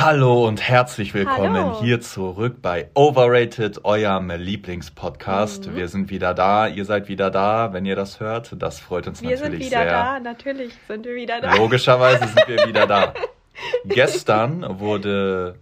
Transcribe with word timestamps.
Hallo 0.00 0.48
und 0.48 0.62
herzlich 0.62 1.12
willkommen 1.12 1.62
Hallo. 1.62 1.82
hier 1.82 2.00
zurück 2.00 2.62
bei 2.62 2.88
Overrated, 2.94 3.84
eurem 3.84 4.30
Lieblingspodcast. 4.30 5.66
Mhm. 5.66 5.76
Wir 5.76 5.88
sind 5.88 6.08
wieder 6.08 6.32
da, 6.32 6.68
ihr 6.68 6.86
seid 6.86 7.08
wieder 7.08 7.30
da, 7.30 7.74
wenn 7.74 7.84
ihr 7.84 7.96
das 7.96 8.18
hört. 8.18 8.56
Das 8.58 8.80
freut 8.80 9.06
uns 9.06 9.20
Wir 9.20 9.36
sind 9.36 9.48
natürlich 9.48 9.66
wieder 9.66 9.82
sehr. 9.82 9.90
da, 9.90 10.20
natürlich 10.20 10.72
sind 10.88 11.04
wir 11.04 11.14
wieder 11.14 11.42
da. 11.42 11.54
Logischerweise 11.54 12.28
sind 12.28 12.48
wir 12.48 12.66
wieder 12.66 12.86
da. 12.86 13.12
Gestern 13.84 14.80
wurde 14.80 15.56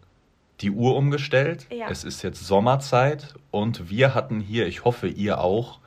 die 0.61 0.71
Uhr 0.71 0.95
umgestellt. 0.95 1.67
Ja. 1.73 1.89
Es 1.91 2.05
ist 2.05 2.23
jetzt 2.23 2.47
Sommerzeit 2.47 3.35
und 3.51 3.91
wir 3.91 4.15
hatten 4.15 4.39
hier, 4.39 4.69
ich 4.69 4.85
hoffe 4.85 5.09
ihr 5.09 5.41
auch, 5.41 5.81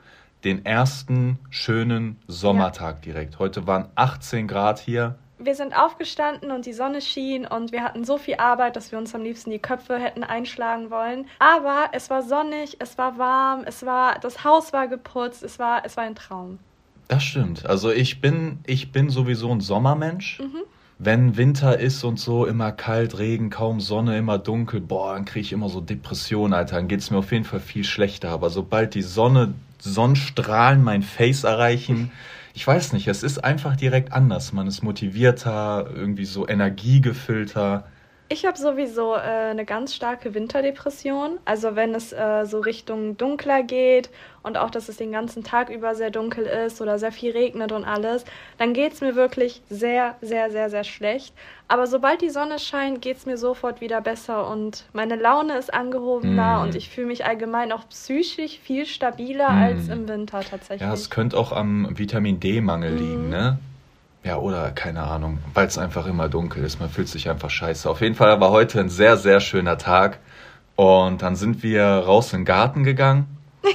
den 0.43 0.65
ersten 0.65 1.39
schönen 1.51 2.19
Sommertag 2.27 3.01
direkt. 3.03 3.39
Heute 3.39 3.65
waren 3.65 3.87
18 3.95 4.49
Grad 4.49 4.79
hier. 4.79 5.15
Wir 5.43 5.55
sind 5.55 5.75
aufgestanden 5.75 6.51
und 6.51 6.65
die 6.67 6.73
Sonne 6.73 7.01
schien 7.01 7.47
und 7.47 7.71
wir 7.71 7.83
hatten 7.83 8.03
so 8.03 8.17
viel 8.17 8.35
Arbeit, 8.35 8.75
dass 8.75 8.91
wir 8.91 8.99
uns 8.99 9.15
am 9.15 9.23
liebsten 9.23 9.49
die 9.49 9.59
Köpfe 9.59 9.97
hätten 9.97 10.23
einschlagen 10.23 10.91
wollen. 10.91 11.25
Aber 11.39 11.89
es 11.93 12.09
war 12.11 12.21
sonnig, 12.21 12.77
es 12.79 12.97
war 12.99 13.17
warm, 13.17 13.63
es 13.65 13.85
war, 13.85 14.19
das 14.19 14.43
Haus 14.43 14.71
war 14.71 14.87
geputzt, 14.87 15.41
es 15.41 15.57
war, 15.57 15.83
es 15.83 15.97
war 15.97 16.03
ein 16.03 16.15
Traum. 16.15 16.59
Das 17.07 17.23
stimmt. 17.23 17.65
Also 17.65 17.91
ich 17.91 18.21
bin, 18.21 18.59
ich 18.65 18.91
bin 18.91 19.09
sowieso 19.09 19.51
ein 19.51 19.61
Sommermensch. 19.61 20.39
Mhm. 20.39 20.61
Wenn 21.03 21.35
Winter 21.35 21.79
ist 21.79 22.03
und 22.03 22.19
so, 22.19 22.45
immer 22.45 22.71
kalt, 22.71 23.17
Regen, 23.17 23.49
kaum 23.49 23.79
Sonne, 23.81 24.19
immer 24.19 24.37
dunkel, 24.37 24.81
boah, 24.81 25.15
dann 25.15 25.25
kriege 25.25 25.41
ich 25.41 25.51
immer 25.51 25.67
so 25.67 25.81
Depressionen, 25.81 26.53
Alter. 26.53 26.75
Dann 26.75 26.87
geht 26.87 26.99
es 26.99 27.09
mir 27.09 27.17
auf 27.17 27.31
jeden 27.31 27.43
Fall 27.43 27.59
viel 27.59 27.83
schlechter. 27.83 28.29
Aber 28.29 28.51
sobald 28.51 28.93
die 28.93 29.01
Sonne, 29.01 29.55
Sonnenstrahlen 29.79 30.83
mein 30.83 31.01
Face 31.01 31.43
erreichen, 31.43 32.11
ich 32.53 32.65
weiß 32.65 32.93
nicht, 32.93 33.07
es 33.07 33.23
ist 33.23 33.43
einfach 33.43 33.75
direkt 33.75 34.11
anders. 34.13 34.53
Man 34.53 34.67
ist 34.67 34.83
motivierter, 34.83 35.89
irgendwie 35.93 36.25
so 36.25 36.47
energiegefüllter. 36.47 37.85
Ich 38.33 38.45
habe 38.45 38.57
sowieso 38.57 39.13
äh, 39.13 39.17
eine 39.51 39.65
ganz 39.65 39.93
starke 39.93 40.33
Winterdepression. 40.33 41.37
Also 41.43 41.75
wenn 41.75 41.93
es 41.93 42.13
äh, 42.13 42.45
so 42.45 42.61
Richtung 42.61 43.17
dunkler 43.17 43.61
geht 43.61 44.09
und 44.41 44.57
auch, 44.57 44.69
dass 44.69 44.87
es 44.87 44.95
den 44.95 45.11
ganzen 45.11 45.43
Tag 45.43 45.69
über 45.69 45.95
sehr 45.95 46.11
dunkel 46.11 46.45
ist 46.45 46.79
oder 46.81 46.97
sehr 46.97 47.11
viel 47.11 47.31
regnet 47.33 47.73
und 47.73 47.83
alles, 47.83 48.23
dann 48.57 48.71
geht 48.73 48.93
es 48.93 49.01
mir 49.01 49.15
wirklich 49.15 49.61
sehr, 49.69 50.15
sehr, 50.21 50.49
sehr, 50.49 50.69
sehr 50.69 50.85
schlecht. 50.85 51.33
Aber 51.67 51.87
sobald 51.87 52.21
die 52.21 52.29
Sonne 52.29 52.57
scheint, 52.57 53.01
geht 53.01 53.17
es 53.17 53.25
mir 53.25 53.35
sofort 53.35 53.81
wieder 53.81 53.99
besser 53.99 54.49
und 54.49 54.85
meine 54.93 55.17
Laune 55.17 55.57
ist 55.57 55.73
angehobener 55.73 56.59
Mm. 56.59 56.61
und 56.63 56.75
ich 56.75 56.89
fühle 56.89 57.07
mich 57.07 57.25
allgemein 57.25 57.73
auch 57.73 57.87
psychisch 57.89 58.59
viel 58.59 58.85
stabiler 58.85 59.49
Mm. 59.51 59.61
als 59.63 59.89
im 59.89 60.07
Winter 60.07 60.39
tatsächlich. 60.39 60.87
Ja, 60.87 60.93
es 60.93 61.09
könnte 61.09 61.37
auch 61.37 61.51
am 61.51 61.89
Vitamin 61.97 62.39
D-Mangel 62.39 62.93
liegen, 62.95 63.23
Mhm. 63.25 63.29
ne? 63.29 63.59
Ja, 64.23 64.37
oder 64.37 64.71
keine 64.71 65.01
Ahnung, 65.03 65.39
weil 65.53 65.67
es 65.67 65.77
einfach 65.77 66.05
immer 66.05 66.29
dunkel 66.29 66.63
ist. 66.63 66.79
Man 66.79 66.89
fühlt 66.89 67.07
sich 67.07 67.29
einfach 67.29 67.49
scheiße. 67.49 67.89
Auf 67.89 68.01
jeden 68.01 68.15
Fall 68.15 68.39
war 68.39 68.51
heute 68.51 68.79
ein 68.79 68.89
sehr, 68.89 69.17
sehr 69.17 69.39
schöner 69.39 69.77
Tag. 69.77 70.19
Und 70.75 71.21
dann 71.21 71.35
sind 71.35 71.63
wir 71.63 71.83
raus 71.83 72.31
in 72.33 72.41
den 72.41 72.45
Garten 72.45 72.83
gegangen 72.83 73.37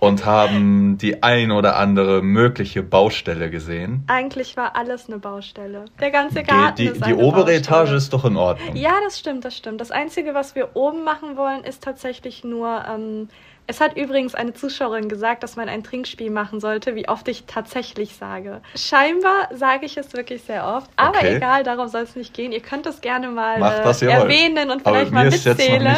und 0.00 0.24
haben 0.24 0.98
die 0.98 1.22
ein 1.22 1.50
oder 1.50 1.76
andere 1.76 2.22
mögliche 2.22 2.82
Baustelle 2.82 3.50
gesehen. 3.50 4.04
Eigentlich 4.06 4.56
war 4.56 4.76
alles 4.76 5.08
eine 5.08 5.18
Baustelle. 5.18 5.84
Der 6.00 6.10
ganze 6.10 6.40
Die, 6.40 6.44
Garten 6.44 6.76
die, 6.76 6.86
ist 6.86 6.96
die 6.96 7.02
eine 7.04 7.16
obere 7.16 7.44
Baustelle. 7.44 7.58
Etage 7.58 7.92
ist 7.92 8.12
doch 8.12 8.24
in 8.24 8.36
Ordnung. 8.36 8.76
Ja, 8.76 8.92
das 9.04 9.18
stimmt, 9.18 9.44
das 9.44 9.56
stimmt. 9.56 9.80
Das 9.80 9.90
Einzige, 9.90 10.32
was 10.34 10.54
wir 10.54 10.74
oben 10.74 11.04
machen 11.04 11.36
wollen, 11.36 11.64
ist 11.64 11.82
tatsächlich 11.82 12.44
nur. 12.44 12.84
Ähm, 12.88 13.28
es 13.66 13.80
hat 13.80 13.96
übrigens 13.96 14.34
eine 14.34 14.52
Zuschauerin 14.54 15.08
gesagt, 15.08 15.42
dass 15.42 15.56
man 15.56 15.68
ein 15.68 15.82
Trinkspiel 15.84 16.30
machen 16.30 16.60
sollte, 16.60 16.94
wie 16.96 17.08
oft 17.08 17.28
ich 17.28 17.44
tatsächlich 17.46 18.16
sage. 18.16 18.60
Scheinbar 18.74 19.48
sage 19.52 19.86
ich 19.86 19.96
es 19.96 20.12
wirklich 20.12 20.42
sehr 20.42 20.66
oft. 20.66 20.90
Aber 20.96 21.18
Okay. 21.18 21.36
egal, 21.36 21.62
darum 21.62 21.88
soll 21.88 22.02
es 22.02 22.16
nicht 22.16 22.34
gehen. 22.34 22.52
Ihr 22.52 22.60
könnt 22.60 22.86
es 22.86 23.00
gerne 23.00 23.28
mal 23.28 23.58
Macht, 23.60 23.78
äh, 23.78 24.04
ihr 24.06 24.10
wollt. 24.12 24.22
erwähnen 24.22 24.70
und 24.70 24.84
Aber 24.86 24.96
vielleicht 25.06 25.12
mir 25.12 25.18
mal 25.20 25.30
mitzählen. 25.30 25.96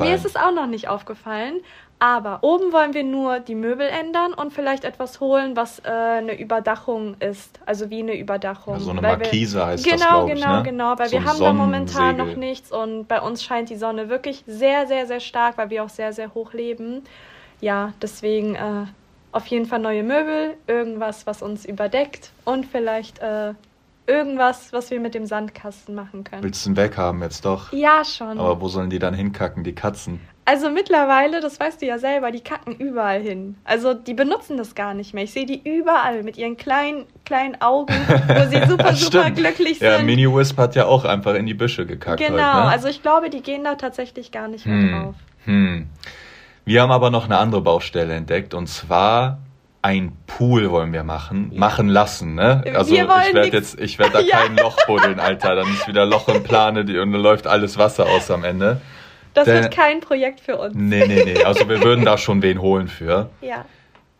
Mir 0.00 0.14
ist 0.14 0.24
es 0.24 0.36
auch 0.36 0.52
noch 0.52 0.66
nicht 0.66 0.88
aufgefallen. 0.88 1.60
Aber 2.00 2.40
oben 2.42 2.72
wollen 2.72 2.92
wir 2.92 3.04
nur 3.04 3.40
die 3.40 3.54
Möbel 3.54 3.86
ändern 3.88 4.34
und 4.34 4.52
vielleicht 4.52 4.84
etwas 4.84 5.20
holen, 5.20 5.56
was 5.56 5.78
äh, 5.78 5.88
eine 5.88 6.38
Überdachung 6.38 7.16
ist. 7.20 7.60
Also 7.64 7.88
wie 7.88 8.00
eine 8.00 8.18
Überdachung. 8.18 8.74
Ja, 8.74 8.80
so 8.80 8.90
eine 8.90 9.00
wir- 9.00 9.08
Markise 9.10 9.64
heißt 9.64 9.86
das, 9.86 9.92
Genau, 10.00 10.26
glaub 10.26 10.28
ich, 10.28 10.34
genau, 10.42 10.56
ne? 10.56 10.62
genau. 10.64 10.98
Weil 10.98 11.08
So 11.08 11.12
wir 11.12 11.24
haben 11.24 11.38
da 11.40 11.52
momentan 11.52 12.16
noch 12.16 12.36
nichts 12.36 12.72
und 12.72 13.06
bei 13.08 13.20
uns 13.22 13.42
scheint 13.42 13.70
die 13.70 13.76
Sonne 13.76 14.08
wirklich 14.10 14.44
sehr, 14.46 14.86
sehr, 14.86 15.06
sehr 15.06 15.20
stark, 15.20 15.56
weil 15.56 15.70
wir 15.70 15.84
auch 15.84 15.88
sehr, 15.88 16.12
sehr 16.12 16.34
hoch 16.34 16.52
leben. 16.52 17.04
Ja, 17.60 17.94
deswegen 18.02 18.54
äh, 18.56 18.84
auf 19.32 19.46
jeden 19.46 19.64
Fall 19.66 19.78
neue 19.78 20.02
Möbel, 20.02 20.54
irgendwas, 20.66 21.26
was 21.26 21.40
uns 21.42 21.64
überdeckt 21.64 22.32
und 22.44 22.66
vielleicht 22.66 23.20
äh, 23.20 23.54
irgendwas, 24.06 24.72
was 24.72 24.90
wir 24.90 25.00
mit 25.00 25.14
dem 25.14 25.24
Sandkasten 25.26 25.94
machen 25.94 26.24
können. 26.24 26.42
Willst 26.42 26.66
du 26.66 26.70
ihn 26.70 26.76
weghaben 26.76 27.22
jetzt 27.22 27.44
doch? 27.46 27.72
Ja, 27.72 28.04
schon. 28.04 28.38
Aber 28.38 28.60
wo 28.60 28.68
sollen 28.68 28.90
die 28.90 28.98
dann 28.98 29.14
hinkacken, 29.14 29.64
die 29.64 29.74
Katzen? 29.74 30.20
Also 30.46 30.68
mittlerweile, 30.68 31.40
das 31.40 31.58
weißt 31.58 31.80
du 31.80 31.86
ja 31.86 31.98
selber, 31.98 32.30
die 32.30 32.40
kacken 32.40 32.74
überall 32.76 33.20
hin. 33.22 33.56
Also 33.64 33.94
die 33.94 34.12
benutzen 34.12 34.58
das 34.58 34.74
gar 34.74 34.92
nicht 34.92 35.14
mehr. 35.14 35.24
Ich 35.24 35.32
sehe 35.32 35.46
die 35.46 35.60
überall 35.66 36.22
mit 36.22 36.36
ihren 36.36 36.56
kleinen, 36.58 37.04
kleinen 37.24 37.60
Augen, 37.62 37.94
wo 38.28 38.46
sie 38.50 38.60
super, 38.68 38.92
super 38.94 39.30
glücklich 39.30 39.80
Ja, 39.80 39.96
sind. 39.96 40.06
Mini 40.06 40.26
Wisp 40.30 40.58
hat 40.58 40.74
ja 40.74 40.84
auch 40.84 41.06
einfach 41.06 41.34
in 41.34 41.46
die 41.46 41.54
Büsche 41.54 41.86
gekackt 41.86 42.18
genau, 42.20 42.32
heute, 42.32 42.42
ne? 42.66 42.70
also 42.70 42.88
ich 42.88 43.00
glaube, 43.00 43.30
die 43.30 43.40
gehen 43.42 43.64
da 43.64 43.76
tatsächlich 43.76 44.32
gar 44.32 44.48
nicht 44.48 44.66
mehr 44.66 44.76
Hm, 44.76 44.92
drauf. 45.02 45.14
hm. 45.46 45.86
Wir 46.66 46.82
haben 46.82 46.90
aber 46.92 47.10
noch 47.10 47.24
eine 47.24 47.38
andere 47.38 47.60
Baustelle 47.62 48.14
entdeckt 48.14 48.52
und 48.54 48.66
zwar 48.68 49.38
ein 49.80 50.12
Pool 50.26 50.70
wollen 50.70 50.92
wir 50.94 51.04
machen, 51.04 51.50
Ja. 51.52 51.60
machen 51.60 51.88
lassen, 51.88 52.34
ne? 52.34 52.64
Also 52.74 52.94
ich 52.94 53.00
werde 53.34 53.48
jetzt, 53.48 53.78
ich 53.78 53.98
werde 53.98 54.12
da 54.14 54.20
Ja. 54.20 54.38
kein 54.40 54.56
Loch 54.56 54.76
buddeln, 54.86 55.20
Alter. 55.20 55.54
Dann 55.56 55.68
ist 55.68 55.86
wieder 55.88 56.06
Loch 56.06 56.28
im 56.28 56.42
Plane 56.42 56.86
die- 56.86 56.98
und 56.98 57.12
dann 57.12 57.20
läuft 57.20 57.46
alles 57.46 57.76
Wasser 57.76 58.06
aus 58.06 58.30
am 58.30 58.44
Ende. 58.44 58.80
Das 59.34 59.44
Der- 59.46 59.62
wird 59.64 59.74
kein 59.74 60.00
Projekt 60.00 60.40
für 60.40 60.56
uns. 60.56 60.74
Nee, 60.74 61.06
nee, 61.06 61.22
nee. 61.24 61.44
Also 61.44 61.68
wir 61.68 61.82
würden 61.82 62.04
da 62.04 62.16
schon 62.18 62.40
wen 62.42 62.60
holen 62.60 62.88
für. 62.88 63.30
Ja. 63.40 63.64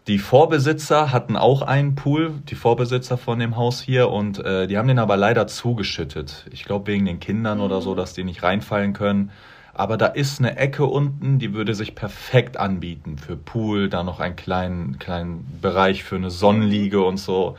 Die 0.07 0.19
Vorbesitzer 0.19 1.13
hatten 1.13 1.37
auch 1.37 1.63
einen 1.63 1.95
Pool, 1.95 2.33
die 2.51 2.57
Vorbesitzer 2.57 3.17
von 3.17 3.39
dem 3.39 3.57
Haus 3.57 3.81
hier, 3.81 4.11
und 4.11 4.39
äh, 4.45 4.67
die 4.67 4.77
haben 4.77 4.87
den 4.89 4.99
aber 4.99 5.17
leider 5.17 5.47
zugeschüttet. 5.47 6.45
Ich 6.53 6.65
glaube 6.65 6.89
wegen 6.93 7.07
den 7.07 7.21
Kindern 7.21 7.61
oder 7.61 7.81
so, 7.81 7.95
dass 7.95 8.13
die 8.13 8.23
nicht 8.25 8.43
reinfallen 8.43 8.93
können. 8.93 9.31
Aber 9.73 9.97
da 9.97 10.07
ist 10.07 10.41
eine 10.41 10.57
Ecke 10.57 10.85
unten, 10.85 11.39
die 11.39 11.55
würde 11.55 11.75
sich 11.75 11.95
perfekt 11.95 12.59
anbieten 12.59 13.17
für 13.19 13.35
Pool, 13.37 13.89
da 13.89 14.03
noch 14.05 14.21
einen 14.21 14.37
kleinen, 14.37 14.99
kleinen 14.99 15.59
Bereich 15.63 16.05
für 16.05 16.17
eine 16.17 16.31
Sonnenliege 16.31 17.03
und 17.03 17.17
so. 17.17 17.57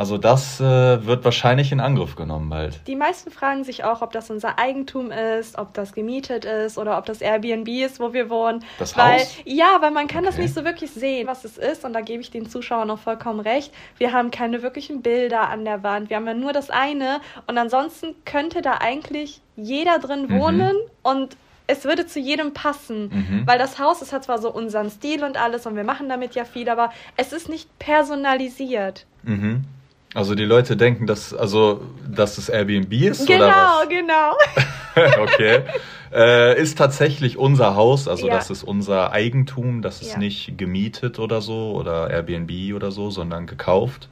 Also 0.00 0.16
das 0.16 0.58
äh, 0.60 0.64
wird 1.04 1.26
wahrscheinlich 1.26 1.72
in 1.72 1.80
Angriff 1.80 2.16
genommen 2.16 2.48
bald. 2.48 2.80
Die 2.86 2.96
meisten 2.96 3.30
fragen 3.30 3.64
sich 3.64 3.84
auch, 3.84 4.00
ob 4.00 4.12
das 4.12 4.30
unser 4.30 4.58
Eigentum 4.58 5.10
ist, 5.10 5.58
ob 5.58 5.74
das 5.74 5.92
gemietet 5.92 6.46
ist 6.46 6.78
oder 6.78 6.96
ob 6.96 7.04
das 7.04 7.20
Airbnb 7.20 7.68
ist, 7.68 8.00
wo 8.00 8.14
wir 8.14 8.30
wohnen. 8.30 8.64
Das 8.78 8.96
weil, 8.96 9.18
Haus? 9.20 9.36
Ja, 9.44 9.76
weil 9.80 9.90
man 9.90 10.06
kann 10.06 10.24
das 10.24 10.36
Okay. 10.36 10.44
nicht 10.44 10.54
so 10.54 10.64
wirklich 10.64 10.90
sehen, 10.92 11.26
was 11.26 11.44
es 11.44 11.58
ist. 11.58 11.84
Und 11.84 11.92
da 11.92 12.00
gebe 12.00 12.22
ich 12.22 12.30
den 12.30 12.48
Zuschauern 12.48 12.88
noch 12.88 12.98
vollkommen 12.98 13.40
recht. 13.40 13.74
Wir 13.98 14.12
haben 14.14 14.30
keine 14.30 14.62
wirklichen 14.62 15.02
Bilder 15.02 15.50
an 15.50 15.66
der 15.66 15.82
Wand. 15.82 16.08
Wir 16.08 16.16
haben 16.16 16.26
ja 16.26 16.32
nur 16.32 16.54
das 16.54 16.70
eine. 16.70 17.20
Und 17.46 17.58
ansonsten 17.58 18.14
könnte 18.24 18.62
da 18.62 18.78
eigentlich 18.80 19.42
jeder 19.54 19.98
drin 19.98 20.28
Mhm. 20.28 20.40
wohnen 20.40 20.76
und 21.02 21.36
es 21.66 21.84
würde 21.84 22.06
zu 22.06 22.20
jedem 22.20 22.54
passen. 22.54 23.10
Mhm. 23.12 23.42
Weil 23.46 23.58
das 23.58 23.78
Haus, 23.78 24.00
es 24.00 24.14
hat 24.14 24.24
zwar 24.24 24.38
so 24.38 24.50
unseren 24.50 24.88
Stil 24.88 25.22
und 25.24 25.36
alles 25.38 25.66
und 25.66 25.76
wir 25.76 25.84
machen 25.84 26.08
damit 26.08 26.34
ja 26.34 26.46
viel, 26.46 26.70
aber 26.70 26.90
es 27.18 27.34
ist 27.34 27.50
nicht 27.50 27.68
personalisiert. 27.78 29.04
Mhm. 29.24 29.64
Also 30.14 30.34
die 30.34 30.44
Leute 30.44 30.76
denken, 30.76 31.06
dass, 31.06 31.32
also, 31.32 31.82
dass 32.10 32.36
es 32.38 32.48
Airbnb 32.48 32.92
ist 32.92 33.26
genau, 33.26 33.44
oder 33.44 33.54
was? 33.82 33.88
genau. 33.88 34.36
okay. 35.22 35.60
Äh, 36.12 36.60
ist 36.60 36.76
tatsächlich 36.78 37.38
unser 37.38 37.76
Haus, 37.76 38.08
also 38.08 38.26
Ja. 38.26 38.34
das 38.34 38.50
ist 38.50 38.64
unser 38.64 39.12
Eigentum, 39.12 39.82
das 39.82 40.02
ist 40.02 40.12
Ja. 40.14 40.18
nicht 40.18 40.58
gemietet 40.58 41.20
oder 41.20 41.40
so 41.40 41.72
oder 41.76 42.10
Airbnb 42.10 42.74
oder 42.74 42.90
so, 42.90 43.10
sondern 43.10 43.46
gekauft. 43.46 44.08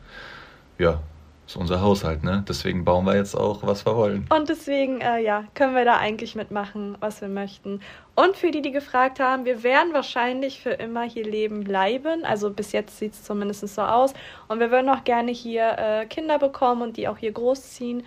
Ja, 0.79 1.01
ist 1.49 1.57
unser 1.57 1.81
Haushalt, 1.81 2.23
ne? 2.23 2.45
Deswegen 2.47 2.85
bauen 2.85 3.05
wir 3.05 3.17
jetzt 3.17 3.35
auch, 3.35 3.67
was 3.67 3.85
wir 3.85 3.97
wollen. 3.97 4.27
Und 4.29 4.49
deswegen, 4.49 5.01
äh, 5.01 5.19
ja, 5.21 5.45
können 5.55 5.75
wir 5.75 5.85
da 5.85 5.97
eigentlich 5.97 6.37
mitmachen, 6.37 6.97
was 7.01 7.21
wir 7.21 7.29
möchten. 7.29 7.81
Und 8.19 8.37
für 8.37 8.51
die, 8.51 8.63
die 8.63 8.73
gefragt 8.73 9.21
haben, 9.21 9.45
wir 9.45 9.63
werden 9.63 9.95
wahrscheinlich 9.95 10.61
für 10.61 10.71
immer 10.71 11.05
hier 11.05 11.23
leben 11.23 11.63
bleiben. 11.63 12.25
Also 12.25 12.51
bis 12.51 12.73
jetzt 12.73 12.99
sieht 12.99 13.13
es 13.13 13.23
zumindest 13.23 13.69
so 13.69 13.83
aus. 13.83 14.13
Und 14.49 14.59
wir 14.59 14.73
würden 14.73 14.89
auch 14.89 15.05
gerne 15.05 15.31
hier 15.31 15.79
äh, 15.79 16.07
Kinder 16.07 16.41
bekommen 16.41 16.83
und 16.83 16.97
die 16.97 17.07
auch 17.07 17.19
hier 17.19 17.31
großziehen. 17.31 18.03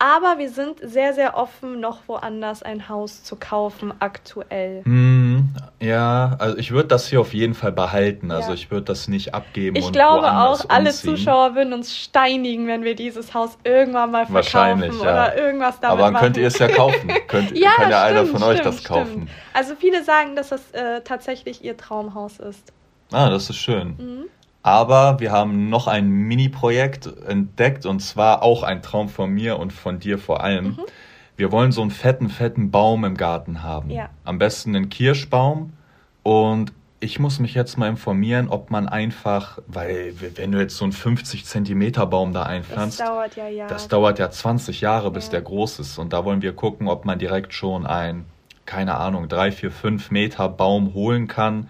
Aber 0.00 0.38
wir 0.38 0.50
sind 0.50 0.80
sehr, 0.82 1.14
sehr 1.14 1.36
offen, 1.36 1.78
noch 1.78 2.00
woanders 2.08 2.64
ein 2.64 2.88
Haus 2.88 3.22
zu 3.22 3.36
kaufen, 3.36 3.94
aktuell. 4.00 4.82
Hm, 4.84 5.15
ja, 5.80 6.36
also 6.38 6.56
ich 6.58 6.70
würde 6.70 6.88
das 6.88 7.08
hier 7.08 7.20
auf 7.20 7.34
jeden 7.34 7.54
Fall 7.54 7.72
behalten. 7.72 8.30
Also 8.30 8.48
Ja. 8.48 8.54
ich 8.54 8.70
würde 8.70 8.84
das 8.84 9.08
nicht 9.08 9.34
abgeben 9.34 9.76
Ich 9.76 9.84
und 9.86 9.92
glaube 9.92 10.26
auch, 10.30 10.64
alle 10.68 10.90
umziehen. 10.90 11.16
Zuschauer 11.16 11.54
würden 11.54 11.72
uns 11.72 11.96
steinigen, 11.96 12.66
wenn 12.66 12.82
wir 12.84 12.94
dieses 12.94 13.34
Haus 13.34 13.58
irgendwann 13.64 14.10
mal 14.10 14.26
verkaufen 14.26 14.34
Wahrscheinlich, 14.34 14.94
ja. 14.94 15.00
oder 15.02 15.36
irgendwas 15.36 15.80
damit 15.80 15.92
Aber 15.92 16.02
dann 16.04 16.12
machen. 16.14 16.24
könnt 16.24 16.36
ihr 16.38 16.46
es 16.46 16.58
ja 16.58 16.68
kaufen. 16.68 17.08
Könnt, 17.28 17.56
Ja, 17.56 17.70
kann 17.76 17.90
ja 17.90 18.02
einer 18.02 18.24
von 18.26 18.42
euch 18.42 18.58
stimmt, 18.58 18.74
das 18.74 18.84
kaufen. 18.84 19.06
stimmt. 19.10 19.30
Also 19.52 19.74
viele 19.78 20.02
sagen, 20.04 20.36
dass 20.36 20.48
das 20.50 20.70
äh, 20.72 21.00
tatsächlich 21.02 21.62
ihr 21.64 21.76
Traumhaus 21.76 22.38
ist. 22.38 22.72
Ah, 23.12 23.28
das 23.30 23.50
ist 23.50 23.56
schön. 23.56 23.88
Mhm. 23.98 24.24
Aber 24.62 25.20
wir 25.20 25.30
haben 25.30 25.68
noch 25.68 25.86
ein 25.86 26.08
Mini-Projekt 26.08 27.08
entdeckt 27.26 27.86
und 27.86 28.00
zwar 28.00 28.42
auch 28.42 28.62
ein 28.64 28.82
Traum 28.82 29.08
von 29.08 29.30
mir 29.30 29.58
und 29.58 29.72
von 29.72 30.00
dir 30.00 30.18
vor 30.18 30.42
allem. 30.42 30.64
Mhm. 30.64 30.78
Wir 31.36 31.52
wollen 31.52 31.72
so 31.72 31.82
einen 31.82 31.90
fetten, 31.90 32.28
fetten 32.28 32.70
Baum 32.70 33.04
im 33.04 33.16
Garten 33.16 33.62
haben. 33.62 33.90
Ja. 33.90 34.08
Am 34.24 34.38
besten 34.38 34.74
einen 34.74 34.88
Kirschbaum. 34.88 35.72
Und 36.22 36.72
ich 36.98 37.18
muss 37.18 37.38
mich 37.38 37.54
jetzt 37.54 37.76
mal 37.76 37.88
informieren, 37.88 38.48
ob 38.48 38.70
man 38.70 38.88
einfach, 38.88 39.58
weil 39.66 40.14
wenn 40.36 40.50
du 40.50 40.58
jetzt 40.58 40.76
so 40.76 40.84
einen 40.84 40.92
50 40.92 41.44
Zentimeter 41.44 42.06
Baum 42.06 42.32
da 42.32 42.44
einpflanzt, 42.44 43.00
das 43.00 43.06
dauert 43.06 43.36
ja 43.36 43.48
Jahre. 43.48 43.72
Das 43.72 43.88
dauert 43.88 44.18
ja 44.18 44.30
20 44.30 44.80
Jahre, 44.80 45.10
bis 45.10 45.26
ja. 45.26 45.32
der 45.32 45.42
groß 45.42 45.80
ist. 45.80 45.98
Und 45.98 46.12
da 46.12 46.24
wollen 46.24 46.42
wir 46.42 46.54
gucken, 46.54 46.88
ob 46.88 47.04
man 47.04 47.18
direkt 47.18 47.52
schon 47.52 47.86
ein, 47.86 48.24
keine 48.64 48.94
Ahnung, 48.94 49.28
drei, 49.28 49.52
vier, 49.52 49.70
fünf 49.70 50.10
Meter 50.10 50.48
Baum 50.48 50.94
holen 50.94 51.28
kann, 51.28 51.68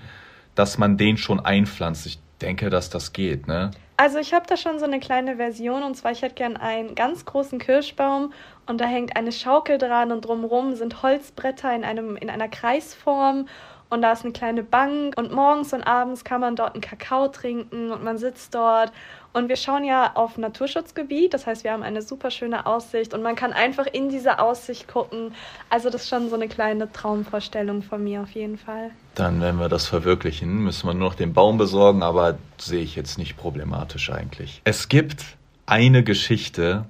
dass 0.55 0.79
man 0.79 0.97
den 0.97 1.17
schon 1.17 1.41
einpflanzt. 1.41 2.07
Ich 2.07 2.19
denke, 2.41 2.71
dass 2.71 2.89
das 2.89 3.13
geht, 3.13 3.49
ne? 3.49 3.73
Also 3.99 4.19
ich 4.19 4.35
habe 4.35 4.47
da 4.47 4.59
schon 4.59 4.79
so 4.79 4.85
eine 4.85 5.01
kleine 5.01 5.37
Version 5.37 5.83
und 5.83 5.95
zwar 5.95 6.13
ich 6.13 6.21
hätte 6.21 6.35
gern 6.35 6.59
einen 6.59 6.95
ganz 6.95 7.25
großen 7.25 7.59
Kirschbaum 7.59 8.33
und 8.67 8.79
da 8.81 8.85
hängt 8.85 9.17
eine 9.17 9.33
Schaukel 9.33 9.79
dran 9.79 10.13
und 10.13 10.27
drumherum 10.27 10.75
sind 10.75 11.03
Holzbretter 11.03 11.75
in 11.75 11.83
einem 11.83 12.17
in 12.17 12.29
einer 12.29 12.49
Kreisform 12.49 13.49
und 13.89 14.03
da 14.03 14.13
ist 14.13 14.25
eine 14.25 14.33
kleine 14.33 14.63
Bank 14.63 15.15
und 15.17 15.33
morgens 15.33 15.73
und 15.73 15.83
abends 15.83 16.25
kann 16.25 16.43
man 16.43 16.57
dort 16.57 16.75
einen 16.75 16.83
Kakao 16.83 17.29
trinken 17.29 17.91
und 17.91 18.05
man 18.05 18.19
sitzt 18.19 18.55
dort 18.55 18.93
und 19.37 19.51
wir 19.51 19.57
schauen 19.57 19.85
ja 19.85 20.13
auf 20.15 20.39
Naturschutzgebiet, 20.39 21.35
das 21.35 21.47
heißt, 21.47 21.63
wir 21.63 21.73
haben 21.73 21.83
eine 21.83 22.01
super 22.01 22.31
schöne 22.31 22.65
Aussicht 22.65 23.13
und 23.13 23.23
man 23.23 23.37
kann 23.37 23.53
einfach 23.53 23.87
in 23.87 24.09
diese 24.09 24.39
Aussicht 24.39 24.89
gucken. 24.89 25.35
Also 25.69 25.91
das 25.91 26.05
ist 26.05 26.09
schon 26.09 26.31
so 26.31 26.37
eine 26.37 26.49
kleine 26.49 26.91
Traumvorstellung 26.91 27.83
von 27.83 28.03
mir 28.03 28.23
auf 28.23 28.31
jeden 28.31 28.57
Fall. 28.57 28.93
Dann, 29.15 29.43
wenn 29.43 29.59
wir 29.59 29.69
das 29.69 29.87
verwirklichen, 29.87 30.65
müssen 30.65 30.89
wir 30.89 30.95
nur 30.95 31.11
noch 31.11 31.15
den 31.15 31.35
Baum 31.35 31.59
besorgen, 31.59 32.03
aber 32.03 32.39
sehe 32.57 32.83
ich 32.83 32.97
jetzt 32.97 33.19
nicht 33.19 33.37
problematisch 33.37 34.11
eigentlich. 34.11 34.63
Es 34.65 34.89
gibt 34.89 35.23
eine 35.67 36.03
Geschichte 36.03 36.87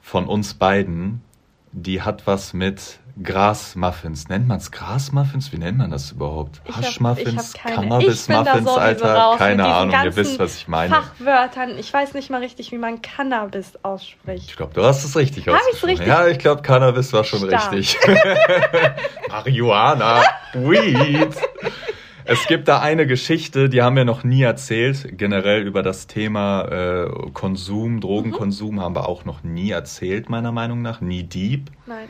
von 0.00 0.26
uns 0.26 0.54
beiden, 0.54 1.22
die 1.76 2.00
hat 2.00 2.26
was 2.26 2.54
mit 2.54 2.98
Grasmuffins. 3.22 4.28
Nennt 4.28 4.48
man 4.48 4.56
es 4.58 4.72
Grasmuffins? 4.72 5.52
Wie 5.52 5.58
nennt 5.58 5.76
man 5.76 5.90
das 5.90 6.12
überhaupt? 6.12 6.62
Haschmuffins, 6.70 7.52
Cannabis-Muffins, 7.52 8.68
Alter? 8.68 9.34
Keine 9.38 9.66
Ahnung, 9.66 9.94
ihr 10.04 10.16
wisst, 10.16 10.38
was 10.38 10.56
ich 10.56 10.68
meine. 10.68 10.94
Fachwörtern. 10.94 11.78
Ich 11.78 11.92
weiß 11.92 12.14
nicht 12.14 12.30
mal 12.30 12.40
richtig, 12.40 12.72
wie 12.72 12.78
man 12.78 13.02
Cannabis 13.02 13.72
ausspricht. 13.82 14.50
Ich 14.50 14.56
glaube, 14.56 14.72
du 14.74 14.82
hast 14.82 15.04
es 15.04 15.16
richtig 15.16 15.48
Hab 15.48 15.54
ausgesprochen. 15.54 15.90
Richtig? 15.90 16.06
Ja, 16.06 16.26
ich 16.26 16.38
glaube, 16.38 16.62
Cannabis 16.62 17.12
war 17.12 17.24
schon 17.24 17.46
Stark. 17.46 17.72
richtig. 17.72 17.98
Marihuana, 19.28 20.22
Weed. 20.54 21.34
Es 22.28 22.48
gibt 22.48 22.66
da 22.66 22.80
eine 22.80 23.06
Geschichte, 23.06 23.68
die 23.68 23.82
haben 23.82 23.94
wir 23.94 24.04
noch 24.04 24.24
nie 24.24 24.42
erzählt. 24.42 25.16
Generell 25.16 25.64
über 25.64 25.84
das 25.84 26.08
Thema 26.08 26.64
äh, 26.64 27.08
Konsum, 27.32 28.00
Drogenkonsum 28.00 28.74
mhm. 28.74 28.80
haben 28.80 28.96
wir 28.96 29.08
auch 29.08 29.24
noch 29.24 29.44
nie 29.44 29.70
erzählt, 29.70 30.28
meiner 30.28 30.50
Meinung 30.50 30.82
nach. 30.82 31.00
Nie 31.00 31.22
deep. 31.22 31.70
Nein. 31.86 32.08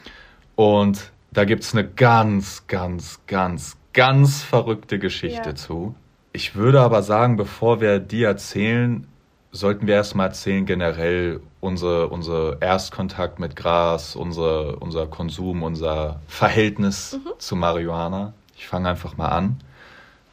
Und 0.54 1.12
da 1.32 1.44
gibt 1.44 1.64
es 1.64 1.74
eine 1.74 1.86
ganz, 1.86 2.66
ganz, 2.66 3.20
ganz, 3.26 3.76
ganz 3.92 4.42
verrückte 4.42 4.98
Geschichte 4.98 5.50
ja. 5.50 5.54
zu. 5.54 5.94
Ich 6.32 6.56
würde 6.56 6.80
aber 6.80 7.02
sagen, 7.02 7.36
bevor 7.36 7.82
wir 7.82 7.98
die 7.98 8.22
erzählen, 8.22 9.06
sollten 9.52 9.86
wir 9.86 9.96
erstmal 9.96 10.28
erzählen 10.28 10.64
generell 10.64 11.40
unser, 11.60 12.10
unser 12.10 12.62
Erstkontakt 12.62 13.38
mit 13.38 13.54
Gras, 13.54 14.16
unser, 14.16 14.80
unser 14.80 15.06
Konsum, 15.08 15.62
unser 15.62 16.20
Verhältnis 16.26 17.20
mhm. 17.22 17.32
zu 17.36 17.54
Marihuana. 17.54 18.32
Ich 18.56 18.66
fange 18.66 18.88
einfach 18.88 19.18
mal 19.18 19.28
an. 19.28 19.60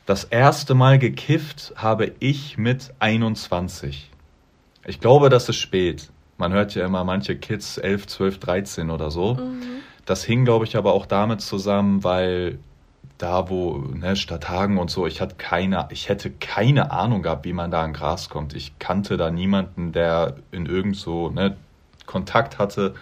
Das 0.05 0.25
erste 0.25 0.73
Mal 0.73 0.99
gekifft 0.99 1.73
habe 1.77 2.11
ich 2.19 2.57
mit 2.57 2.93
21. 2.99 4.11
Ich 4.85 4.99
glaube, 4.99 5.29
das 5.29 5.47
ist 5.47 5.55
spät. 5.55 6.09
Man 6.37 6.51
hört 6.51 6.75
ja 6.75 6.85
immer 6.85 7.05
manche 7.05 7.37
Kids 7.37 7.77
11, 7.77 8.07
12, 8.07 8.39
13 8.39 8.89
oder 8.89 9.11
so. 9.11 9.35
Mhm. 9.35 9.61
Das 10.05 10.25
hing, 10.25 10.43
glaube 10.43 10.65
ich, 10.65 10.75
aber 10.75 10.93
auch 10.93 11.05
damit 11.05 11.39
zusammen, 11.39 12.03
weil 12.03 12.59
da, 13.17 13.49
wo, 13.49 13.77
ne, 13.77 14.17
Stadthagen 14.17 14.77
und 14.77 14.89
so, 14.89 15.07
ich 15.07 15.21
hatte 15.21 15.35
keine, 15.35 15.87
ich 15.91 16.09
hätte 16.09 16.31
keine 16.31 16.91
Ahnung 16.91 17.21
gehabt, 17.21 17.45
wie 17.45 17.53
man 17.53 17.71
da 17.71 17.83
an 17.83 17.93
Gras 17.93 18.27
kommt. 18.27 18.53
Ich 18.53 18.77
kannte 18.79 19.15
da 19.15 19.31
niemanden, 19.31 19.93
der 19.93 20.35
in 20.51 20.65
irgend 20.65 20.97
so, 20.97 21.29
ne, 21.29 21.55
Kontakt 22.05 22.59
hatte 22.59 22.95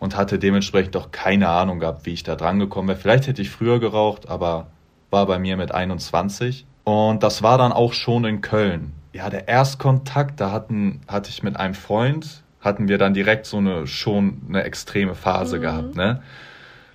und 0.00 0.16
hatte 0.16 0.40
dementsprechend 0.40 0.96
auch 0.96 1.12
keine 1.12 1.48
Ahnung 1.48 1.78
gehabt, 1.78 2.06
wie 2.06 2.12
ich 2.12 2.24
da 2.24 2.34
dran 2.34 2.58
gekommen 2.58 2.88
wäre. 2.88 2.98
Vielleicht 2.98 3.28
hätte 3.28 3.42
ich 3.42 3.50
früher 3.50 3.78
geraucht, 3.78 4.28
aber 4.28 4.66
war 5.14 5.24
bei 5.26 5.38
mir 5.38 5.56
mit 5.56 5.72
21. 5.72 6.66
Und 6.84 7.22
das 7.22 7.42
war 7.42 7.56
dann 7.56 7.72
auch 7.72 7.94
schon 7.94 8.24
in 8.24 8.42
Köln. 8.42 8.92
Ja, 9.14 9.30
der 9.30 9.48
Erstkontakt, 9.48 10.40
da 10.40 10.50
hatten, 10.50 11.00
hatte 11.08 11.30
ich 11.30 11.42
mit 11.42 11.56
einem 11.56 11.74
Freund, 11.74 12.42
hatten 12.60 12.88
wir 12.88 12.98
dann 12.98 13.14
direkt 13.14 13.46
so 13.46 13.58
eine 13.58 13.86
schon 13.86 14.42
eine 14.48 14.64
extreme 14.64 15.14
Phase 15.14 15.56
mhm. 15.58 15.62
gehabt. 15.62 15.96
Ne? 15.96 16.20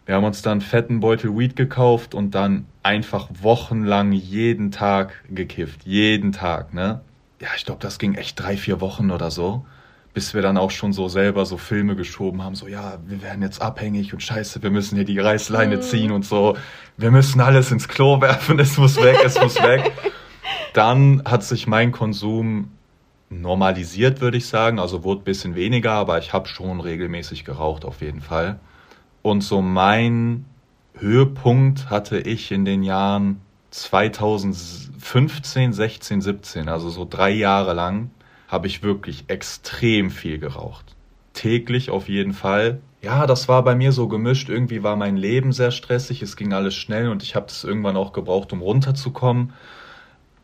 Wir 0.05 0.15
haben 0.15 0.25
uns 0.25 0.41
dann 0.41 0.61
fetten 0.61 0.99
Beutel 0.99 1.35
Weed 1.37 1.55
gekauft 1.55 2.13
und 2.13 2.35
dann 2.35 2.65
einfach 2.83 3.29
wochenlang 3.41 4.11
jeden 4.11 4.71
Tag 4.71 5.23
gekifft. 5.29 5.85
Jeden 5.85 6.31
Tag, 6.31 6.73
ne? 6.73 7.01
Ja, 7.41 7.47
ich 7.55 7.63
glaube, 7.63 7.79
das 7.81 7.99
ging 7.99 8.15
echt 8.15 8.37
drei, 8.39 8.57
vier 8.57 8.81
Wochen 8.81 9.11
oder 9.11 9.31
so. 9.31 9.65
Bis 10.19 10.33
wir 10.33 10.41
dann 10.41 10.57
auch 10.57 10.71
schon 10.71 10.91
so 10.91 11.07
selber 11.07 11.45
so 11.45 11.55
Filme 11.55 11.95
geschoben 11.95 12.43
haben, 12.43 12.53
so 12.53 12.67
ja, 12.67 12.97
wir 13.07 13.21
werden 13.21 13.41
jetzt 13.41 13.61
abhängig 13.61 14.11
und 14.11 14.21
scheiße, 14.21 14.61
wir 14.61 14.69
müssen 14.69 14.97
hier 14.97 15.05
die 15.05 15.17
Reißleine 15.17 15.77
mhm. 15.77 15.81
ziehen 15.81 16.11
und 16.11 16.25
so. 16.25 16.57
Wir 16.97 17.09
müssen 17.09 17.39
alles 17.39 17.71
ins 17.71 17.87
Klo 17.87 18.19
werfen, 18.19 18.59
es 18.59 18.77
muss 18.77 19.01
weg, 19.01 19.17
es 19.23 19.39
muss 19.39 19.55
weg. 19.63 19.93
Dann 20.73 21.21
hat 21.23 21.45
sich 21.45 21.67
mein 21.67 21.93
Konsum 21.93 22.71
normalisiert, 23.29 24.19
würde 24.19 24.35
ich 24.35 24.47
sagen. 24.47 24.77
Also 24.77 25.05
wurde 25.05 25.21
ein 25.21 25.23
bisschen 25.23 25.55
weniger, 25.55 25.93
aber 25.93 26.19
ich 26.19 26.33
habe 26.33 26.49
schon 26.49 26.81
regelmäßig 26.81 27.45
geraucht, 27.45 27.85
auf 27.85 28.01
jeden 28.01 28.19
Fall. 28.19 28.59
Und 29.21 29.39
so 29.39 29.61
mein 29.61 30.43
Höhepunkt 30.95 31.89
hatte 31.89 32.19
ich 32.19 32.51
in 32.51 32.65
den 32.65 32.83
Jahren 32.83 33.39
2015, 33.71 35.71
16, 35.71 36.19
17, 36.19 36.67
also 36.67 36.89
so 36.89 37.07
drei 37.09 37.29
Jahre 37.29 37.73
lang, 37.73 38.09
habe 38.49 38.67
ich 38.67 38.83
wirklich 38.83 39.25
extrem 39.27 40.09
viel 40.09 40.39
geraucht. 40.39 40.95
Täglich 41.33 41.91
auf 41.91 42.09
jeden 42.09 42.33
Fall. 42.33 42.81
Ja, 43.01 43.27
das 43.27 43.47
war 43.47 43.63
bei 43.63 43.75
mir 43.75 43.93
so 43.93 44.07
gemischt. 44.09 44.49
Irgendwie 44.49 44.83
war 44.83 44.97
mein 44.97 45.15
Leben 45.15 45.53
sehr 45.53 45.71
stressig, 45.71 46.21
es 46.21 46.35
ging 46.35 46.51
alles 46.51 46.75
schnell 46.75 47.09
und 47.09 47.23
ich 47.23 47.35
habe 47.35 47.45
das 47.45 47.63
irgendwann 47.63 47.95
auch 47.95 48.11
gebraucht, 48.11 48.51
um 48.51 48.61
runterzukommen. 48.61 49.53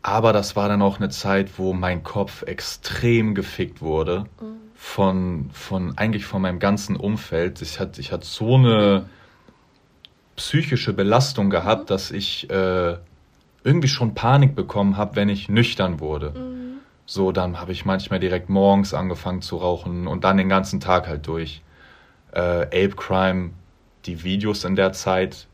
Aber 0.02 0.32
das 0.32 0.54
war 0.54 0.68
dann 0.68 0.82
auch 0.82 0.98
eine 0.98 1.10
Zeit, 1.10 1.58
wo 1.58 1.72
mein 1.72 2.04
Kopf 2.04 2.44
extrem 2.44 3.34
gefickt 3.34 3.82
wurde 3.82 4.26
mhm. 4.40 4.56
von, 4.76 5.50
von 5.52 5.98
eigentlich 5.98 6.24
von 6.24 6.40
meinem 6.40 6.60
ganzen 6.60 6.94
Umfeld. 6.94 7.60
Ich 7.60 7.80
hatte, 7.80 8.00
ich 8.00 8.12
hatte 8.12 8.24
so 8.24 8.54
eine 8.54 9.06
psychische 10.36 10.92
Belastung 10.92 11.50
gehabt, 11.50 11.82
mhm. 11.82 11.86
dass 11.88 12.12
ich 12.12 12.48
äh, 12.48 12.96
irgendwie 13.64 13.88
schon 13.88 14.14
Panik 14.14 14.54
bekommen 14.54 14.96
habe, 14.96 15.16
wenn 15.16 15.28
ich 15.28 15.48
nüchtern 15.48 15.98
wurde. 15.98 16.55
So, 17.06 17.30
dann 17.30 17.60
habe 17.60 17.70
ich 17.70 17.84
manchmal 17.84 18.18
direkt 18.18 18.50
morgens 18.50 18.92
angefangen 18.92 19.40
zu 19.40 19.56
rauchen 19.56 20.08
und 20.08 20.24
dann 20.24 20.36
den 20.36 20.48
ganzen 20.48 20.80
Tag 20.80 21.06
halt 21.06 21.26
durch. 21.28 21.62
Äh, 22.32 22.66
Ape 22.66 22.96
Crime, 22.96 23.50
die 24.04 24.24
Videos 24.24 24.64
in 24.64 24.74
der 24.74 24.92
Zeit 24.92 25.46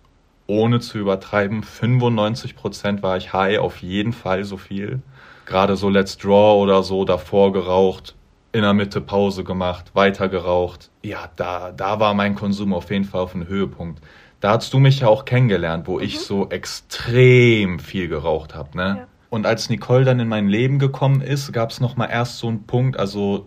ohne 0.47 0.81
zu 0.81 0.99
übertreiben, 0.99 1.63
95% 1.63 3.03
war 3.03 3.17
ich 3.17 3.33
high, 3.33 3.59
auf 3.59 3.83
jeden 3.83 4.13
Fall 4.13 4.45
so 4.45 4.57
viel. 4.57 5.01
Gerade 5.47 5.77
so 5.77 5.89
Let's 5.89 6.19
Draw 6.19 6.61
oder 6.61 6.83
so, 6.83 7.05
davor 7.05 7.53
geraucht, 7.53 8.15
in 8.53 8.63
der 8.63 8.75
Mitte 8.75 9.01
Pause 9.01 9.45
gemacht, 9.45 9.95
weiter 9.95 10.29
geraucht. 10.29 10.91
Ja, 11.03 11.31
da, 11.37 11.73
da 11.73 12.01
war 12.01 12.15
mein 12.15 12.35
Konsum 12.35 12.75
auf 12.75 12.91
jeden 12.91 13.05
Fall 13.05 13.23
auf 13.23 13.35
einem 13.35 13.47
Höhepunkt. 13.47 14.03
Da 14.41 14.55
hast 14.55 14.73
du 14.73 14.79
mich 14.79 15.01
ja 15.01 15.09
auch 15.09 15.25
kennengelernt, 15.25 15.87
wo 15.87 15.99
mhm. 15.99 16.05
ich 16.05 16.21
so 16.21 16.49
extrem 16.49 17.79
viel 17.79 18.09
geraucht 18.09 18.55
habe, 18.55 18.77
ne? 18.77 18.97
Ja. 18.99 19.07
Und 19.33 19.47
als 19.47 19.71
Nicole 19.71 20.05
dann 20.05 20.21
in 20.21 20.29
mein 20.29 20.47
Leben 20.47 20.79
gekommen 20.79 21.23
ist, 21.23 21.55
gab 21.55 21.71
es 21.71 21.81
noch 21.81 21.97
mal 21.97 22.05
erst 22.05 22.37
so 22.37 22.49
einen 22.49 22.65
Punkt, 22.65 22.99
also 22.99 23.47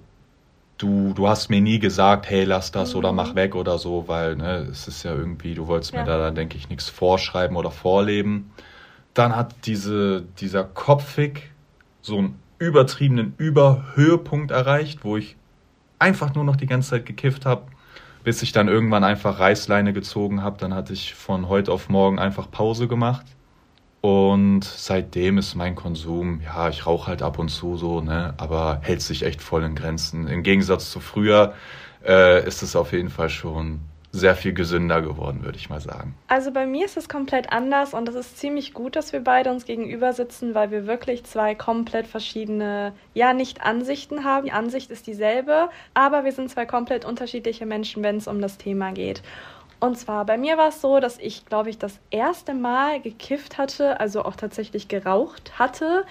du, 0.80 1.14
du 1.14 1.28
hast 1.28 1.52
mir 1.52 1.62
nie 1.62 1.78
gesagt, 1.78 2.28
hey, 2.28 2.44
lass 2.44 2.72
das 2.72 2.94
mhm. 2.94 2.98
oder 2.98 3.12
mach 3.12 3.36
weg 3.36 3.54
oder 3.54 3.78
so, 3.78 4.08
weil 4.08 4.36
ne, 4.36 4.68
es 4.72 4.88
ist 4.88 5.04
ja 5.04 5.14
irgendwie, 5.14 5.54
du 5.54 5.68
wolltest 5.68 5.94
ja. 5.94 6.00
mir 6.00 6.08
da 6.08 6.18
dann, 6.18 6.34
denke 6.34 6.58
ich, 6.58 6.70
nichts 6.70 6.90
vorschreiben 6.90 7.56
oder 7.56 7.70
vorleben. 7.70 8.50
Dann 9.14 9.36
hat 9.36 9.54
diese, 9.68 10.24
dieser 10.40 10.64
Kopfig 10.64 11.52
so 12.02 12.18
einen 12.18 12.40
übertriebenen 12.58 13.36
Überhöhepunkt 13.38 14.50
erreicht, 14.50 15.04
wo 15.04 15.18
ich 15.18 15.36
einfach 16.00 16.34
nur 16.34 16.46
noch 16.46 16.56
die 16.56 16.66
ganze 16.66 16.90
Zeit 16.90 17.06
gekifft 17.06 17.46
habe, 17.46 17.68
bis 18.24 18.42
ich 18.42 18.52
dann 18.52 18.70
irgendwann 18.70 19.04
einfach 19.04 19.38
Reißleine 19.38 19.94
gezogen 19.94 20.42
habe. 20.42 20.58
Dann 20.58 20.74
hatte 20.74 20.94
ich 20.94 21.14
von 21.14 21.48
heute 21.48 21.72
auf 21.72 21.90
morgen 21.90 22.18
einfach 22.18 22.50
Pause 22.50 22.88
gemacht 22.88 23.28
und 24.06 24.64
seitdem 24.64 25.40
ist 25.40 25.56
mein 25.56 25.74
Konsum, 25.74 26.40
ja, 26.46 26.70
ich 26.70 26.86
rauche 26.86 27.08
halt 27.08 27.24
ab 27.24 27.40
und 27.40 27.50
zu 27.50 27.76
so, 27.76 28.02
ne, 28.02 28.36
aber 28.38 28.78
hält 28.84 29.02
sich 29.02 29.24
echt 29.24 29.42
voll 29.42 29.64
in 29.64 29.74
Grenzen. 29.74 30.28
Im 30.28 30.44
Gegensatz 30.44 30.92
zu 30.92 31.00
früher 31.00 31.56
äh, 32.06 32.48
ist 32.48 32.62
es 32.62 32.76
auf 32.76 32.92
jeden 32.92 33.10
Fall 33.10 33.30
schon 33.30 33.80
sehr 34.12 34.36
viel 34.36 34.54
gesünder 34.54 35.02
geworden, 35.02 35.44
würde 35.44 35.58
ich 35.58 35.72
mal 35.72 35.82
sagen. 35.82 36.14
Also 36.28 36.52
bei 36.52 36.68
mir 36.68 36.86
ist 36.86 36.98
es 36.98 37.10
komplett 37.10 37.52
anders 37.52 37.96
und 37.96 38.08
es 38.08 38.14
ist 38.14 38.38
ziemlich 38.38 38.76
gut, 38.76 38.96
dass 38.96 39.12
wir 39.12 39.22
beide 39.22 39.50
uns 39.50 39.66
gegenüber 39.66 40.14
sitzen, 40.14 40.54
weil 40.54 40.70
wir 40.70 40.86
wirklich 40.86 41.24
zwei 41.24 41.56
komplett 41.56 42.06
verschiedene, 42.06 42.94
ja, 43.16 43.34
nicht 43.34 43.64
Ansichten 43.64 44.24
haben. 44.24 44.46
Die 44.46 44.52
Ansicht 44.52 44.92
ist 44.92 45.08
dieselbe, 45.08 45.70
aber 45.96 46.26
wir 46.26 46.32
sind 46.32 46.52
zwei 46.52 46.68
komplett 46.68 47.06
unterschiedliche 47.06 47.66
Menschen, 47.66 48.04
wenn 48.04 48.18
es 48.18 48.28
um 48.28 48.40
das 48.40 48.60
Thema 48.60 48.92
geht. 48.92 49.24
Und 49.86 49.98
zwar 49.98 50.26
bei 50.26 50.38
mir 50.38 50.58
war 50.58 50.70
es 50.70 50.82
so, 50.82 51.00
dass 51.00 51.20
ich, 51.20 51.46
glaube 51.46 51.70
ich, 51.70 51.78
das 51.78 52.00
erste 52.10 52.56
Mal 52.56 53.02
gekifft 53.02 53.60
hatte, 53.60 54.00
also 54.00 54.26
auch 54.26 54.36
tatsächlich 54.36 54.88
geraucht 54.88 55.60
hatte. 55.60 56.06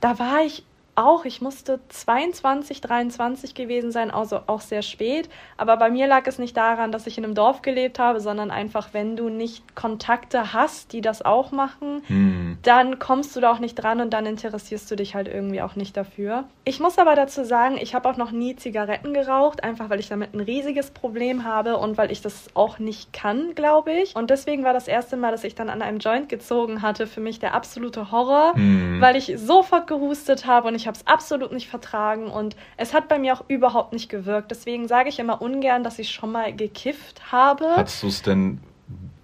Da 0.00 0.18
war 0.18 0.42
ich 0.44 0.64
auch, 0.96 1.24
ich 1.24 1.40
musste 1.40 1.80
22, 1.88 2.80
23 2.80 3.54
gewesen 3.54 3.92
sein, 3.92 4.10
also 4.10 4.40
auch 4.46 4.60
sehr 4.60 4.82
spät. 4.82 5.28
Aber 5.56 5.76
bei 5.76 5.90
mir 5.90 6.06
lag 6.06 6.26
es 6.26 6.38
nicht 6.38 6.56
daran, 6.56 6.92
dass 6.92 7.06
ich 7.06 7.18
in 7.18 7.24
einem 7.24 7.34
Dorf 7.34 7.62
gelebt 7.62 7.98
habe, 7.98 8.20
sondern 8.20 8.50
einfach, 8.50 8.88
wenn 8.92 9.16
du 9.16 9.28
nicht 9.28 9.76
Kontakte 9.76 10.52
hast, 10.52 10.92
die 10.92 11.00
das 11.00 11.22
auch 11.22 11.52
machen, 11.52 12.02
hm. 12.06 12.58
dann 12.62 12.98
kommst 12.98 13.36
du 13.36 13.40
da 13.40 13.52
auch 13.52 13.58
nicht 13.58 13.74
dran 13.74 14.00
und 14.00 14.10
dann 14.10 14.26
interessierst 14.26 14.90
du 14.90 14.96
dich 14.96 15.14
halt 15.14 15.28
irgendwie 15.28 15.62
auch 15.62 15.76
nicht 15.76 15.96
dafür. 15.96 16.44
Ich 16.64 16.80
muss 16.80 16.98
aber 16.98 17.14
dazu 17.14 17.44
sagen, 17.44 17.78
ich 17.80 17.94
habe 17.94 18.08
auch 18.08 18.16
noch 18.16 18.32
nie 18.32 18.56
Zigaretten 18.56 19.14
geraucht, 19.14 19.62
einfach 19.62 19.90
weil 19.90 20.00
ich 20.00 20.08
damit 20.08 20.34
ein 20.34 20.40
riesiges 20.40 20.90
Problem 20.90 21.44
habe 21.44 21.76
und 21.76 21.98
weil 21.98 22.10
ich 22.10 22.22
das 22.22 22.48
auch 22.54 22.78
nicht 22.78 23.12
kann, 23.12 23.54
glaube 23.54 23.92
ich. 23.92 24.16
Und 24.16 24.30
deswegen 24.30 24.64
war 24.64 24.72
das 24.72 24.88
erste 24.88 25.16
Mal, 25.16 25.30
dass 25.30 25.44
ich 25.44 25.54
dann 25.54 25.68
an 25.68 25.82
einem 25.82 25.98
Joint 25.98 26.28
gezogen 26.28 26.82
hatte, 26.82 27.06
für 27.06 27.20
mich 27.20 27.38
der 27.38 27.54
absolute 27.54 28.10
Horror, 28.10 28.54
hm. 28.54 29.00
weil 29.00 29.16
ich 29.16 29.32
sofort 29.36 29.86
gehustet 29.86 30.46
habe 30.46 30.68
und 30.68 30.74
ich 30.74 30.85
ich 30.86 30.88
habe 30.88 30.98
es 30.98 31.06
absolut 31.08 31.50
nicht 31.50 31.68
vertragen 31.68 32.28
und 32.28 32.54
es 32.76 32.94
hat 32.94 33.08
bei 33.08 33.18
mir 33.18 33.34
auch 33.34 33.42
überhaupt 33.48 33.92
nicht 33.92 34.08
gewirkt. 34.08 34.52
Deswegen 34.52 34.86
sage 34.86 35.08
ich 35.08 35.18
immer 35.18 35.42
ungern, 35.42 35.82
dass 35.82 35.98
ich 35.98 36.10
schon 36.10 36.30
mal 36.30 36.54
gekifft 36.54 37.32
habe. 37.32 37.64
Hast 37.74 38.04
du 38.04 38.06
es 38.06 38.22
denn 38.22 38.60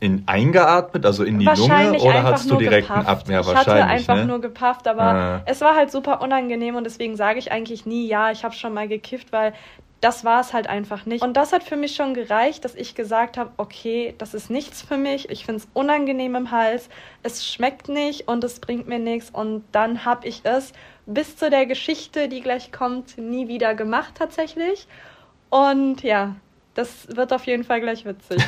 in, 0.01 0.25
eingeatmet, 0.27 1.07
also 1.07 1.23
in 1.23 1.39
die 1.39 1.45
Lunge, 1.45 2.01
oder 2.01 2.25
hast 2.25 2.51
du 2.51 2.57
direkt 2.57 2.91
einen 2.91 3.07
Ab 3.07 3.23
ja, 3.29 3.43
Ich 3.43 3.55
hatte 3.55 3.75
einfach 3.75 4.17
ne? 4.17 4.27
nur 4.27 4.41
gepafft, 4.41 4.89
aber 4.89 5.03
ah. 5.03 5.43
es 5.47 5.61
war 5.61 5.77
halt 5.77 5.93
super 5.93 6.21
unangenehm 6.21 6.75
und 6.75 6.83
deswegen 6.83 7.15
sage 7.15 7.39
ich 7.39 7.53
eigentlich 7.53 7.87
nie, 7.87 8.09
ja, 8.09 8.33
ich 8.33 8.43
habe 8.43 8.55
schon 8.55 8.75
mal 8.75 8.89
gekifft, 8.89 9.31
weil 9.31 9.53
das 10.03 10.25
war 10.25 10.41
es 10.41 10.53
halt 10.53 10.67
einfach 10.67 11.07
nicht. 11.07 11.23
Und 11.23 11.37
das 11.37 11.53
hat 11.53 11.63
für 11.63 11.77
mich 11.77 11.95
schon 11.95 12.13
gereicht, 12.13 12.65
dass 12.65 12.75
ich 12.75 12.97
gesagt 12.97 13.39
habe, 13.39 13.53
okay, 13.57 14.15
das 14.19 14.35
ist 14.35 14.51
nichts 14.51 14.83
für 14.83 14.97
mich. 14.97 15.31
Ich 15.31 15.47
finde 15.47 15.61
es 15.61 15.69
unangenehm 15.75 16.35
im 16.35 16.51
Hals. 16.51 16.89
Es 17.23 17.47
schmeckt 17.47 17.89
nicht 17.89 18.27
und 18.27 18.43
es 18.43 18.59
bringt 18.59 18.89
mir 18.89 18.99
nichts. 18.99 19.31
Und 19.31 19.63
dann 19.71 20.05
habe 20.05 20.27
ich 20.27 20.41
es 20.43 20.73
bis 21.07 21.37
zu 21.37 21.51
der 21.51 21.67
Geschichte, 21.67 22.29
die 22.29 22.41
gleich 22.41 22.73
kommt, 22.73 23.17
nie 23.17 23.47
wieder 23.47 23.77
gemacht 23.77 24.15
tatsächlich. 24.17 24.89
Und 25.51 26.03
ja, 26.03 26.35
das 26.75 27.07
wird 27.15 27.33
auf 27.33 27.47
jeden 27.47 27.63
Fall 27.63 27.81
gleich 27.81 28.05
witzig. 28.05 28.39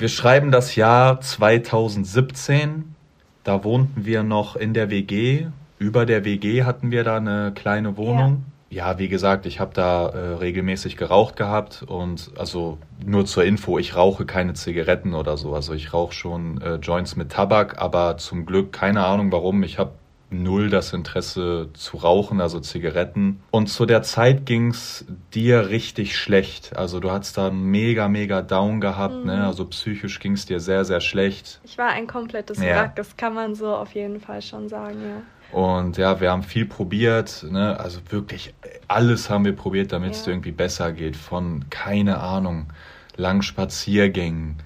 wir 0.00 0.08
schreiben 0.08 0.50
das 0.50 0.74
Jahr 0.74 1.20
2017. 1.20 2.96
Da 3.44 3.62
wohnten 3.62 4.04
wir 4.04 4.24
noch 4.24 4.56
in 4.56 4.74
der 4.74 4.90
WG. 4.90 5.46
Über 5.78 6.04
der 6.04 6.24
WG 6.24 6.64
hatten 6.64 6.90
wir 6.90 7.04
da 7.04 7.18
eine 7.18 7.52
kleine 7.54 7.96
Wohnung. 7.96 8.44
Ja 8.44 8.55
ja, 8.68 8.98
wie 8.98 9.08
gesagt, 9.08 9.46
ich 9.46 9.60
habe 9.60 9.72
da 9.74 10.08
äh, 10.08 10.18
regelmäßig 10.34 10.96
geraucht 10.96 11.36
gehabt 11.36 11.84
und 11.86 12.32
also 12.36 12.78
nur 13.04 13.24
zur 13.24 13.44
Info, 13.44 13.78
ich 13.78 13.94
rauche 13.94 14.26
keine 14.26 14.54
Zigaretten 14.54 15.14
oder 15.14 15.36
so. 15.36 15.54
Also 15.54 15.72
ich 15.72 15.92
rauche 15.92 16.12
schon 16.12 16.60
äh, 16.60 16.74
Joints 16.76 17.14
mit 17.16 17.30
Tabak, 17.30 17.80
aber 17.80 18.18
zum 18.18 18.44
Glück 18.44 18.72
keine 18.72 19.04
Ahnung 19.04 19.30
warum. 19.30 19.62
Ich 19.62 19.78
habe 19.78 19.92
null 20.30 20.70
das 20.70 20.92
Interesse 20.92 21.68
zu 21.74 21.98
rauchen, 21.98 22.40
also 22.40 22.58
Zigaretten. 22.58 23.40
Und 23.52 23.68
zu 23.68 23.86
der 23.86 24.02
Zeit 24.02 24.44
ging's 24.44 25.04
dir 25.32 25.68
richtig 25.68 26.16
schlecht. 26.16 26.76
Also 26.76 26.98
du 26.98 27.12
hattest 27.12 27.38
da 27.38 27.50
mega, 27.50 28.08
mega 28.08 28.42
Down 28.42 28.80
gehabt, 28.80 29.14
ne? 29.14 29.20
mhm. 29.20 29.38
ne? 29.40 29.46
Also 29.46 29.64
psychisch 29.66 30.18
ging's 30.18 30.46
dir 30.46 30.58
sehr, 30.58 30.84
sehr 30.84 31.00
schlecht. 31.00 31.60
Ich 31.64 31.78
war 31.78 31.90
ein 31.90 32.06
komplettes 32.06 32.58
ja. 32.58 32.74
Wrack, 32.74 32.96
das 32.96 33.16
kann 33.16 33.34
man 33.34 33.54
so 33.54 33.74
auf 33.74 33.94
jeden 33.94 34.20
Fall 34.20 34.42
schon 34.42 34.68
sagen, 34.68 34.98
ja. 35.00 35.22
Und 35.52 35.96
ja, 35.96 36.20
wir 36.20 36.30
haben 36.30 36.42
viel 36.42 36.66
probiert, 36.66 37.46
ne? 37.48 37.78
also 37.78 38.00
wirklich 38.10 38.52
alles 38.88 39.30
haben 39.30 39.44
wir 39.44 39.54
probiert, 39.54 39.92
damit 39.92 40.12
es 40.12 40.20
ja. 40.20 40.24
dir 40.26 40.30
irgendwie 40.32 40.52
besser 40.52 40.92
geht. 40.92 41.16
Von, 41.16 41.70
keine 41.70 42.18
Ahnung, 42.18 42.72
langen 43.16 43.42
Spaziergängen, 43.42 44.56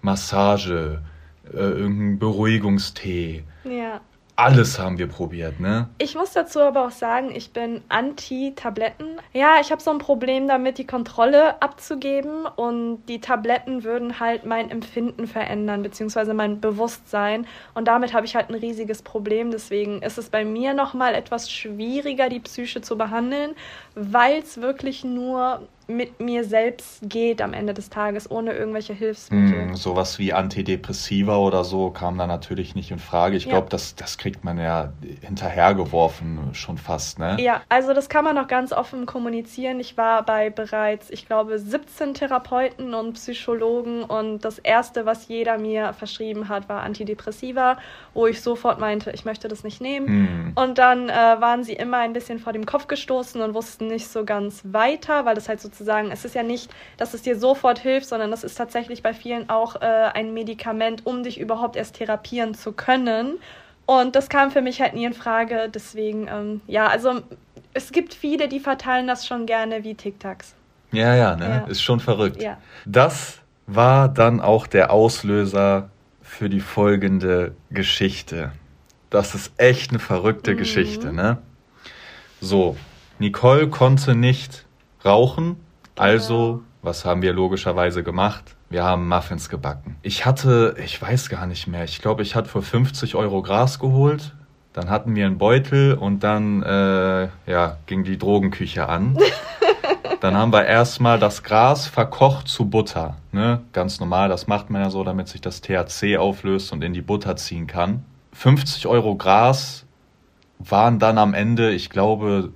Massage, 0.00 1.02
äh, 1.52 1.56
irgendein 1.56 2.18
Beruhigungstee. 2.18 3.44
Ja 3.64 4.00
alles 4.38 4.78
haben 4.78 4.98
wir 4.98 5.08
probiert, 5.08 5.58
ne? 5.58 5.88
Ich 5.98 6.14
muss 6.14 6.32
dazu 6.32 6.60
aber 6.60 6.86
auch 6.86 6.92
sagen, 6.92 7.32
ich 7.34 7.50
bin 7.52 7.82
anti-Tabletten. 7.88 9.18
Ja, 9.32 9.56
ich 9.60 9.72
habe 9.72 9.82
so 9.82 9.90
ein 9.90 9.98
Problem 9.98 10.46
damit, 10.46 10.78
die 10.78 10.86
Kontrolle 10.86 11.60
abzugeben 11.60 12.46
und 12.46 13.04
die 13.06 13.20
Tabletten 13.20 13.82
würden 13.82 14.20
halt 14.20 14.46
mein 14.46 14.70
Empfinden 14.70 15.26
verändern, 15.26 15.82
beziehungsweise 15.82 16.34
mein 16.34 16.60
Bewusstsein. 16.60 17.48
Und 17.74 17.88
damit 17.88 18.14
habe 18.14 18.26
ich 18.26 18.36
halt 18.36 18.48
ein 18.48 18.54
riesiges 18.54 19.02
Problem. 19.02 19.50
Deswegen 19.50 20.02
ist 20.02 20.18
es 20.18 20.30
bei 20.30 20.44
mir 20.44 20.72
nochmal 20.72 21.16
etwas 21.16 21.50
schwieriger, 21.50 22.28
die 22.28 22.38
Psyche 22.38 22.80
zu 22.80 22.96
behandeln, 22.96 23.56
weil 23.96 24.38
es 24.38 24.60
wirklich 24.60 25.02
nur 25.02 25.66
mit 25.88 26.20
mir 26.20 26.44
selbst 26.44 27.00
geht 27.02 27.40
am 27.40 27.54
Ende 27.54 27.72
des 27.72 27.88
Tages, 27.88 28.30
ohne 28.30 28.52
irgendwelche 28.52 28.92
Hilfsmittel. 28.92 29.68
Mm, 29.68 29.74
sowas 29.74 30.18
wie 30.18 30.34
Antidepressiva 30.34 31.38
oder 31.38 31.64
so 31.64 31.88
kam 31.88 32.18
da 32.18 32.26
natürlich 32.26 32.74
nicht 32.74 32.90
in 32.90 32.98
Frage. 32.98 33.38
Ich 33.38 33.46
ja. 33.46 33.52
glaube, 33.52 33.70
das, 33.70 33.94
das 33.94 34.18
kriegt 34.18 34.44
man 34.44 34.58
ja 34.58 34.92
hinterhergeworfen 35.22 36.50
schon 36.52 36.76
fast, 36.76 37.18
ne? 37.18 37.38
Ja, 37.40 37.62
also 37.70 37.94
das 37.94 38.10
kann 38.10 38.22
man 38.22 38.34
noch 38.34 38.48
ganz 38.48 38.72
offen 38.72 39.06
kommunizieren. 39.06 39.80
Ich 39.80 39.96
war 39.96 40.24
bei 40.24 40.50
bereits, 40.50 41.08
ich 41.08 41.24
glaube, 41.24 41.58
17 41.58 42.12
Therapeuten 42.12 42.92
und 42.92 43.14
Psychologen 43.14 44.02
und 44.02 44.44
das 44.44 44.58
erste, 44.58 45.06
was 45.06 45.26
jeder 45.28 45.56
mir 45.56 45.94
verschrieben 45.94 46.50
hat, 46.50 46.68
war 46.68 46.82
Antidepressiva, 46.82 47.78
wo 48.12 48.26
ich 48.26 48.42
sofort 48.42 48.78
meinte, 48.78 49.10
ich 49.12 49.24
möchte 49.24 49.48
das 49.48 49.64
nicht 49.64 49.80
nehmen. 49.80 50.52
Mm. 50.52 50.52
Und 50.54 50.76
dann 50.76 51.08
äh, 51.08 51.12
waren 51.12 51.64
sie 51.64 51.72
immer 51.72 51.96
ein 51.98 52.12
bisschen 52.12 52.40
vor 52.40 52.52
dem 52.52 52.66
Kopf 52.66 52.88
gestoßen 52.88 53.40
und 53.40 53.54
wussten 53.54 53.86
nicht 53.86 54.08
so 54.08 54.26
ganz 54.26 54.60
weiter, 54.64 55.24
weil 55.24 55.34
das 55.34 55.48
halt 55.48 55.62
so 55.62 55.77
sozusagen, 55.78 56.10
es 56.10 56.24
ist 56.24 56.34
ja 56.34 56.42
nicht, 56.42 56.70
dass 56.96 57.14
es 57.14 57.22
dir 57.22 57.38
sofort 57.38 57.78
hilft, 57.78 58.06
sondern 58.06 58.30
das 58.30 58.44
ist 58.44 58.56
tatsächlich 58.56 59.02
bei 59.02 59.14
vielen 59.14 59.48
auch 59.48 59.76
äh, 59.76 59.84
ein 59.84 60.34
Medikament, 60.34 61.06
um 61.06 61.22
dich 61.22 61.38
überhaupt 61.40 61.76
erst 61.76 61.96
therapieren 61.96 62.54
zu 62.54 62.72
können. 62.72 63.38
Und 63.86 64.16
das 64.16 64.28
kam 64.28 64.50
für 64.50 64.60
mich 64.60 64.80
halt 64.80 64.94
nie 64.94 65.06
in 65.06 65.14
Frage. 65.14 65.70
Deswegen, 65.72 66.28
ähm, 66.28 66.60
ja, 66.66 66.88
also 66.88 67.22
es 67.72 67.92
gibt 67.92 68.12
viele, 68.12 68.48
die 68.48 68.60
verteilen 68.60 69.06
das 69.06 69.26
schon 69.26 69.46
gerne 69.46 69.84
wie 69.84 69.94
Tic-Tacs. 69.94 70.54
Ja, 70.92 71.14
ja, 71.14 71.36
ne? 71.36 71.62
Ja. 71.64 71.70
Ist 71.70 71.82
schon 71.82 72.00
verrückt. 72.00 72.42
Ja. 72.42 72.58
Das 72.84 73.38
war 73.66 74.08
dann 74.08 74.40
auch 74.40 74.66
der 74.66 74.90
Auslöser 74.90 75.90
für 76.22 76.48
die 76.48 76.60
folgende 76.60 77.54
Geschichte. 77.70 78.52
Das 79.10 79.34
ist 79.34 79.52
echt 79.56 79.90
eine 79.90 79.98
verrückte 79.98 80.52
mhm. 80.52 80.58
Geschichte, 80.58 81.12
ne? 81.12 81.38
So, 82.40 82.76
Nicole 83.18 83.68
konnte 83.68 84.14
nicht 84.14 84.66
rauchen, 85.04 85.56
also, 85.98 86.62
was 86.82 87.04
haben 87.04 87.22
wir 87.22 87.32
logischerweise 87.32 88.02
gemacht? 88.02 88.56
Wir 88.70 88.84
haben 88.84 89.08
Muffins 89.08 89.48
gebacken. 89.48 89.96
Ich 90.02 90.26
hatte, 90.26 90.76
ich 90.82 91.00
weiß 91.00 91.28
gar 91.28 91.46
nicht 91.46 91.66
mehr, 91.66 91.84
ich 91.84 92.00
glaube, 92.00 92.22
ich 92.22 92.34
hatte 92.34 92.48
für 92.48 92.62
50 92.62 93.14
Euro 93.14 93.42
Gras 93.42 93.78
geholt. 93.78 94.34
Dann 94.72 94.90
hatten 94.90 95.14
wir 95.14 95.26
einen 95.26 95.38
Beutel 95.38 95.94
und 95.94 96.22
dann 96.22 96.62
äh, 96.62 97.28
ja, 97.46 97.78
ging 97.86 98.04
die 98.04 98.18
Drogenküche 98.18 98.88
an. 98.88 99.18
Dann 100.20 100.36
haben 100.36 100.52
wir 100.52 100.64
erstmal 100.64 101.20
das 101.20 101.44
Gras 101.44 101.86
verkocht 101.86 102.48
zu 102.48 102.68
Butter. 102.68 103.16
Ne? 103.30 103.60
Ganz 103.72 104.00
normal, 104.00 104.28
das 104.28 104.48
macht 104.48 104.68
man 104.68 104.82
ja 104.82 104.90
so, 104.90 105.04
damit 105.04 105.28
sich 105.28 105.40
das 105.40 105.60
THC 105.60 106.16
auflöst 106.16 106.72
und 106.72 106.82
in 106.82 106.92
die 106.92 107.02
Butter 107.02 107.36
ziehen 107.36 107.68
kann. 107.68 108.04
50 108.32 108.86
Euro 108.88 109.14
Gras 109.14 109.84
waren 110.58 110.98
dann 110.98 111.18
am 111.18 111.34
Ende, 111.34 111.70
ich 111.70 111.88
glaube, 111.88 112.50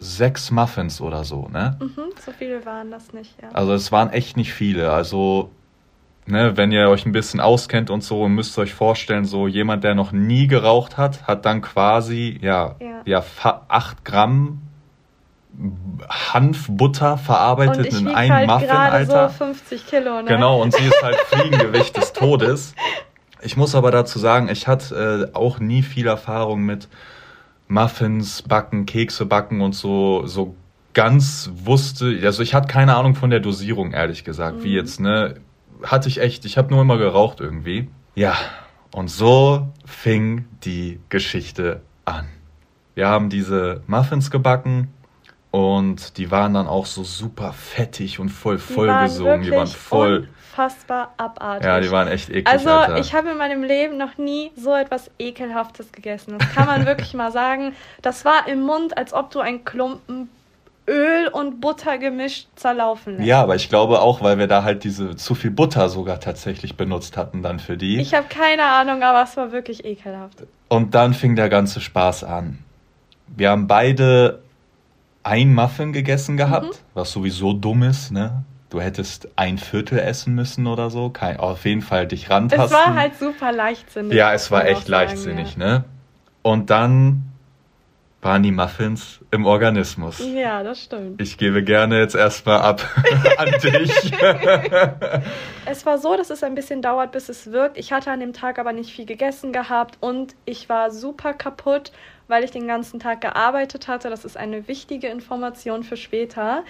sechs 0.00 0.50
Muffins 0.50 1.00
oder 1.00 1.24
so, 1.24 1.48
ne? 1.48 1.76
Mhm, 1.78 2.12
so 2.24 2.32
viele 2.32 2.64
waren 2.64 2.90
das 2.90 3.12
nicht, 3.12 3.34
ja. 3.40 3.50
Also 3.52 3.74
es 3.74 3.92
waren 3.92 4.10
echt 4.10 4.36
nicht 4.36 4.52
viele. 4.52 4.90
Also, 4.90 5.50
ne, 6.26 6.56
wenn 6.56 6.72
ihr 6.72 6.88
euch 6.88 7.04
ein 7.04 7.12
bisschen 7.12 7.38
auskennt 7.38 7.90
und 7.90 8.02
so, 8.02 8.26
müsst 8.26 8.58
ihr 8.58 8.62
euch 8.62 8.74
vorstellen, 8.74 9.26
so 9.26 9.46
jemand, 9.46 9.84
der 9.84 9.94
noch 9.94 10.10
nie 10.10 10.46
geraucht 10.46 10.96
hat, 10.96 11.26
hat 11.26 11.44
dann 11.44 11.60
quasi, 11.60 12.38
ja, 12.42 12.76
ja, 12.80 13.02
ja 13.04 13.24
acht 13.68 14.04
Gramm 14.04 14.62
Hanfbutter 16.08 17.18
verarbeitet 17.18 17.92
in 17.92 18.08
einem 18.08 18.32
halt 18.32 18.48
Muffin, 18.48 18.70
Alter. 18.70 19.28
So 19.28 19.44
50 19.44 19.86
Kilo, 19.86 20.22
ne? 20.22 20.24
Genau, 20.24 20.62
und 20.62 20.74
sie 20.74 20.84
ist 20.84 21.02
halt 21.02 21.16
Fliegengewicht 21.16 21.96
des 21.96 22.12
Todes. 22.12 22.74
Ich 23.42 23.56
muss 23.56 23.74
aber 23.74 23.90
dazu 23.90 24.18
sagen, 24.18 24.50
ich 24.50 24.66
hatte 24.66 25.30
äh, 25.32 25.34
auch 25.34 25.60
nie 25.60 25.80
viel 25.80 26.06
Erfahrung 26.06 26.60
mit 26.60 26.88
Muffins 27.70 28.42
backen, 28.42 28.84
Kekse 28.84 29.26
backen 29.26 29.60
und 29.60 29.74
so, 29.74 30.26
so 30.26 30.56
ganz 30.92 31.50
wusste, 31.54 32.18
also 32.24 32.42
ich 32.42 32.52
hatte 32.52 32.66
keine 32.66 32.96
Ahnung 32.96 33.14
von 33.14 33.30
der 33.30 33.38
Dosierung, 33.40 33.92
ehrlich 33.92 34.24
gesagt, 34.24 34.58
mhm. 34.58 34.64
wie 34.64 34.74
jetzt, 34.74 35.00
ne? 35.00 35.36
Hatte 35.82 36.08
ich 36.08 36.20
echt, 36.20 36.44
ich 36.44 36.58
habe 36.58 36.70
nur 36.70 36.82
immer 36.82 36.98
geraucht 36.98 37.40
irgendwie. 37.40 37.88
Ja, 38.14 38.36
und 38.92 39.08
so 39.08 39.68
fing 39.86 40.46
die 40.64 41.00
Geschichte 41.08 41.80
an. 42.04 42.26
Wir 42.94 43.08
haben 43.08 43.30
diese 43.30 43.82
Muffins 43.86 44.30
gebacken 44.30 44.88
und 45.52 46.18
die 46.18 46.30
waren 46.30 46.52
dann 46.52 46.66
auch 46.66 46.86
so 46.86 47.04
super 47.04 47.52
fettig 47.52 48.18
und 48.18 48.28
voll 48.30 48.58
vollgesogen. 48.58 49.42
Die, 49.42 49.50
die 49.50 49.56
waren 49.56 49.68
voll 49.68 50.28
unfassbar 50.60 51.14
abartig. 51.16 51.66
Ja, 51.66 51.80
die 51.80 51.90
waren 51.90 52.08
echt 52.08 52.28
eklig. 52.28 52.46
Also, 52.46 52.70
Alter. 52.70 52.98
ich 52.98 53.14
habe 53.14 53.30
in 53.30 53.38
meinem 53.38 53.62
Leben 53.62 53.96
noch 53.96 54.18
nie 54.18 54.50
so 54.56 54.74
etwas 54.74 55.10
Ekelhaftes 55.18 55.92
gegessen. 55.92 56.38
Das 56.38 56.52
kann 56.52 56.66
man 56.66 56.86
wirklich 56.86 57.14
mal 57.14 57.32
sagen. 57.32 57.74
Das 58.02 58.24
war 58.24 58.46
im 58.48 58.62
Mund, 58.62 58.96
als 58.96 59.12
ob 59.12 59.30
du 59.30 59.40
einen 59.40 59.64
Klumpen 59.64 60.28
Öl 60.88 61.28
und 61.28 61.60
Butter 61.60 61.98
gemischt 61.98 62.48
zerlaufen 62.56 63.16
lässt. 63.16 63.26
Ja, 63.26 63.42
aber 63.42 63.54
ich 63.54 63.68
glaube 63.68 64.00
auch, 64.00 64.22
weil 64.22 64.38
wir 64.38 64.48
da 64.48 64.64
halt 64.64 64.82
diese 64.82 65.14
zu 65.14 65.34
viel 65.34 65.50
Butter 65.50 65.88
sogar 65.88 66.18
tatsächlich 66.18 66.76
benutzt 66.76 67.16
hatten 67.16 67.42
dann 67.42 67.60
für 67.60 67.76
die. 67.76 68.00
Ich 68.00 68.12
habe 68.12 68.26
keine 68.28 68.64
Ahnung, 68.64 69.02
aber 69.02 69.22
es 69.22 69.36
war 69.36 69.52
wirklich 69.52 69.84
ekelhaft. 69.84 70.46
Und 70.68 70.94
dann 70.94 71.14
fing 71.14 71.36
der 71.36 71.48
ganze 71.48 71.80
Spaß 71.80 72.24
an. 72.24 72.58
Wir 73.28 73.50
haben 73.50 73.68
beide 73.68 74.42
ein 75.22 75.54
Muffin 75.54 75.92
gegessen 75.92 76.36
gehabt, 76.36 76.66
mhm. 76.66 76.94
was 76.94 77.12
sowieso 77.12 77.52
dumm 77.52 77.84
ist, 77.84 78.10
ne? 78.10 78.42
Du 78.70 78.80
hättest 78.80 79.28
ein 79.34 79.58
Viertel 79.58 79.98
essen 79.98 80.34
müssen 80.34 80.68
oder 80.68 80.90
so. 80.90 81.10
Kein, 81.10 81.38
auf 81.38 81.64
jeden 81.64 81.82
Fall 81.82 82.06
dich 82.06 82.30
rantasten. 82.30 82.66
Es 82.66 82.72
war 82.72 82.94
halt 82.94 83.18
super 83.18 83.50
leichtsinnig. 83.50 84.14
Ja, 84.14 84.32
es 84.32 84.50
war 84.52 84.64
echt 84.64 84.86
sagen, 84.86 84.90
leichtsinnig, 84.90 85.56
ja. 85.56 85.58
ne? 85.58 85.84
Und 86.42 86.70
dann 86.70 87.30
waren 88.22 88.42
die 88.42 88.52
Muffins 88.52 89.20
im 89.30 89.46
Organismus. 89.46 90.18
Ja, 90.18 90.62
das 90.62 90.82
stimmt. 90.82 91.20
Ich 91.20 91.38
gebe 91.38 91.64
gerne 91.64 91.98
jetzt 91.98 92.14
erstmal 92.14 92.60
ab 92.60 92.82
an 93.38 93.50
dich. 93.62 94.12
es 95.64 95.86
war 95.86 95.98
so, 95.98 96.16
dass 96.16 96.30
es 96.30 96.42
ein 96.42 96.54
bisschen 96.54 96.82
dauert, 96.82 97.12
bis 97.12 97.28
es 97.28 97.50
wirkt. 97.50 97.78
Ich 97.78 97.92
hatte 97.92 98.10
an 98.10 98.20
dem 98.20 98.32
Tag 98.32 98.58
aber 98.58 98.72
nicht 98.72 98.92
viel 98.94 99.06
gegessen 99.06 99.52
gehabt 99.52 99.96
und 100.00 100.34
ich 100.44 100.68
war 100.68 100.90
super 100.90 101.32
kaputt, 101.32 101.92
weil 102.28 102.44
ich 102.44 102.50
den 102.50 102.66
ganzen 102.66 103.00
Tag 103.00 103.22
gearbeitet 103.22 103.88
hatte. 103.88 104.10
Das 104.10 104.24
ist 104.24 104.36
eine 104.36 104.68
wichtige 104.68 105.08
Information 105.08 105.82
für 105.82 105.96
später. 105.96 106.62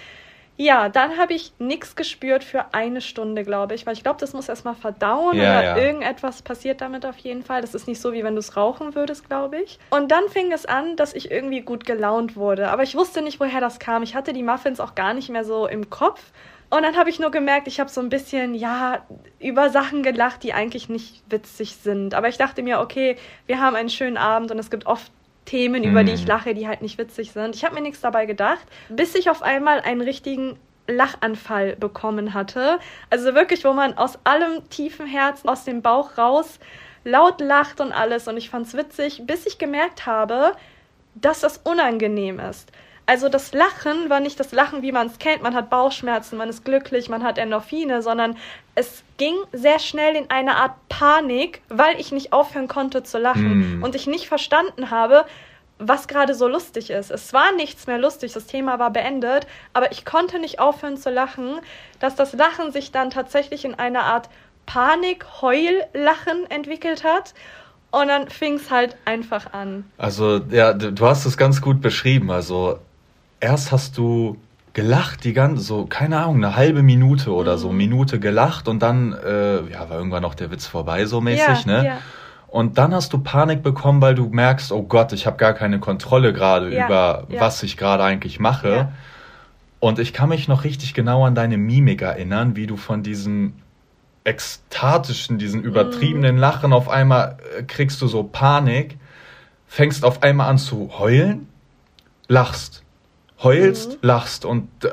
Ja, 0.61 0.90
dann 0.90 1.17
habe 1.17 1.33
ich 1.33 1.55
nichts 1.59 1.97
gespürt 1.97 2.45
für 2.45 2.75
eine 2.75 3.00
Stunde, 3.00 3.45
glaube 3.45 3.75
ich, 3.75 3.87
weil 3.87 3.95
ich 3.95 4.02
glaube, 4.02 4.21
das 4.21 4.35
muss 4.35 4.47
erstmal 4.47 4.75
verdauen 4.75 5.35
ja, 5.35 5.59
oder 5.59 5.64
ja. 5.64 5.76
irgendetwas 5.79 6.43
passiert 6.43 6.83
damit 6.83 7.07
auf 7.07 7.17
jeden 7.17 7.43
Fall. 7.43 7.62
Das 7.62 7.75
ist 7.75 7.88
nicht 7.88 7.99
so, 7.99 8.12
wie 8.12 8.23
wenn 8.25 8.35
du 8.35 8.40
es 8.40 8.59
rauchen 8.59 8.95
würdest, 8.95 9.26
glaube 9.26 9.59
ich. 9.62 9.79
Und 9.88 10.11
dann 10.11 10.29
fing 10.29 10.52
es 10.52 10.67
an, 10.67 10.97
dass 10.97 11.14
ich 11.14 11.31
irgendwie 11.31 11.62
gut 11.62 11.87
gelaunt 11.87 12.37
wurde. 12.37 12.69
Aber 12.69 12.83
ich 12.83 12.95
wusste 12.95 13.23
nicht, 13.23 13.40
woher 13.40 13.62
das 13.62 13.79
kam. 13.79 14.02
Ich 14.02 14.14
hatte 14.14 14.35
die 14.35 14.43
Muffins 14.43 14.81
auch 14.81 14.95
gar 14.95 15.14
nicht 15.14 15.31
mehr 15.31 15.47
so 15.47 15.67
im 15.67 15.88
Kopf. 15.88 16.21
Und 16.69 16.83
dann 16.83 16.95
habe 16.95 17.09
ich 17.09 17.19
nur 17.19 17.31
gemerkt, 17.31 17.67
ich 17.67 17.81
habe 17.81 17.88
so 17.88 18.02
ein 18.02 18.11
bisschen, 18.11 18.55
ja, 18.55 19.07
über 19.38 19.71
Sachen 19.71 20.02
gelacht, 20.02 20.43
die 20.43 20.52
eigentlich 20.52 20.90
nicht 20.90 21.23
witzig 21.31 21.76
sind. 21.76 22.12
Aber 22.12 22.29
ich 22.29 22.37
dachte 22.37 22.62
mir, 22.62 22.81
okay, 22.81 23.17
wir 23.47 23.62
haben 23.62 23.76
einen 23.76 23.88
schönen 23.88 24.19
Abend 24.19 24.50
und 24.50 24.59
es 24.59 24.71
gibt 24.71 24.85
oft 24.85 25.11
Themen, 25.50 25.83
über 25.83 26.04
die 26.04 26.12
ich 26.12 26.21
hm. 26.21 26.28
lache, 26.28 26.54
die 26.54 26.69
halt 26.69 26.80
nicht 26.80 26.97
witzig 26.97 27.33
sind. 27.33 27.57
Ich 27.57 27.64
habe 27.64 27.75
mir 27.75 27.80
nichts 27.80 28.00
dabei 28.00 28.25
gedacht, 28.25 28.64
bis 28.88 29.16
ich 29.16 29.30
auf 29.30 29.42
einmal 29.42 29.80
einen 29.80 30.00
richtigen 30.00 30.57
Lachanfall 30.87 31.75
bekommen 31.75 32.35
hatte. 32.35 32.78
Also 33.11 33.35
wirklich, 33.35 33.64
wo 33.64 33.73
man 33.73 33.99
aus 33.99 34.16
allem 34.23 34.69
tiefen 34.71 35.07
Herzen, 35.07 35.49
aus 35.49 35.64
dem 35.64 35.83
Bauch 35.83 36.16
raus 36.16 36.61
laut 37.02 37.40
lacht 37.40 37.80
und 37.80 37.90
alles. 37.90 38.28
Und 38.28 38.37
ich 38.37 38.49
fand 38.49 38.69
es 38.69 38.75
witzig, 38.75 39.23
bis 39.26 39.45
ich 39.45 39.59
gemerkt 39.59 40.07
habe, 40.07 40.52
dass 41.16 41.40
das 41.40 41.59
unangenehm 41.59 42.38
ist. 42.38 42.71
Also 43.11 43.29
das 43.29 43.52
Lachen 43.52 44.09
war 44.09 44.21
nicht 44.21 44.38
das 44.38 44.52
Lachen, 44.52 44.83
wie 44.83 44.93
man 44.93 45.09
es 45.09 45.19
kennt. 45.19 45.43
Man 45.43 45.57
hat 45.57 45.69
Bauchschmerzen, 45.69 46.38
man 46.38 46.49
ist 46.49 46.64
glücklich, 46.64 47.09
man 47.09 47.25
hat 47.25 47.38
Endorphine, 47.38 48.02
sondern 48.02 48.37
es 48.76 49.02
ging 49.17 49.35
sehr 49.50 49.81
schnell 49.81 50.14
in 50.14 50.31
eine 50.31 50.55
Art 50.55 50.76
Panik, 50.88 51.61
weil 51.69 51.99
ich 51.99 52.12
nicht 52.12 52.33
aufhören 52.33 52.69
konnte 52.69 53.02
zu 53.02 53.19
lachen 53.19 53.81
mm. 53.81 53.83
und 53.83 53.97
ich 53.97 54.07
nicht 54.07 54.29
verstanden 54.29 54.93
habe, 54.93 55.25
was 55.81 56.07
gerade 56.07 56.37
so 56.37 56.47
lustig 56.47 56.90
ist. 56.90 57.11
Es 57.11 57.33
war 57.33 57.50
nichts 57.57 57.88
mehr 57.88 57.99
lustig, 57.99 58.33
das 58.33 58.47
Thema 58.47 58.79
war 58.79 58.93
beendet, 58.93 59.49
aber 59.73 59.90
ich 59.90 60.05
konnte 60.05 60.38
nicht 60.38 60.61
aufhören 60.61 60.97
zu 60.97 61.11
lachen, 61.11 61.59
dass 61.99 62.14
das 62.14 62.33
Lachen 62.33 62.71
sich 62.71 62.93
dann 62.93 63.11
tatsächlich 63.11 63.64
in 63.64 63.75
eine 63.75 64.05
Art 64.05 64.29
Panik-Heul-Lachen 64.67 66.49
entwickelt 66.49 67.02
hat 67.02 67.35
und 67.90 68.07
dann 68.07 68.29
fing 68.29 68.55
es 68.55 68.71
halt 68.71 68.97
einfach 69.05 69.52
an. 69.52 69.90
Also, 69.99 70.40
ja, 70.50 70.73
du 70.75 71.05
hast 71.05 71.26
es 71.26 71.37
ganz 71.37 71.61
gut 71.61 71.81
beschrieben. 71.81 72.31
Also, 72.31 72.79
erst 73.40 73.73
hast 73.73 73.99
du 73.99 74.37
gelacht, 74.73 75.25
die 75.25 75.32
ganze, 75.32 75.62
so, 75.62 75.87
keine 75.87 76.18
Ahnung, 76.18 76.37
eine 76.37 76.54
halbe 76.54 76.82
Minute 76.82 77.32
oder 77.32 77.59
so, 77.59 77.70
mhm. 77.70 77.78
Minute 77.78 78.20
gelacht 78.20 78.68
und 78.68 78.80
dann, 78.80 79.12
äh, 79.12 79.62
ja, 79.68 79.90
war 79.90 79.97
irgendwann 79.97 80.23
noch 80.23 80.35
der 80.35 80.50
Witz 80.50 80.66
vorbei, 80.66 81.06
so 81.06 81.20
mäßig, 81.20 81.64
ja, 81.64 81.82
ne? 81.82 81.87
Ja. 81.87 81.99
Und 82.47 82.78
dann 82.78 82.92
hast 82.92 83.12
du 83.12 83.18
Panik 83.18 83.62
bekommen, 83.62 84.03
weil 84.03 84.16
du 84.16 84.29
merkst, 84.29 84.72
oh 84.72 84.83
Gott, 84.83 85.12
ich 85.12 85.26
habe 85.26 85.37
gar 85.37 85.55
keine 85.55 85.79
Kontrolle 85.79 86.33
gerade 86.33 86.74
ja, 86.74 86.87
über, 86.87 87.26
was 87.38 87.62
ich 87.62 87.76
gerade 87.76 88.03
eigentlich 88.03 88.40
mache. 88.40 88.88
Und 89.79 90.00
ich 90.00 90.12
kann 90.12 90.31
mich 90.31 90.48
noch 90.48 90.64
richtig 90.64 90.92
genau 90.92 91.24
an 91.24 91.37
deine 91.37 91.57
Mimik 91.57 92.03
erinnern, 92.03 92.57
wie 92.57 92.66
du 92.66 92.76
von 92.76 93.05
diesem 93.05 93.55
ekstatischen, 94.24 95.38
diesen 95.38 95.62
übertriebenen 95.62 96.35
mhm. 96.35 96.40
Lachen 96.40 96.72
auf 96.72 96.88
einmal 96.88 97.38
äh, 97.57 97.62
kriegst 97.62 98.03
du 98.03 98.09
so 98.09 98.24
Panik, 98.24 98.98
fängst 99.68 100.05
auf 100.05 100.24
einmal 100.24 100.50
an 100.50 100.59
zu 100.59 100.90
heulen, 100.98 101.48
lachst 102.26 102.80
heulst, 103.42 103.92
mhm. 103.92 104.09
lachst 104.09 104.44
und 104.44 104.68
äh, 104.85 104.88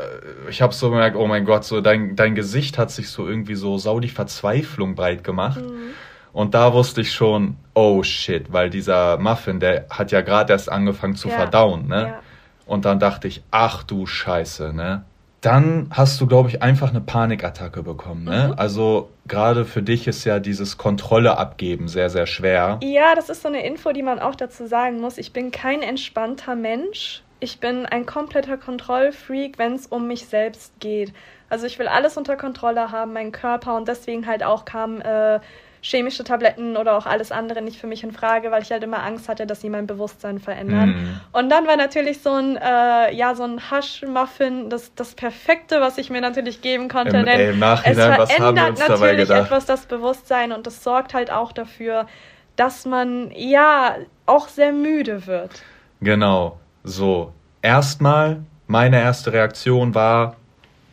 ich 0.49 0.61
habe 0.61 0.73
so 0.73 0.89
gemerkt, 0.89 1.15
oh 1.15 1.27
mein 1.27 1.45
Gott, 1.45 1.65
so 1.65 1.81
dein, 1.81 2.15
dein 2.15 2.35
Gesicht 2.35 2.77
hat 2.77 2.91
sich 2.91 3.09
so 3.09 3.27
irgendwie 3.27 3.55
so 3.55 3.77
sau 3.77 3.99
die 3.99 4.09
Verzweiflung 4.09 4.95
breit 4.95 5.23
gemacht. 5.23 5.61
Mhm. 5.61 5.93
Und 6.33 6.53
da 6.53 6.71
wusste 6.73 7.01
ich 7.01 7.11
schon, 7.13 7.57
oh 7.73 8.03
shit, 8.03 8.53
weil 8.53 8.69
dieser 8.69 9.17
Muffin, 9.17 9.59
der 9.59 9.87
hat 9.89 10.11
ja 10.11 10.21
gerade 10.21 10.53
erst 10.53 10.71
angefangen 10.71 11.15
zu 11.15 11.29
ja. 11.29 11.35
verdauen, 11.35 11.87
ne? 11.87 12.01
Ja. 12.09 12.19
Und 12.65 12.85
dann 12.85 12.99
dachte 12.99 13.27
ich, 13.27 13.41
ach 13.49 13.83
du 13.83 14.05
Scheiße, 14.05 14.71
ne? 14.73 15.03
Dann 15.41 15.87
hast 15.89 16.19
du, 16.19 16.27
glaube 16.27 16.49
ich, 16.49 16.61
einfach 16.61 16.89
eine 16.89 17.01
Panikattacke 17.01 17.81
bekommen, 17.81 18.25
ne? 18.25 18.49
Mhm. 18.49 18.53
Also 18.55 19.09
gerade 19.27 19.65
für 19.65 19.81
dich 19.81 20.07
ist 20.07 20.25
ja 20.25 20.39
dieses 20.39 20.77
Kontrolle 20.77 21.37
abgeben 21.37 21.87
sehr, 21.87 22.09
sehr 22.09 22.27
schwer. 22.27 22.79
Ja, 22.83 23.15
das 23.15 23.29
ist 23.29 23.41
so 23.41 23.47
eine 23.47 23.65
Info, 23.65 23.91
die 23.91 24.03
man 24.03 24.19
auch 24.19 24.35
dazu 24.35 24.67
sagen 24.67 24.99
muss. 25.01 25.17
Ich 25.17 25.33
bin 25.33 25.51
kein 25.51 25.81
entspannter 25.81 26.55
Mensch 26.55 27.23
ich 27.39 27.59
bin 27.59 27.85
ein 27.85 28.05
kompletter 28.05 28.57
Kontrollfreak, 28.57 29.57
wenn 29.57 29.73
es 29.73 29.87
um 29.87 30.07
mich 30.07 30.25
selbst 30.25 30.79
geht. 30.79 31.13
Also 31.49 31.65
ich 31.65 31.79
will 31.79 31.87
alles 31.87 32.17
unter 32.17 32.35
Kontrolle 32.35 32.91
haben, 32.91 33.13
meinen 33.13 33.31
Körper 33.31 33.75
und 33.75 33.87
deswegen 33.87 34.27
halt 34.27 34.43
auch 34.43 34.65
kam 34.65 35.01
äh, 35.01 35.39
chemische 35.81 36.23
Tabletten 36.23 36.75
oder 36.75 36.97
auch 36.97 37.05
alles 37.05 37.31
andere 37.31 37.61
nicht 37.61 37.79
für 37.79 37.87
mich 37.87 38.03
in 38.03 38.11
Frage, 38.11 38.51
weil 38.51 38.63
ich 38.63 38.71
halt 38.71 38.83
immer 38.83 39.03
Angst 39.03 39.29
hatte, 39.29 39.45
dass 39.45 39.61
sie 39.61 39.69
mein 39.69 39.87
Bewusstsein 39.87 40.39
verändern. 40.39 40.89
Mm. 40.89 41.37
Und 41.37 41.49
dann 41.49 41.67
war 41.67 41.77
natürlich 41.77 42.21
so 42.21 42.33
ein, 42.33 42.57
äh, 42.57 43.13
ja, 43.15 43.35
so 43.35 43.43
ein 43.43 43.71
Hash-Muffin 43.71 44.69
das, 44.69 44.93
das 44.95 45.13
Perfekte, 45.13 45.79
was 45.79 45.97
ich 45.97 46.09
mir 46.09 46.19
natürlich 46.19 46.61
geben 46.61 46.89
konnte. 46.89 47.17
Im, 47.17 47.25
denn 47.25 47.39
im 47.51 47.63
es 47.63 47.97
verändert 47.97 48.79
natürlich 48.79 49.29
etwas 49.29 49.65
das 49.65 49.85
Bewusstsein 49.85 50.51
und 50.51 50.67
das 50.67 50.83
sorgt 50.83 51.13
halt 51.13 51.31
auch 51.31 51.51
dafür, 51.51 52.07
dass 52.55 52.85
man 52.85 53.31
ja 53.35 53.95
auch 54.25 54.47
sehr 54.49 54.73
müde 54.73 55.27
wird. 55.27 55.61
Genau. 56.01 56.57
So, 56.83 57.33
erstmal, 57.61 58.43
meine 58.67 58.99
erste 58.99 59.33
Reaktion 59.33 59.95
war, 59.95 60.35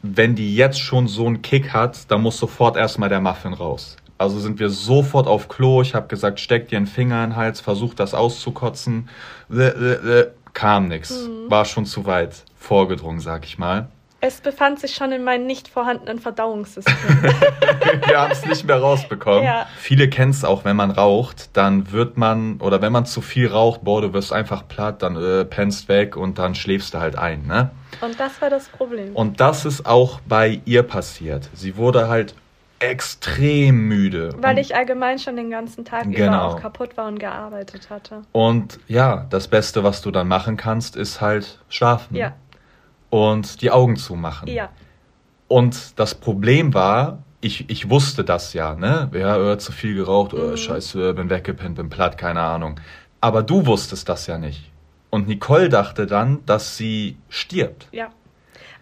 wenn 0.03 0.35
die 0.35 0.55
jetzt 0.55 0.81
schon 0.81 1.09
so 1.09 1.27
einen 1.27 1.43
Kick 1.43 1.73
hat, 1.73 2.11
dann 2.11 2.21
muss 2.21 2.39
sofort 2.39 2.77
erstmal 2.77 3.09
der 3.09 3.21
Muffin 3.21 3.55
raus. 3.55 3.97
Also 4.19 4.39
sind 4.39 4.61
wir 4.61 4.71
sofort 4.71 5.27
auf 5.27 5.49
Klo. 5.49 5.83
Ich 5.83 5.95
habe 5.95 6.07
gesagt, 6.09 6.41
steck 6.41 6.69
dir 6.69 6.77
einen 6.77 6.87
Finger 6.87 7.25
in 7.25 7.31
den 7.31 7.37
Hals, 7.37 7.61
versuch 7.61 7.95
das 7.95 8.15
auszukotzen. 8.15 9.09
Kam 10.53 10.89
nichts. 10.89 11.27
Mhm. 11.27 11.51
War 11.51 11.65
schon 11.65 11.85
zu 11.85 12.07
weit 12.07 12.45
vorgedrungen, 12.57 13.21
sag 13.21 13.45
ich 13.45 13.59
mal. 13.59 13.89
Es 14.27 14.41
befand 14.41 14.81
sich 14.81 14.95
schon 14.95 15.13
in 15.13 15.23
meinem 15.23 15.45
nicht 15.45 15.69
vorhandenen 15.69 16.19
Verdauungssystem. 16.19 16.95
Wir 18.07 18.19
haben 18.19 18.33
es 18.33 18.47
nicht 18.47 18.65
mehr 18.65 18.79
rausbekommen. 18.79 19.45
Ja. 19.45 19.67
Viele 19.77 20.09
kennen 20.09 20.31
es 20.31 20.47
auch, 20.47 20.65
wenn 20.65 20.77
man 20.77 20.91
raucht, 20.91 21.51
dann 21.53 21.93
wird 21.93 22.17
man, 22.17 22.59
oder 22.63 22.81
wenn 22.81 22.91
man 22.91 23.05
zu 23.05 23.21
viel 23.21 23.49
raucht, 23.49 23.85
boah, 23.85 24.01
du 24.01 24.15
wirst 24.15 24.33
einfach 24.33 24.67
platt, 24.67 25.03
dann 25.03 25.23
äh, 25.23 25.45
pennst 25.45 25.91
weg 25.91 26.17
und 26.17 26.39
dann 26.39 26.55
schläfst 26.55 26.95
du 26.95 27.01
halt 27.01 27.19
ein, 27.19 27.47
ne? 27.47 27.71
Und 28.01 28.19
das 28.19 28.41
war 28.41 28.49
das 28.49 28.69
Problem. 28.69 29.15
Und 29.15 29.41
das 29.41 29.67
ist 29.67 29.85
auch 29.85 30.21
bei 30.27 30.63
ihr 30.65 30.85
passiert. 30.85 31.51
Sie 31.53 31.77
wurde 31.77 32.09
halt 32.09 32.35
extrem 32.79 33.89
müde. 33.89 34.35
Weil 34.39 34.59
ich 34.59 34.75
allgemein 34.75 35.19
schon 35.19 35.37
den 35.37 35.51
ganzen 35.51 35.85
Tag 35.85 36.05
genau. 36.05 36.27
über 36.27 36.45
auch 36.45 36.61
kaputt 36.61 36.97
war 36.97 37.09
und 37.09 37.19
gearbeitet 37.19 37.91
hatte. 37.91 38.23
Und 38.33 38.81
ja, 38.89 39.27
das 39.29 39.49
Beste, 39.49 39.85
was 39.85 40.01
du 40.01 40.11
dann 40.11 40.29
machen 40.29 40.57
kannst, 40.57 40.97
ist 40.97 41.21
halt 41.21 41.61
schlafen. 41.69 42.17
Ja 42.17 42.33
und 43.11 43.63
die 43.63 43.71
Augen 43.71 43.97
zumachen. 43.97 44.49
Ja. 44.49 44.71
Und 45.49 45.99
das 45.99 46.15
Problem 46.15 46.75
war, 46.75 47.23
ich, 47.41 47.69
ich 47.69 47.91
wusste 47.91 48.25
das 48.25 48.55
ja, 48.55 48.75
ne? 48.75 49.11
Ja, 49.13 49.53
äh, 49.53 49.59
zu 49.59 49.71
viel 49.71 49.95
geraucht, 49.95 50.33
oh, 50.35 50.39
mhm. 50.39 50.53
oh, 50.53 50.57
scheiße, 50.57 51.15
bin 51.15 51.31
weggepennt, 51.31 51.77
bin 51.77 51.91
platt, 51.91 52.17
keine 52.17 52.41
Ahnung. 52.41 52.81
Aber 53.21 53.43
du 53.43 53.67
wusstest 53.67 54.09
das 54.09 54.27
ja 54.27 54.39
nicht. 54.39 54.71
Und 55.11 55.29
Nicole 55.29 55.69
dachte 55.69 56.07
dann, 56.07 56.45
dass 56.47 56.77
sie 56.77 57.17
stirbt. 57.29 57.89
Ja. 57.93 58.11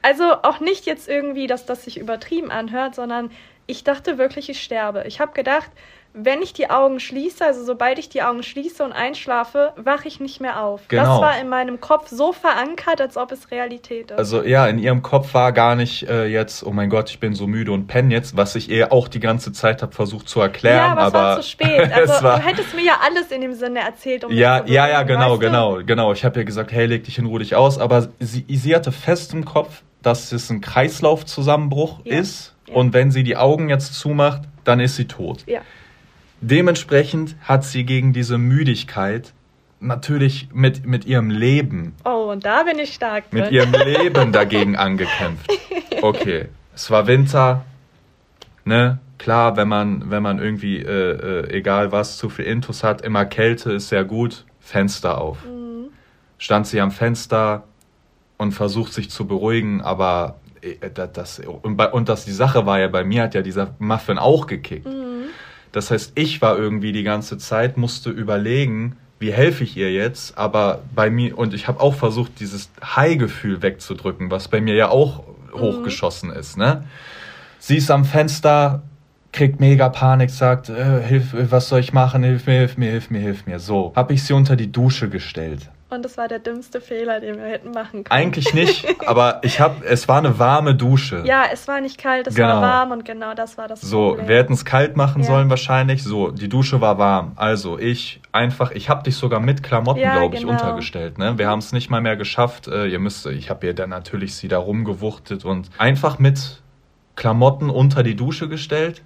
Also 0.00 0.24
auch 0.42 0.60
nicht 0.60 0.86
jetzt 0.86 1.08
irgendwie, 1.08 1.46
dass 1.46 1.66
das 1.66 1.84
sich 1.84 1.98
übertrieben 1.98 2.50
anhört, 2.50 2.94
sondern 2.94 3.30
ich 3.66 3.84
dachte 3.84 4.18
wirklich, 4.18 4.48
ich 4.48 4.62
sterbe. 4.62 5.04
Ich 5.06 5.20
habe 5.20 5.32
gedacht, 5.32 5.70
wenn 6.14 6.42
ich 6.42 6.52
die 6.52 6.68
Augen 6.68 7.00
schließe, 7.00 7.44
also 7.44 7.64
sobald 7.64 7.98
ich 7.98 8.08
die 8.08 8.22
Augen 8.22 8.42
schließe 8.42 8.84
und 8.84 8.92
einschlafe, 8.92 9.72
wache 9.76 10.08
ich 10.08 10.20
nicht 10.20 10.40
mehr 10.40 10.62
auf. 10.62 10.82
Genau. 10.88 11.04
Das 11.04 11.20
war 11.20 11.40
in 11.40 11.48
meinem 11.48 11.80
Kopf 11.80 12.08
so 12.08 12.32
verankert, 12.32 13.00
als 13.00 13.16
ob 13.16 13.32
es 13.32 13.50
Realität 13.50 14.10
ist. 14.10 14.18
Also 14.18 14.42
ja, 14.42 14.66
in 14.66 14.78
ihrem 14.78 15.02
Kopf 15.02 15.32
war 15.32 15.52
gar 15.52 15.74
nicht 15.74 16.08
äh, 16.08 16.26
jetzt, 16.26 16.64
oh 16.64 16.70
mein 16.70 16.90
Gott, 16.90 17.08
ich 17.08 17.18
bin 17.18 17.34
so 17.34 17.46
müde 17.46 17.72
und 17.72 17.86
penne 17.86 18.12
jetzt, 18.12 18.36
was 18.36 18.54
ich 18.56 18.68
ihr 18.68 18.92
auch 18.92 19.08
die 19.08 19.20
ganze 19.20 19.52
Zeit 19.52 19.80
habe 19.80 19.92
versucht 19.92 20.28
zu 20.28 20.40
erklären. 20.40 20.76
Ja, 20.76 20.92
aber, 20.92 21.00
aber 21.00 21.06
es 21.06 21.14
war 21.14 21.40
zu 21.40 21.48
spät. 21.48 21.92
Also 22.02 22.22
war, 22.22 22.38
du 22.38 22.46
hättest 22.46 22.74
mir 22.74 22.84
ja 22.84 22.94
alles 23.04 23.30
in 23.30 23.40
dem 23.40 23.54
Sinne 23.54 23.80
erzählt. 23.80 24.24
Um 24.24 24.32
ja, 24.32 24.64
ja, 24.66 24.88
ja, 24.88 25.02
genau, 25.02 25.38
genau, 25.38 25.80
genau. 25.84 26.12
Ich 26.12 26.24
habe 26.24 26.40
ihr 26.40 26.44
gesagt, 26.44 26.72
hey, 26.72 26.86
leg 26.86 27.04
dich 27.04 27.18
in 27.18 27.26
Ruhe 27.26 27.38
dich 27.38 27.54
aus. 27.54 27.78
Aber 27.78 28.08
sie, 28.18 28.44
sie 28.48 28.74
hatte 28.74 28.92
fest 28.92 29.32
im 29.34 29.44
Kopf, 29.44 29.82
dass 30.02 30.32
es 30.32 30.50
ein 30.50 30.60
Kreislaufzusammenbruch 30.60 32.00
ja. 32.04 32.18
ist. 32.18 32.54
Ja. 32.68 32.74
Und 32.74 32.92
wenn 32.92 33.10
sie 33.10 33.22
die 33.22 33.36
Augen 33.36 33.68
jetzt 33.68 33.94
zumacht, 33.94 34.42
dann 34.64 34.80
ist 34.80 34.96
sie 34.96 35.06
tot. 35.06 35.44
Ja. 35.46 35.60
Dementsprechend 36.42 37.36
hat 37.42 37.64
sie 37.64 37.84
gegen 37.84 38.12
diese 38.12 38.36
Müdigkeit 38.36 39.32
natürlich 39.78 40.48
mit, 40.52 40.84
mit 40.84 41.04
ihrem 41.04 41.30
Leben. 41.30 41.94
Oh, 42.04 42.30
und 42.32 42.44
da 42.44 42.64
bin 42.64 42.80
ich 42.80 42.94
stark. 42.94 43.30
Drin. 43.30 43.42
Mit 43.42 43.52
ihrem 43.52 43.72
Leben 43.86 44.32
dagegen 44.32 44.74
angekämpft. 44.76 45.48
Okay, 46.00 46.46
es 46.74 46.90
war 46.90 47.06
Winter, 47.06 47.64
ne? 48.64 48.98
Klar, 49.18 49.56
wenn 49.56 49.68
man, 49.68 50.10
wenn 50.10 50.20
man 50.20 50.40
irgendwie, 50.40 50.78
äh, 50.78 51.44
äh, 51.44 51.56
egal 51.56 51.92
was, 51.92 52.18
zu 52.18 52.28
viel 52.28 52.44
Intus 52.44 52.82
hat, 52.82 53.02
immer 53.02 53.24
Kälte 53.24 53.70
ist 53.70 53.88
sehr 53.88 54.02
gut, 54.02 54.44
Fenster 54.58 55.20
auf. 55.20 55.44
Mhm. 55.44 55.90
Stand 56.38 56.66
sie 56.66 56.80
am 56.80 56.90
Fenster 56.90 57.62
und 58.36 58.50
versucht 58.50 58.92
sich 58.92 59.10
zu 59.10 59.28
beruhigen, 59.28 59.80
aber 59.80 60.40
äh, 60.60 60.90
das, 60.92 61.12
das, 61.12 61.38
und, 61.38 61.76
bei, 61.76 61.88
und 61.92 62.08
das, 62.08 62.24
die 62.24 62.32
Sache 62.32 62.66
war 62.66 62.80
ja, 62.80 62.88
bei 62.88 63.04
mir 63.04 63.22
hat 63.22 63.34
ja 63.34 63.42
dieser 63.42 63.76
Muffin 63.78 64.18
auch 64.18 64.48
gekickt. 64.48 64.86
Mhm. 64.86 65.11
Das 65.72 65.90
heißt, 65.90 66.12
ich 66.14 66.42
war 66.42 66.58
irgendwie 66.58 66.92
die 66.92 67.02
ganze 67.02 67.38
Zeit, 67.38 67.76
musste 67.76 68.10
überlegen, 68.10 68.96
wie 69.18 69.32
helfe 69.32 69.64
ich 69.64 69.76
ihr 69.76 69.92
jetzt? 69.92 70.36
Aber 70.36 70.80
bei 70.94 71.08
mir, 71.08 71.38
und 71.38 71.54
ich 71.54 71.68
habe 71.68 71.80
auch 71.80 71.94
versucht, 71.94 72.40
dieses 72.40 72.70
High-Gefühl 72.84 73.62
wegzudrücken, 73.62 74.30
was 74.30 74.48
bei 74.48 74.60
mir 74.60 74.74
ja 74.74 74.88
auch 74.88 75.24
mhm. 75.54 75.60
hochgeschossen 75.60 76.30
ist. 76.30 76.58
Ne? 76.58 76.84
Sie 77.58 77.76
ist 77.76 77.90
am 77.90 78.04
Fenster, 78.04 78.82
kriegt 79.32 79.60
mega 79.60 79.88
Panik, 79.88 80.30
sagt, 80.30 80.68
äh, 80.68 81.02
hilf, 81.02 81.34
was 81.34 81.68
soll 81.68 81.80
ich 81.80 81.92
machen? 81.92 82.22
Hilf 82.22 82.46
mir, 82.46 82.58
hilf 82.58 82.76
mir, 82.76 82.90
hilf 82.90 83.10
mir, 83.10 83.20
hilf 83.20 83.46
mir. 83.46 83.58
So, 83.58 83.92
habe 83.96 84.12
ich 84.12 84.24
sie 84.24 84.34
unter 84.34 84.56
die 84.56 84.70
Dusche 84.70 85.08
gestellt. 85.08 85.70
Und 85.92 86.04
das 86.04 86.16
war 86.16 86.26
der 86.26 86.38
dümmste 86.38 86.80
Fehler, 86.80 87.20
den 87.20 87.36
wir 87.36 87.44
hätten 87.44 87.70
machen 87.70 88.04
können. 88.04 88.06
Eigentlich 88.10 88.54
nicht, 88.54 88.86
aber 89.06 89.40
ich 89.42 89.60
habe, 89.60 89.84
es 89.84 90.08
war 90.08 90.18
eine 90.18 90.38
warme 90.38 90.74
Dusche. 90.74 91.22
Ja, 91.26 91.44
es 91.52 91.68
war 91.68 91.80
nicht 91.80 91.98
kalt, 91.98 92.26
es 92.26 92.34
genau. 92.34 92.48
war 92.48 92.62
warm 92.62 92.90
und 92.92 93.04
genau 93.04 93.34
das 93.34 93.58
war 93.58 93.68
das 93.68 93.82
So, 93.82 94.10
Problem. 94.10 94.28
wir 94.28 94.36
hätten 94.36 94.54
es 94.54 94.64
kalt 94.64 94.96
machen 94.96 95.20
ja. 95.20 95.28
sollen 95.28 95.50
wahrscheinlich. 95.50 96.02
So, 96.02 96.30
die 96.30 96.48
Dusche 96.48 96.80
war 96.80 96.96
warm. 96.96 97.32
Also 97.36 97.78
ich 97.78 98.20
einfach, 98.32 98.70
ich 98.70 98.88
habe 98.88 99.02
dich 99.02 99.16
sogar 99.16 99.40
mit 99.40 99.62
Klamotten, 99.62 100.00
ja, 100.00 100.18
glaube 100.18 100.36
ich, 100.36 100.40
genau. 100.40 100.54
untergestellt. 100.54 101.18
Ne? 101.18 101.36
Wir 101.36 101.48
haben 101.48 101.58
es 101.58 101.72
nicht 101.72 101.90
mal 101.90 102.00
mehr 102.00 102.16
geschafft. 102.16 102.68
Äh, 102.68 102.86
ihr 102.86 102.98
müsst, 102.98 103.26
ich 103.26 103.50
habe 103.50 103.66
ihr 103.66 103.74
dann 103.74 103.90
natürlich 103.90 104.34
sie 104.34 104.48
da 104.48 104.58
rumgewuchtet 104.58 105.44
und 105.44 105.68
einfach 105.76 106.18
mit 106.18 106.62
Klamotten 107.16 107.68
unter 107.68 108.02
die 108.02 108.16
Dusche 108.16 108.48
gestellt 108.48 109.02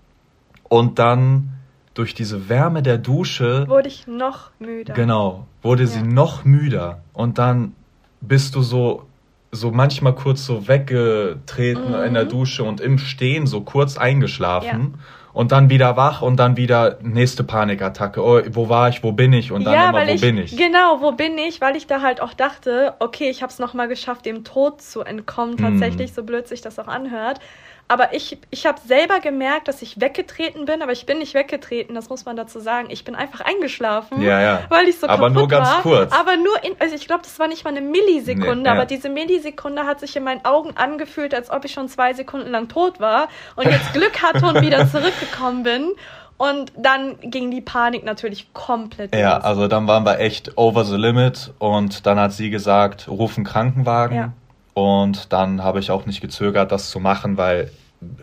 und 0.69 1.01
dann 1.01 1.56
durch 1.97 2.15
diese 2.15 2.49
Wärme 2.49 2.83
der 2.83 2.99
Dusche 2.99 3.67
wurde 3.69 3.89
ich 3.89 4.07
noch 4.07 4.51
müder. 4.59 4.95
Genau, 4.95 5.47
wurde 5.63 5.85
ja. 5.85 5.89
sie 5.89 6.03
noch 6.03 6.45
müder 6.45 7.01
und 7.13 7.39
dann 7.39 7.75
bist 8.21 8.55
du 8.55 8.63
so 8.63 9.07
so 9.51 9.71
manchmal 9.71 10.15
kurz 10.15 10.45
so 10.45 10.69
weggetreten 10.69 11.89
mhm. 11.89 12.05
in 12.05 12.15
der 12.15 12.27
Dusche 12.27 12.65
und 12.65 12.81
im 12.81 12.99
Stehen 12.99 13.47
so 13.47 13.63
kurz 13.63 13.97
eingeschlafen 13.97 14.95
ja. 14.97 15.05
und 15.33 15.53
dann 15.53 15.71
wieder 15.71 15.97
wach 15.97 16.21
und 16.21 16.37
dann 16.37 16.59
wieder 16.59 16.99
nächste 17.01 17.45
Panikattacke. 17.45 18.23
Oh, 18.23 18.43
wo 18.51 18.69
war 18.69 18.91
ich? 18.91 19.03
Wo 19.03 19.13
bin 19.13 19.33
ich? 19.33 19.53
Und 19.53 19.65
dann 19.65 19.73
ja, 19.73 19.89
immer, 19.89 20.07
wo 20.07 20.13
ich, 20.13 20.21
bin 20.21 20.37
ich? 20.37 20.55
Genau, 20.55 21.01
wo 21.01 21.13
bin 21.13 21.39
ich? 21.39 21.63
Weil 21.63 21.77
ich 21.77 21.87
da 21.87 22.03
halt 22.03 22.21
auch 22.21 22.35
dachte, 22.35 22.95
okay, 22.99 23.31
ich 23.31 23.43
habe 23.43 23.51
es 23.51 23.59
noch 23.59 23.73
mal 23.73 23.89
geschafft, 23.89 24.27
dem 24.27 24.45
Tod 24.45 24.83
zu 24.83 25.01
entkommen. 25.01 25.55
Mhm. 25.55 25.63
Tatsächlich, 25.63 26.11
mhm. 26.11 26.15
so 26.15 26.23
blöd 26.25 26.47
sich 26.49 26.61
das 26.61 26.79
auch 26.79 26.89
anhört. 26.89 27.41
Aber 27.89 28.15
ich, 28.15 28.39
ich 28.51 28.67
habe 28.67 28.81
selber 28.85 29.21
gemerkt, 29.21 29.69
dass 29.69 29.81
ich 29.81 30.01
weggetreten 30.01 30.65
bin, 30.65 30.83
aber 30.83 30.91
ich 30.91 31.07
bin 31.07 31.19
nicht 31.19 31.35
weggetreten, 31.35 31.95
das 31.95 32.09
muss 32.09 32.25
man 32.25 32.37
dazu 32.37 32.59
sagen. 32.59 32.89
Ich 32.91 33.05
bin 33.05 33.15
einfach 33.15 33.43
eingeschlafen, 33.43 34.21
ja, 34.23 34.41
ja. 34.41 34.61
weil 34.71 34.89
ich 34.89 34.99
so 34.99 35.07
aber 35.07 35.29
kaputt 35.29 35.35
nur 35.35 35.49
ganz 35.49 35.69
war. 35.69 35.83
kurz. 35.83 36.13
Aber 36.13 36.37
nur 36.37 36.65
in, 36.65 36.75
also 36.81 36.97
ich 36.97 37.07
glaube, 37.07 37.23
das 37.23 37.39
war 37.39 37.47
nicht 37.47 37.65
mal 37.65 37.71
eine 37.71 37.83
Millisekunde, 37.83 38.57
nee, 38.57 38.65
ja. 38.65 38.73
aber 38.73 38.87
diese 38.87 39.09
Millisekunde 39.09 39.87
hat 39.87 40.01
sich 40.01 40.17
in 40.17 40.25
meinen 40.25 40.45
Augen 40.45 40.77
angefühlt, 40.77 41.33
als 41.33 41.49
ob 41.49 41.65
ich 41.65 41.73
schon 41.73 41.89
zwei 41.89 42.13
Sekunden 42.13 42.51
lang 42.51 42.69
tot 42.69 42.99
war 42.99 43.29
und 43.55 43.67
jetzt 43.67 43.93
Glück 43.93 44.21
hatte 44.21 44.45
und 44.47 44.61
wieder 44.63 44.89
zurückgekommen 44.91 45.63
bin. 45.63 45.93
Und 46.39 46.73
dann 46.77 47.19
ging 47.23 47.51
die 47.51 47.63
Panik 47.63 48.05
natürlich 48.05 48.53
komplett 48.53 49.15
Ja, 49.15 49.37
los. 49.37 49.45
also 49.45 49.69
dann 49.69 49.87
waren 49.87 50.05
wir 50.05 50.19
echt 50.19 50.59
over 50.59 50.85
the 50.85 50.97
limit 50.97 51.55
und 51.59 52.05
dann 52.05 52.19
hat 52.19 52.33
sie 52.33 52.51
gesagt, 52.51 53.09
ruf 53.09 53.37
einen 53.37 53.47
Krankenwagen. 53.47 54.17
Ja. 54.17 54.33
Und 54.77 55.33
dann 55.33 55.65
habe 55.65 55.79
ich 55.79 55.91
auch 55.91 56.05
nicht 56.05 56.21
gezögert, 56.21 56.71
das 56.71 56.91
zu 56.91 57.01
machen, 57.01 57.39
weil, 57.39 57.71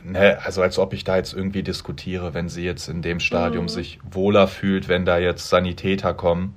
ne, 0.03 0.37
also 0.45 0.61
als 0.61 0.77
ob 0.77 0.93
ich 0.93 1.03
da 1.03 1.15
jetzt 1.15 1.33
irgendwie 1.33 1.63
diskutiere, 1.63 2.35
wenn 2.35 2.47
sie 2.47 2.63
jetzt 2.63 2.89
in 2.89 3.01
dem 3.01 3.19
Stadium 3.19 3.63
mhm. 3.63 3.69
sich 3.69 3.99
wohler 4.11 4.47
fühlt, 4.47 4.87
wenn 4.87 5.03
da 5.03 5.17
jetzt 5.17 5.49
Sanitäter 5.49 6.13
kommen. 6.13 6.53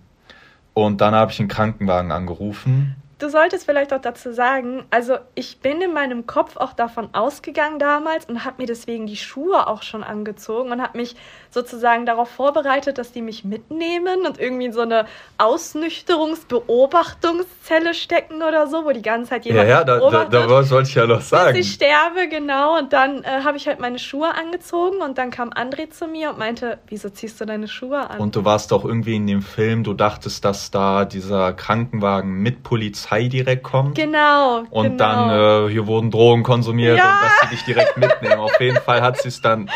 Und 0.74 1.00
dann 1.00 1.14
habe 1.14 1.32
ich 1.32 1.40
einen 1.40 1.48
Krankenwagen 1.48 2.12
angerufen 2.12 2.96
du 3.18 3.30
solltest 3.30 3.64
vielleicht 3.64 3.94
auch 3.94 4.00
dazu 4.00 4.32
sagen, 4.32 4.84
also 4.90 5.16
ich 5.34 5.60
bin 5.60 5.80
in 5.80 5.94
meinem 5.94 6.26
Kopf 6.26 6.58
auch 6.58 6.74
davon 6.74 7.08
ausgegangen 7.14 7.78
damals 7.78 8.26
und 8.26 8.44
habe 8.44 8.56
mir 8.58 8.66
deswegen 8.66 9.06
die 9.06 9.16
Schuhe 9.16 9.68
auch 9.68 9.82
schon 9.82 10.04
angezogen 10.04 10.70
und 10.70 10.82
habe 10.82 10.98
mich 10.98 11.16
sozusagen 11.50 12.04
darauf 12.04 12.28
vorbereitet, 12.28 12.98
dass 12.98 13.12
die 13.12 13.22
mich 13.22 13.42
mitnehmen 13.44 14.26
und 14.26 14.38
irgendwie 14.38 14.66
in 14.66 14.74
so 14.74 14.82
eine 14.82 15.06
Ausnüchterungsbeobachtungszelle 15.38 17.94
stecken 17.94 18.42
oder 18.42 18.66
so, 18.66 18.84
wo 18.84 18.92
die 18.92 19.00
ganze 19.00 19.30
Zeit 19.30 19.46
jemand 19.46 19.66
Ja, 19.66 19.78
ja, 19.78 19.84
da, 19.84 20.10
da, 20.10 20.26
da 20.26 20.62
sollte 20.62 20.90
ich 20.90 20.94
ja 20.94 21.06
noch 21.06 21.22
sagen. 21.22 21.56
Bis 21.56 21.68
ich 21.68 21.72
sterbe, 21.72 22.28
genau. 22.28 22.76
Und 22.78 22.92
dann 22.92 23.24
äh, 23.24 23.44
habe 23.44 23.56
ich 23.56 23.66
halt 23.66 23.80
meine 23.80 23.98
Schuhe 23.98 24.34
angezogen 24.34 25.00
und 25.00 25.16
dann 25.16 25.30
kam 25.30 25.48
André 25.50 25.88
zu 25.88 26.06
mir 26.06 26.28
und 26.30 26.38
meinte, 26.38 26.80
wieso 26.88 27.08
ziehst 27.08 27.40
du 27.40 27.46
deine 27.46 27.68
Schuhe 27.68 28.10
an? 28.10 28.20
Und 28.20 28.36
du 28.36 28.44
warst 28.44 28.72
doch 28.72 28.84
irgendwie 28.84 29.16
in 29.16 29.26
dem 29.26 29.40
Film, 29.40 29.84
du 29.84 29.94
dachtest, 29.94 30.44
dass 30.44 30.70
da 30.70 31.06
dieser 31.06 31.54
Krankenwagen 31.54 32.42
mit 32.42 32.62
Polizei 32.62 33.05
Polizei 33.06 33.28
direkt 33.28 33.62
kommt. 33.62 33.94
Genau. 33.94 34.64
Und 34.70 34.84
genau. 34.84 34.96
dann, 34.96 35.66
äh, 35.66 35.70
hier 35.70 35.86
wurden 35.86 36.10
Drogen 36.10 36.42
konsumiert 36.42 36.98
ja. 36.98 37.04
und 37.04 37.22
dass 37.22 37.40
sie 37.42 37.56
dich 37.56 37.64
direkt 37.64 37.96
mitnehmen. 37.96 38.38
Auf 38.38 38.60
jeden 38.60 38.78
Fall 38.78 39.02
hat 39.02 39.20
sie 39.20 39.28
es 39.28 39.40
dann, 39.40 39.70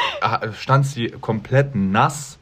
stand 0.58 0.86
sie 0.86 1.08
komplett 1.08 1.74
nass 1.74 2.38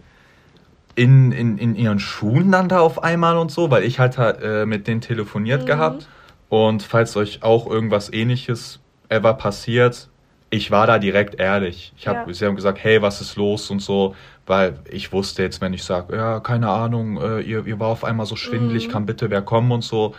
in, 0.95 1.33
in, 1.33 1.59
in 1.59 1.77
ihren 1.77 2.01
Schuhen 2.01 2.51
dann 2.51 2.69
da 2.69 2.81
auf 2.81 3.03
einmal 3.03 3.37
und 3.39 3.51
so, 3.51 3.71
weil 3.71 3.85
ich 3.85 3.99
halt 3.99 4.19
äh, 4.19 4.67
mit 4.67 4.87
denen 4.89 5.01
telefoniert 5.01 5.63
mhm. 5.63 5.67
gehabt. 5.67 6.09
Und 6.49 6.83
falls 6.83 7.17
euch 7.17 7.43
auch 7.43 7.67
irgendwas 7.67 8.13
ähnliches 8.13 8.81
ever 9.09 9.35
passiert, 9.35 10.09
ich 10.51 10.71
war 10.71 10.87
da 10.87 10.99
direkt 10.99 11.39
ehrlich. 11.39 11.93
Ich 11.99 12.09
hab, 12.09 12.27
ja. 12.27 12.33
Sie 12.33 12.47
haben 12.47 12.57
gesagt, 12.57 12.79
hey, 12.83 13.03
was 13.03 13.21
ist 13.21 13.37
los 13.37 13.71
und 13.71 13.81
so, 13.81 14.15
weil 14.47 14.79
ich 14.91 15.13
wusste 15.13 15.43
jetzt, 15.43 15.61
wenn 15.61 15.75
ich 15.75 15.85
sage, 15.85 16.17
ja, 16.17 16.41
keine 16.41 16.71
Ahnung, 16.71 17.21
äh, 17.21 17.41
ihr, 17.41 17.67
ihr 17.67 17.79
war 17.79 17.89
auf 17.89 18.03
einmal 18.03 18.25
so 18.25 18.35
schwindelig, 18.35 18.89
mhm. 18.89 18.93
kann 18.93 19.07
bitte 19.07 19.29
wer 19.29 19.43
kommen 19.43 19.71
und 19.73 19.85
so, 19.85 20.15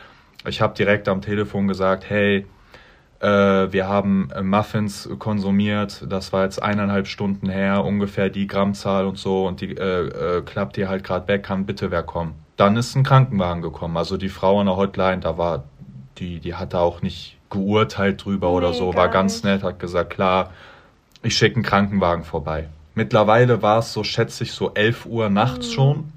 ich 0.45 0.61
habe 0.61 0.73
direkt 0.75 1.07
am 1.07 1.21
Telefon 1.21 1.67
gesagt, 1.67 2.09
hey, 2.09 2.45
äh, 3.19 3.27
wir 3.27 3.87
haben 3.87 4.29
äh, 4.33 4.41
Muffins 4.41 5.09
konsumiert, 5.19 6.05
das 6.07 6.31
war 6.31 6.43
jetzt 6.43 6.61
eineinhalb 6.61 7.07
Stunden 7.07 7.49
her, 7.49 7.83
ungefähr 7.83 8.29
die 8.29 8.47
Grammzahl 8.47 9.05
und 9.05 9.17
so. 9.17 9.45
Und 9.45 9.61
die 9.61 9.75
äh, 9.75 10.37
äh, 10.37 10.41
klappt 10.41 10.77
hier 10.77 10.89
halt 10.89 11.03
gerade 11.03 11.27
weg, 11.27 11.43
kann 11.43 11.65
bitte 11.65 11.91
wer 11.91 12.03
kommen. 12.03 12.35
Dann 12.55 12.77
ist 12.77 12.95
ein 12.95 13.03
Krankenwagen 13.03 13.61
gekommen, 13.61 13.97
also 13.97 14.17
die 14.17 14.29
Frau 14.29 14.59
an 14.59 14.67
der 14.67 14.75
Hotline, 14.75 15.19
da 15.19 15.37
war, 15.37 15.63
die, 16.17 16.39
die 16.39 16.55
hatte 16.55 16.79
auch 16.79 17.01
nicht 17.01 17.37
geurteilt 17.49 18.23
drüber 18.23 18.49
nee, 18.49 18.55
oder 18.55 18.73
so, 18.73 18.93
war 18.93 19.09
ganz 19.09 19.43
nett, 19.43 19.63
hat 19.63 19.79
gesagt, 19.79 20.11
klar, 20.11 20.51
ich 21.23 21.35
schicke 21.35 21.55
einen 21.55 21.63
Krankenwagen 21.63 22.23
vorbei. 22.23 22.67
Mittlerweile 22.95 23.61
war 23.61 23.79
es 23.79 23.93
so, 23.93 24.03
schätze 24.03 24.43
ich, 24.43 24.51
so 24.51 24.73
11 24.73 25.05
Uhr 25.05 25.29
nachts 25.29 25.69
mhm. 25.69 25.71
schon. 25.71 26.13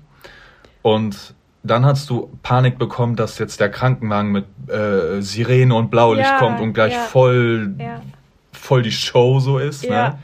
Und 0.82 1.34
dann 1.62 1.86
hast 1.86 2.10
du 2.10 2.30
Panik 2.42 2.78
bekommen, 2.78 3.16
dass 3.16 3.38
jetzt 3.38 3.60
der 3.60 3.70
Krankenwagen 3.70 4.32
mit 4.32 4.46
äh, 4.68 5.20
Sirene 5.20 5.74
und 5.74 5.90
Blaulicht 5.90 6.28
ja, 6.28 6.38
kommt 6.38 6.60
und 6.60 6.72
gleich 6.72 6.92
ja, 6.92 7.00
voll, 7.00 7.74
ja. 7.78 8.02
voll 8.52 8.82
die 8.82 8.92
Show 8.92 9.38
so 9.38 9.58
ist. 9.58 9.88
Ne? 9.88 10.18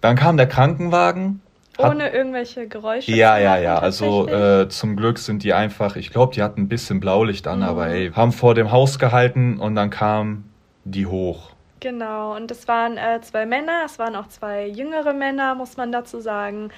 Dann 0.00 0.16
kam 0.16 0.36
der 0.36 0.46
Krankenwagen. 0.46 1.40
Ohne 1.78 2.10
irgendwelche 2.10 2.68
Geräusche. 2.68 3.10
Ja, 3.12 3.38
ja, 3.38 3.56
ja. 3.58 3.78
Also 3.78 4.28
äh, 4.28 4.68
zum 4.68 4.96
Glück 4.96 5.18
sind 5.18 5.42
die 5.42 5.54
einfach, 5.54 5.96
ich 5.96 6.10
glaube, 6.10 6.34
die 6.34 6.42
hatten 6.42 6.62
ein 6.62 6.68
bisschen 6.68 7.00
Blaulicht 7.00 7.46
an, 7.48 7.60
mhm. 7.60 7.64
aber 7.64 7.88
ey, 7.88 8.12
haben 8.12 8.32
vor 8.32 8.54
dem 8.54 8.70
Haus 8.70 8.98
gehalten 8.98 9.58
und 9.58 9.74
dann 9.74 9.90
kam 9.90 10.44
die 10.84 11.06
hoch. 11.06 11.50
Genau, 11.80 12.36
und 12.36 12.50
es 12.50 12.68
waren 12.68 12.98
äh, 12.98 13.20
zwei 13.22 13.46
Männer, 13.46 13.82
es 13.86 13.98
waren 13.98 14.14
auch 14.14 14.28
zwei 14.28 14.66
jüngere 14.66 15.14
Männer, 15.14 15.54
muss 15.54 15.78
man 15.78 15.90
dazu 15.90 16.20
sagen. 16.20 16.68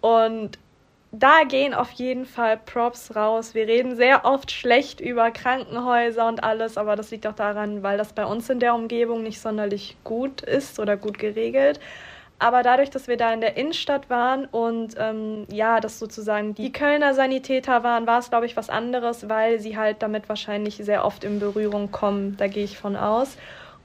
Und 0.00 0.58
da 1.18 1.44
gehen 1.46 1.74
auf 1.74 1.90
jeden 1.92 2.26
Fall 2.26 2.56
Props 2.56 3.14
raus. 3.14 3.54
Wir 3.54 3.66
reden 3.66 3.96
sehr 3.96 4.24
oft 4.24 4.50
schlecht 4.50 5.00
über 5.00 5.30
Krankenhäuser 5.30 6.26
und 6.26 6.42
alles, 6.42 6.76
aber 6.76 6.96
das 6.96 7.10
liegt 7.10 7.26
auch 7.26 7.34
daran, 7.34 7.82
weil 7.82 7.98
das 7.98 8.12
bei 8.12 8.24
uns 8.26 8.50
in 8.50 8.60
der 8.60 8.74
Umgebung 8.74 9.22
nicht 9.22 9.40
sonderlich 9.40 9.96
gut 10.02 10.42
ist 10.42 10.78
oder 10.78 10.96
gut 10.96 11.18
geregelt. 11.18 11.80
Aber 12.40 12.62
dadurch, 12.62 12.90
dass 12.90 13.06
wir 13.06 13.16
da 13.16 13.32
in 13.32 13.40
der 13.40 13.56
Innenstadt 13.56 14.10
waren 14.10 14.46
und 14.46 14.96
ähm, 14.98 15.46
ja, 15.50 15.78
dass 15.78 15.98
sozusagen 15.98 16.54
die 16.54 16.72
Kölner 16.72 17.14
Sanitäter 17.14 17.84
waren, 17.84 18.06
war 18.06 18.18
es, 18.18 18.28
glaube 18.28 18.46
ich, 18.46 18.56
was 18.56 18.68
anderes, 18.68 19.28
weil 19.28 19.60
sie 19.60 19.76
halt 19.76 20.02
damit 20.02 20.28
wahrscheinlich 20.28 20.76
sehr 20.76 21.04
oft 21.04 21.22
in 21.22 21.38
Berührung 21.38 21.92
kommen. 21.92 22.36
Da 22.36 22.48
gehe 22.48 22.64
ich 22.64 22.76
von 22.76 22.96
aus. 22.96 23.36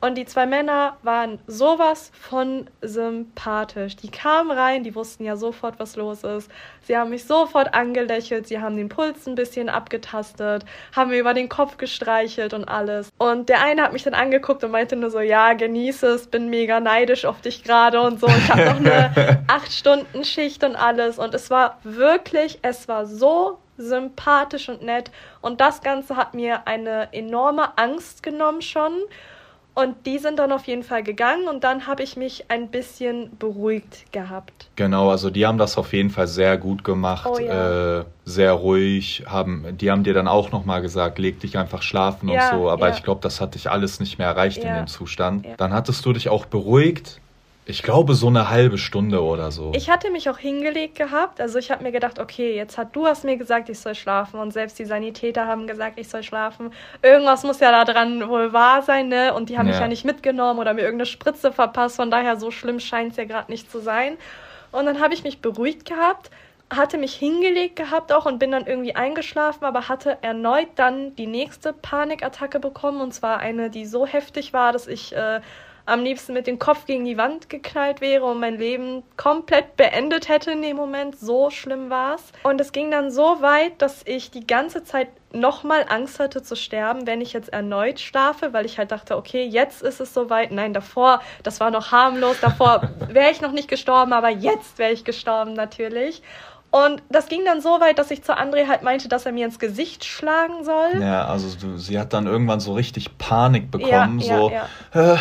Und 0.01 0.15
die 0.15 0.25
zwei 0.25 0.45
Männer 0.45 0.97
waren 1.03 1.39
sowas 1.45 2.11
von 2.13 2.69
sympathisch. 2.81 3.97
Die 3.97 4.09
kamen 4.09 4.51
rein, 4.51 4.83
die 4.83 4.95
wussten 4.95 5.25
ja 5.25 5.35
sofort, 5.35 5.79
was 5.79 5.95
los 5.95 6.23
ist. 6.23 6.49
Sie 6.83 6.97
haben 6.97 7.09
mich 7.09 7.25
sofort 7.25 7.73
angelächelt, 7.73 8.47
sie 8.47 8.59
haben 8.59 8.77
den 8.77 8.87
Puls 8.87 9.27
ein 9.27 9.35
bisschen 9.35 9.67
abgetastet, 9.67 10.63
haben 10.95 11.09
mir 11.09 11.19
über 11.19 11.33
den 11.33 11.49
Kopf 11.49 11.77
gestreichelt 11.77 12.53
und 12.53 12.65
alles. 12.65 13.09
Und 13.17 13.49
der 13.49 13.61
eine 13.61 13.81
hat 13.81 13.93
mich 13.93 14.03
dann 14.03 14.13
angeguckt 14.13 14.63
und 14.63 14.71
meinte 14.71 14.95
nur 14.95 15.09
so, 15.09 15.19
ja, 15.19 15.53
genieße 15.53 16.07
es, 16.07 16.27
bin 16.27 16.49
mega 16.49 16.79
neidisch 16.79 17.25
auf 17.25 17.41
dich 17.41 17.63
gerade 17.63 18.01
und 18.01 18.19
so. 18.19 18.27
Ich 18.27 18.49
habe 18.49 18.65
noch 18.65 18.77
eine 18.77 19.43
acht 19.47 19.71
Stunden 19.71 20.23
Schicht 20.23 20.63
und 20.63 20.75
alles. 20.75 21.19
Und 21.19 21.33
es 21.33 21.49
war 21.49 21.79
wirklich, 21.83 22.59
es 22.61 22.87
war 22.87 23.05
so 23.05 23.59
sympathisch 23.77 24.69
und 24.69 24.81
nett. 24.81 25.11
Und 25.41 25.61
das 25.61 25.81
Ganze 25.81 26.15
hat 26.15 26.33
mir 26.33 26.67
eine 26.67 27.09
enorme 27.11 27.77
Angst 27.77 28.23
genommen 28.23 28.61
schon. 28.61 28.93
Und 29.81 30.05
die 30.05 30.17
sind 30.17 30.39
dann 30.39 30.51
auf 30.51 30.65
jeden 30.65 30.83
Fall 30.83 31.03
gegangen 31.03 31.47
und 31.47 31.63
dann 31.63 31.87
habe 31.87 32.03
ich 32.03 32.17
mich 32.17 32.45
ein 32.49 32.67
bisschen 32.67 33.37
beruhigt 33.37 34.11
gehabt. 34.11 34.69
Genau, 34.75 35.09
also 35.09 35.29
die 35.29 35.45
haben 35.45 35.57
das 35.57 35.77
auf 35.77 35.93
jeden 35.93 36.09
Fall 36.09 36.27
sehr 36.27 36.57
gut 36.57 36.83
gemacht, 36.83 37.29
oh, 37.31 37.39
ja. 37.39 37.99
äh, 37.99 38.05
sehr 38.25 38.51
ruhig. 38.51 39.23
Haben, 39.25 39.77
die 39.77 39.89
haben 39.89 40.03
dir 40.03 40.13
dann 40.13 40.27
auch 40.27 40.51
nochmal 40.51 40.81
gesagt, 40.81 41.17
leg 41.17 41.39
dich 41.39 41.57
einfach 41.57 41.81
schlafen 41.81 42.27
ja, 42.27 42.49
und 42.51 42.57
so. 42.59 42.69
Aber 42.69 42.89
ja. 42.89 42.93
ich 42.93 43.03
glaube, 43.03 43.21
das 43.21 43.39
hat 43.39 43.55
dich 43.55 43.71
alles 43.71 44.01
nicht 44.01 44.17
mehr 44.17 44.27
erreicht 44.27 44.57
in 44.57 44.73
dem 44.73 44.87
Zustand. 44.87 45.45
Dann 45.55 45.71
hattest 45.71 46.05
du 46.05 46.11
dich 46.11 46.27
auch 46.27 46.45
beruhigt 46.45 47.21
ich 47.69 47.83
glaube, 47.83 48.15
so 48.15 48.27
eine 48.27 48.49
halbe 48.49 48.77
Stunde 48.77 49.23
oder 49.23 49.51
so. 49.51 49.71
Ich 49.75 49.89
hatte 49.89 50.09
mich 50.09 50.29
auch 50.29 50.39
hingelegt 50.39 50.95
gehabt. 50.95 51.39
Also 51.39 51.59
ich 51.59 51.69
habe 51.69 51.83
mir 51.83 51.91
gedacht, 51.91 52.17
okay, 52.17 52.55
jetzt 52.55 52.77
hat 52.77 52.95
du 52.95 53.05
hast 53.05 53.23
mir 53.23 53.37
gesagt, 53.37 53.69
ich 53.69 53.79
soll 53.79 53.93
schlafen 53.93 54.39
und 54.39 54.51
selbst 54.51 54.79
die 54.79 54.85
Sanitäter 54.85 55.45
haben 55.45 55.67
gesagt, 55.67 55.99
ich 55.99 56.09
soll 56.09 56.23
schlafen. 56.23 56.71
Irgendwas 57.03 57.43
muss 57.43 57.59
ja 57.59 57.71
da 57.71 57.85
dran 57.91 58.27
wohl 58.27 58.53
wahr 58.53 58.81
sein, 58.81 59.07
ne? 59.09 59.33
Und 59.35 59.49
die 59.49 59.57
haben 59.57 59.67
ja. 59.67 59.73
mich 59.73 59.81
ja 59.81 59.87
nicht 59.87 60.03
mitgenommen 60.03 60.59
oder 60.59 60.73
mir 60.73 60.81
irgendeine 60.81 61.05
Spritze 61.05 61.51
verpasst. 61.51 61.97
Von 61.97 62.09
daher 62.09 62.37
so 62.37 62.49
schlimm 62.49 62.79
scheint 62.79 63.11
es 63.11 63.17
ja 63.17 63.25
gerade 63.25 63.51
nicht 63.51 63.71
zu 63.71 63.79
sein. 63.79 64.17
Und 64.71 64.85
dann 64.87 64.99
habe 64.99 65.13
ich 65.13 65.23
mich 65.23 65.39
beruhigt 65.41 65.85
gehabt, 65.85 66.31
hatte 66.71 66.97
mich 66.97 67.13
hingelegt 67.13 67.75
gehabt 67.75 68.11
auch 68.11 68.25
und 68.25 68.39
bin 68.39 68.51
dann 68.51 68.65
irgendwie 68.65 68.95
eingeschlafen, 68.95 69.65
aber 69.65 69.89
hatte 69.89 70.17
erneut 70.21 70.69
dann 70.75 71.15
die 71.15 71.27
nächste 71.27 71.73
Panikattacke 71.73 72.59
bekommen 72.59 73.01
und 73.01 73.13
zwar 73.13 73.39
eine, 73.39 73.69
die 73.69 73.85
so 73.85 74.05
heftig 74.05 74.53
war, 74.53 74.71
dass 74.71 74.87
ich 74.87 75.15
äh, 75.15 75.41
am 75.89 76.03
liebsten 76.03 76.33
mit 76.33 76.47
dem 76.47 76.59
Kopf 76.59 76.85
gegen 76.85 77.05
die 77.05 77.17
Wand 77.17 77.49
geknallt 77.49 78.01
wäre 78.01 78.25
und 78.25 78.39
mein 78.39 78.57
Leben 78.57 79.03
komplett 79.17 79.75
beendet 79.75 80.29
hätte 80.29 80.51
in 80.51 80.61
dem 80.61 80.77
Moment. 80.77 81.19
So 81.19 81.49
schlimm 81.49 81.89
war 81.89 82.15
es. 82.15 82.23
Und 82.43 82.61
es 82.61 82.71
ging 82.71 82.91
dann 82.91 83.11
so 83.11 83.41
weit, 83.41 83.81
dass 83.81 84.03
ich 84.05 84.31
die 84.31 84.45
ganze 84.45 84.83
Zeit 84.83 85.09
nochmal 85.31 85.85
Angst 85.89 86.19
hatte 86.19 86.41
zu 86.41 86.55
sterben, 86.55 87.05
wenn 87.05 87.21
ich 87.21 87.33
jetzt 87.33 87.49
erneut 87.49 87.99
schlafe, 87.99 88.53
weil 88.53 88.65
ich 88.65 88.77
halt 88.77 88.91
dachte, 88.91 89.15
okay, 89.17 89.43
jetzt 89.45 89.81
ist 89.81 89.99
es 89.99 90.13
soweit. 90.13 90.51
Nein, 90.51 90.73
davor, 90.73 91.21
das 91.43 91.59
war 91.59 91.71
noch 91.71 91.91
harmlos. 91.91 92.37
Davor 92.41 92.89
wäre 93.09 93.31
ich 93.31 93.41
noch 93.41 93.51
nicht 93.51 93.67
gestorben, 93.67 94.13
aber 94.13 94.29
jetzt 94.29 94.79
wäre 94.79 94.91
ich 94.91 95.03
gestorben 95.03 95.53
natürlich. 95.53 96.21
Und 96.71 97.01
das 97.09 97.27
ging 97.27 97.45
dann 97.45 97.61
so 97.61 97.79
weit, 97.79 97.97
dass 97.97 98.11
ich 98.11 98.23
zu 98.23 98.37
André 98.37 98.67
halt 98.67 98.83
meinte, 98.83 99.07
dass 99.07 99.25
er 99.25 99.31
mir 99.31 99.45
ins 99.45 99.57
Gesicht 99.57 100.05
schlagen 100.05 100.63
soll. 100.63 101.01
Ja, 101.01 101.25
also 101.25 101.77
sie 101.77 101.97
hat 101.99 102.13
dann 102.13 102.27
irgendwann 102.27 102.59
so 102.59 102.73
richtig 102.73 103.17
Panik 103.17 103.71
bekommen, 103.71 104.19
ja, 104.19 104.37
so, 104.37 104.51
ja, 104.51 104.67
ja. 104.93 105.13
Äh, 105.13 105.17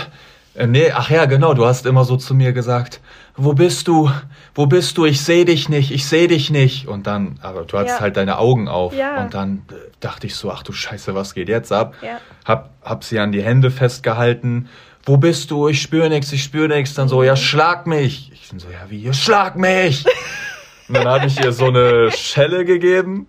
äh, 0.58 0.66
nee, 0.66 0.90
ach 0.90 1.08
ja, 1.08 1.26
genau, 1.26 1.54
du 1.54 1.64
hast 1.64 1.86
immer 1.86 2.04
so 2.04 2.16
zu 2.16 2.34
mir 2.34 2.52
gesagt, 2.52 3.00
wo 3.36 3.52
bist 3.52 3.86
du? 3.86 4.10
Wo 4.54 4.66
bist 4.66 4.98
du? 4.98 5.04
Ich 5.04 5.20
sehe 5.20 5.44
dich 5.44 5.68
nicht, 5.68 5.92
ich 5.92 6.06
sehe 6.06 6.26
dich 6.26 6.50
nicht. 6.50 6.88
Und 6.88 7.06
dann, 7.06 7.38
aber 7.42 7.62
du 7.64 7.78
hattest 7.78 7.96
ja. 7.96 8.00
halt 8.00 8.16
deine 8.16 8.38
Augen 8.38 8.66
auf. 8.66 8.92
Ja. 8.92 9.22
Und 9.22 9.34
dann 9.34 9.62
äh, 9.70 9.74
dachte 10.00 10.26
ich 10.26 10.34
so, 10.34 10.50
ach 10.50 10.64
du 10.64 10.72
Scheiße, 10.72 11.14
was 11.14 11.34
geht 11.34 11.48
jetzt 11.48 11.72
ab? 11.72 11.94
Ja. 12.02 12.20
Hab, 12.44 12.70
hab 12.82 13.04
sie 13.04 13.20
an 13.20 13.30
die 13.30 13.42
Hände 13.42 13.70
festgehalten. 13.70 14.68
Wo 15.04 15.16
bist 15.16 15.52
du? 15.52 15.68
Ich 15.68 15.80
spüre 15.80 16.08
nichts, 16.08 16.32
ich 16.32 16.42
spüre 16.42 16.68
nichts. 16.68 16.94
Dann 16.94 17.06
so, 17.06 17.22
ja, 17.22 17.32
mhm. 17.32 17.36
schlag 17.36 17.86
mich. 17.86 18.32
Ich 18.32 18.50
bin 18.50 18.58
so, 18.58 18.68
ja, 18.68 18.90
wie, 18.90 19.12
schlag 19.14 19.56
mich. 19.56 20.04
Und 20.88 20.96
dann 20.96 21.06
habe 21.06 21.26
ich 21.26 21.38
ihr 21.42 21.52
so 21.52 21.66
eine 21.66 22.10
Schelle 22.10 22.64
gegeben. 22.64 23.28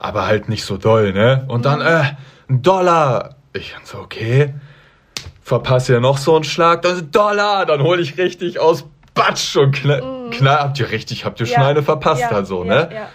Aber 0.00 0.26
halt 0.26 0.48
nicht 0.48 0.64
so 0.64 0.76
doll, 0.76 1.12
ne? 1.12 1.44
Und 1.46 1.66
dann, 1.66 1.78
mhm. 1.78 1.86
äh, 1.86 2.02
ein 2.48 2.62
Dollar. 2.62 3.36
Ich 3.52 3.74
dann 3.74 3.84
so, 3.84 3.98
okay 3.98 4.52
verpasse 5.42 5.94
ja 5.94 6.00
noch 6.00 6.18
so 6.18 6.34
einen 6.34 6.44
Schlag, 6.44 6.82
dann 6.82 7.10
Dollar, 7.10 7.66
dann 7.66 7.82
hole 7.82 8.00
ich 8.00 8.16
richtig 8.18 8.58
aus 8.60 8.84
Batsch 9.14 9.56
und 9.56 9.72
knall, 9.72 10.02
mm. 10.02 10.30
knall 10.30 10.60
habt 10.60 10.78
ihr 10.78 10.90
richtig, 10.90 11.24
habt 11.24 11.40
ihr 11.40 11.46
ja. 11.46 11.54
Schneide 11.54 11.82
verpasst 11.82 12.22
ja, 12.22 12.30
halt 12.30 12.46
so, 12.46 12.64
ja, 12.64 12.86
ne? 12.86 12.94
Ja. 12.94 13.08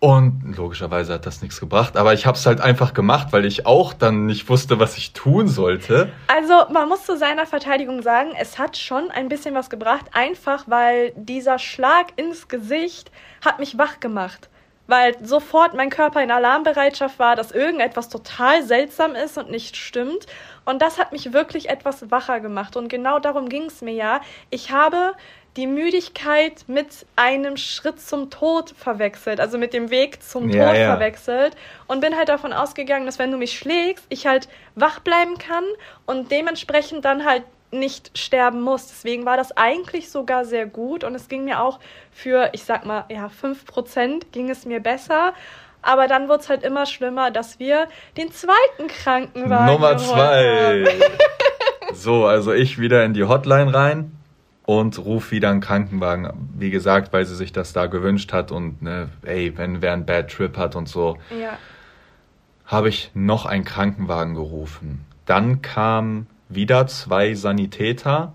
Und 0.00 0.54
logischerweise 0.56 1.14
hat 1.14 1.26
das 1.26 1.42
nichts 1.42 1.58
gebracht, 1.58 1.96
aber 1.96 2.14
ich 2.14 2.24
habe 2.24 2.38
es 2.38 2.46
halt 2.46 2.60
einfach 2.60 2.94
gemacht, 2.94 3.28
weil 3.32 3.44
ich 3.44 3.66
auch 3.66 3.92
dann 3.92 4.26
nicht 4.26 4.48
wusste, 4.48 4.78
was 4.78 4.96
ich 4.96 5.12
tun 5.12 5.48
sollte. 5.48 6.12
Also 6.28 6.72
man 6.72 6.88
muss 6.88 7.04
zu 7.04 7.16
seiner 7.16 7.46
Verteidigung 7.46 8.02
sagen, 8.02 8.30
es 8.38 8.60
hat 8.60 8.76
schon 8.76 9.10
ein 9.10 9.28
bisschen 9.28 9.56
was 9.56 9.70
gebracht, 9.70 10.06
einfach 10.12 10.64
weil 10.68 11.12
dieser 11.16 11.58
Schlag 11.58 12.12
ins 12.14 12.46
Gesicht 12.46 13.10
hat 13.44 13.58
mich 13.58 13.76
wach 13.76 13.98
gemacht 13.98 14.48
weil 14.88 15.14
sofort 15.22 15.74
mein 15.74 15.90
Körper 15.90 16.22
in 16.22 16.30
Alarmbereitschaft 16.30 17.18
war, 17.18 17.36
dass 17.36 17.52
irgendetwas 17.52 18.08
total 18.08 18.64
seltsam 18.64 19.14
ist 19.14 19.36
und 19.38 19.50
nicht 19.50 19.76
stimmt. 19.76 20.26
Und 20.68 20.82
das 20.82 20.98
hat 20.98 21.12
mich 21.12 21.32
wirklich 21.32 21.70
etwas 21.70 22.10
wacher 22.10 22.40
gemacht. 22.40 22.76
Und 22.76 22.88
genau 22.88 23.18
darum 23.20 23.48
ging 23.48 23.64
es 23.64 23.80
mir 23.80 23.94
ja. 23.94 24.20
Ich 24.50 24.70
habe 24.70 25.14
die 25.56 25.66
Müdigkeit 25.66 26.64
mit 26.66 27.06
einem 27.16 27.56
Schritt 27.56 28.02
zum 28.02 28.28
Tod 28.28 28.74
verwechselt, 28.76 29.40
also 29.40 29.56
mit 29.56 29.72
dem 29.72 29.88
Weg 29.88 30.22
zum 30.22 30.50
ja, 30.50 30.66
Tod 30.66 30.76
ja. 30.76 30.90
verwechselt 30.90 31.56
und 31.86 32.00
bin 32.00 32.14
halt 32.14 32.28
davon 32.28 32.52
ausgegangen, 32.52 33.06
dass 33.06 33.18
wenn 33.18 33.32
du 33.32 33.38
mich 33.38 33.58
schlägst, 33.58 34.04
ich 34.10 34.26
halt 34.26 34.46
wach 34.74 35.00
bleiben 35.00 35.38
kann 35.38 35.64
und 36.04 36.30
dementsprechend 36.30 37.06
dann 37.06 37.24
halt 37.24 37.44
nicht 37.70 38.16
sterben 38.16 38.60
muss. 38.60 38.88
Deswegen 38.88 39.24
war 39.24 39.38
das 39.38 39.56
eigentlich 39.56 40.10
sogar 40.10 40.44
sehr 40.44 40.66
gut 40.66 41.02
und 41.02 41.14
es 41.14 41.28
ging 41.28 41.44
mir 41.44 41.62
auch 41.62 41.80
für, 42.12 42.50
ich 42.52 42.64
sag 42.64 42.84
mal, 42.84 43.06
ja, 43.08 43.30
5% 43.42 44.26
ging 44.32 44.50
es 44.50 44.66
mir 44.66 44.80
besser. 44.80 45.32
Aber 45.88 46.06
dann 46.06 46.28
wurde 46.28 46.40
es 46.40 46.50
halt 46.50 46.64
immer 46.64 46.84
schlimmer, 46.84 47.30
dass 47.30 47.58
wir 47.58 47.88
den 48.18 48.30
zweiten 48.30 48.88
Krankenwagen 48.88 49.72
Nummer 49.72 49.96
zwei. 49.96 50.84
so, 51.94 52.26
also 52.26 52.52
ich 52.52 52.78
wieder 52.78 53.06
in 53.06 53.14
die 53.14 53.24
Hotline 53.24 53.72
rein 53.72 54.12
und 54.66 54.98
ruf 54.98 55.30
wieder 55.30 55.48
einen 55.48 55.62
Krankenwagen. 55.62 56.50
Wie 56.58 56.68
gesagt, 56.68 57.14
weil 57.14 57.24
sie 57.24 57.34
sich 57.34 57.54
das 57.54 57.72
da 57.72 57.86
gewünscht 57.86 58.34
hat 58.34 58.52
und 58.52 58.82
ne, 58.82 59.08
ey, 59.22 59.56
wenn 59.56 59.80
wer 59.80 59.94
einen 59.94 60.04
Bad 60.04 60.30
Trip 60.30 60.58
hat 60.58 60.76
und 60.76 60.90
so, 60.90 61.16
ja. 61.30 61.56
habe 62.66 62.90
ich 62.90 63.10
noch 63.14 63.46
einen 63.46 63.64
Krankenwagen 63.64 64.34
gerufen. 64.34 65.06
Dann 65.24 65.62
kam 65.62 66.26
wieder 66.50 66.86
zwei 66.86 67.32
Sanitäter 67.32 68.34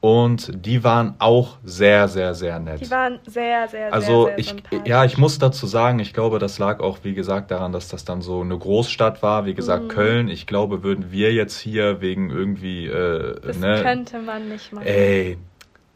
und 0.00 0.64
die 0.64 0.84
waren 0.84 1.16
auch 1.18 1.58
sehr, 1.64 2.06
sehr, 2.06 2.34
sehr 2.34 2.60
nett. 2.60 2.80
Die 2.80 2.90
waren 2.90 3.18
sehr, 3.26 3.66
sehr, 3.66 3.92
also 3.92 4.26
sehr, 4.26 4.44
sehr 4.44 4.80
ich, 4.80 4.86
Ja, 4.86 5.04
ich 5.04 5.18
muss 5.18 5.38
dazu 5.38 5.66
sagen, 5.66 5.98
ich 5.98 6.14
glaube, 6.14 6.38
das 6.38 6.60
lag 6.60 6.78
auch, 6.78 6.98
wie 7.02 7.14
gesagt, 7.14 7.50
daran, 7.50 7.72
dass 7.72 7.88
das 7.88 8.04
dann 8.04 8.22
so 8.22 8.40
eine 8.40 8.56
Großstadt 8.56 9.22
war. 9.24 9.44
Wie 9.44 9.54
gesagt, 9.54 9.84
mhm. 9.84 9.88
Köln. 9.88 10.28
Ich 10.28 10.46
glaube, 10.46 10.84
würden 10.84 11.10
wir 11.10 11.32
jetzt 11.32 11.58
hier 11.58 12.00
wegen 12.00 12.30
irgendwie... 12.30 12.86
Äh, 12.86 13.40
das 13.40 13.58
ne, 13.58 13.80
könnte 13.82 14.20
man 14.20 14.48
nicht 14.48 14.72
machen. 14.72 14.86
Ey, 14.86 15.36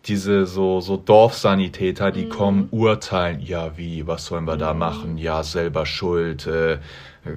diese 0.06 0.46
so, 0.46 0.80
so 0.80 0.96
Dorfsanitäter, 0.96 2.10
die 2.10 2.24
mhm. 2.24 2.30
kommen, 2.30 2.68
urteilen, 2.72 3.40
ja 3.40 3.76
wie, 3.76 4.06
was 4.08 4.26
sollen 4.26 4.46
wir 4.46 4.56
mhm. 4.56 4.60
da 4.60 4.74
machen? 4.74 5.16
Ja, 5.16 5.44
selber 5.44 5.86
schuld, 5.86 6.48
äh, 6.48 6.78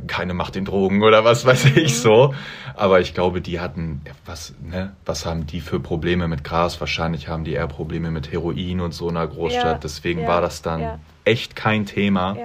keine 0.07 0.33
Macht 0.33 0.55
in 0.55 0.65
Drogen 0.65 1.03
oder 1.03 1.23
was 1.23 1.45
weiß 1.45 1.65
ich 1.65 1.75
mhm. 1.75 1.87
so. 1.87 2.35
Aber 2.75 2.99
ich 3.01 3.13
glaube, 3.13 3.41
die 3.41 3.59
hatten, 3.59 4.01
was, 4.25 4.53
ne, 4.61 4.95
was 5.05 5.25
haben 5.25 5.45
die 5.45 5.61
für 5.61 5.79
Probleme 5.79 6.27
mit 6.27 6.43
Gras? 6.43 6.79
Wahrscheinlich 6.79 7.27
haben 7.27 7.43
die 7.43 7.53
eher 7.53 7.67
Probleme 7.67 8.11
mit 8.11 8.31
Heroin 8.31 8.81
und 8.81 8.93
so 8.93 9.07
einer 9.09 9.25
Großstadt. 9.27 9.63
Ja, 9.65 9.77
Deswegen 9.77 10.21
ja, 10.21 10.27
war 10.27 10.41
das 10.41 10.61
dann 10.61 10.81
ja. 10.81 10.99
echt 11.23 11.55
kein 11.55 11.85
Thema. 11.85 12.35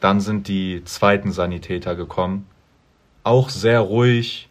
Dann 0.00 0.20
sind 0.20 0.48
die 0.48 0.82
zweiten 0.84 1.30
Sanitäter 1.30 1.94
gekommen. 1.94 2.46
Auch 3.22 3.50
sehr 3.50 3.80
ruhig, 3.80 4.48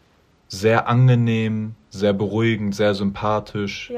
sehr 0.47 0.87
angenehm, 0.87 1.75
sehr 1.89 2.13
beruhigend, 2.13 2.75
sehr 2.75 2.93
sympathisch. 2.93 3.91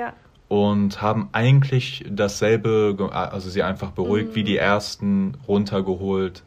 Und 0.47 1.01
haben 1.01 1.29
eigentlich 1.31 2.05
dasselbe, 2.09 2.95
also 3.11 3.49
sie 3.49 3.63
einfach 3.63 3.91
beruhigt 3.91 4.31
mhm. 4.31 4.35
wie 4.35 4.43
die 4.43 4.57
ersten 4.57 5.35
runtergeholt. 5.47 6.43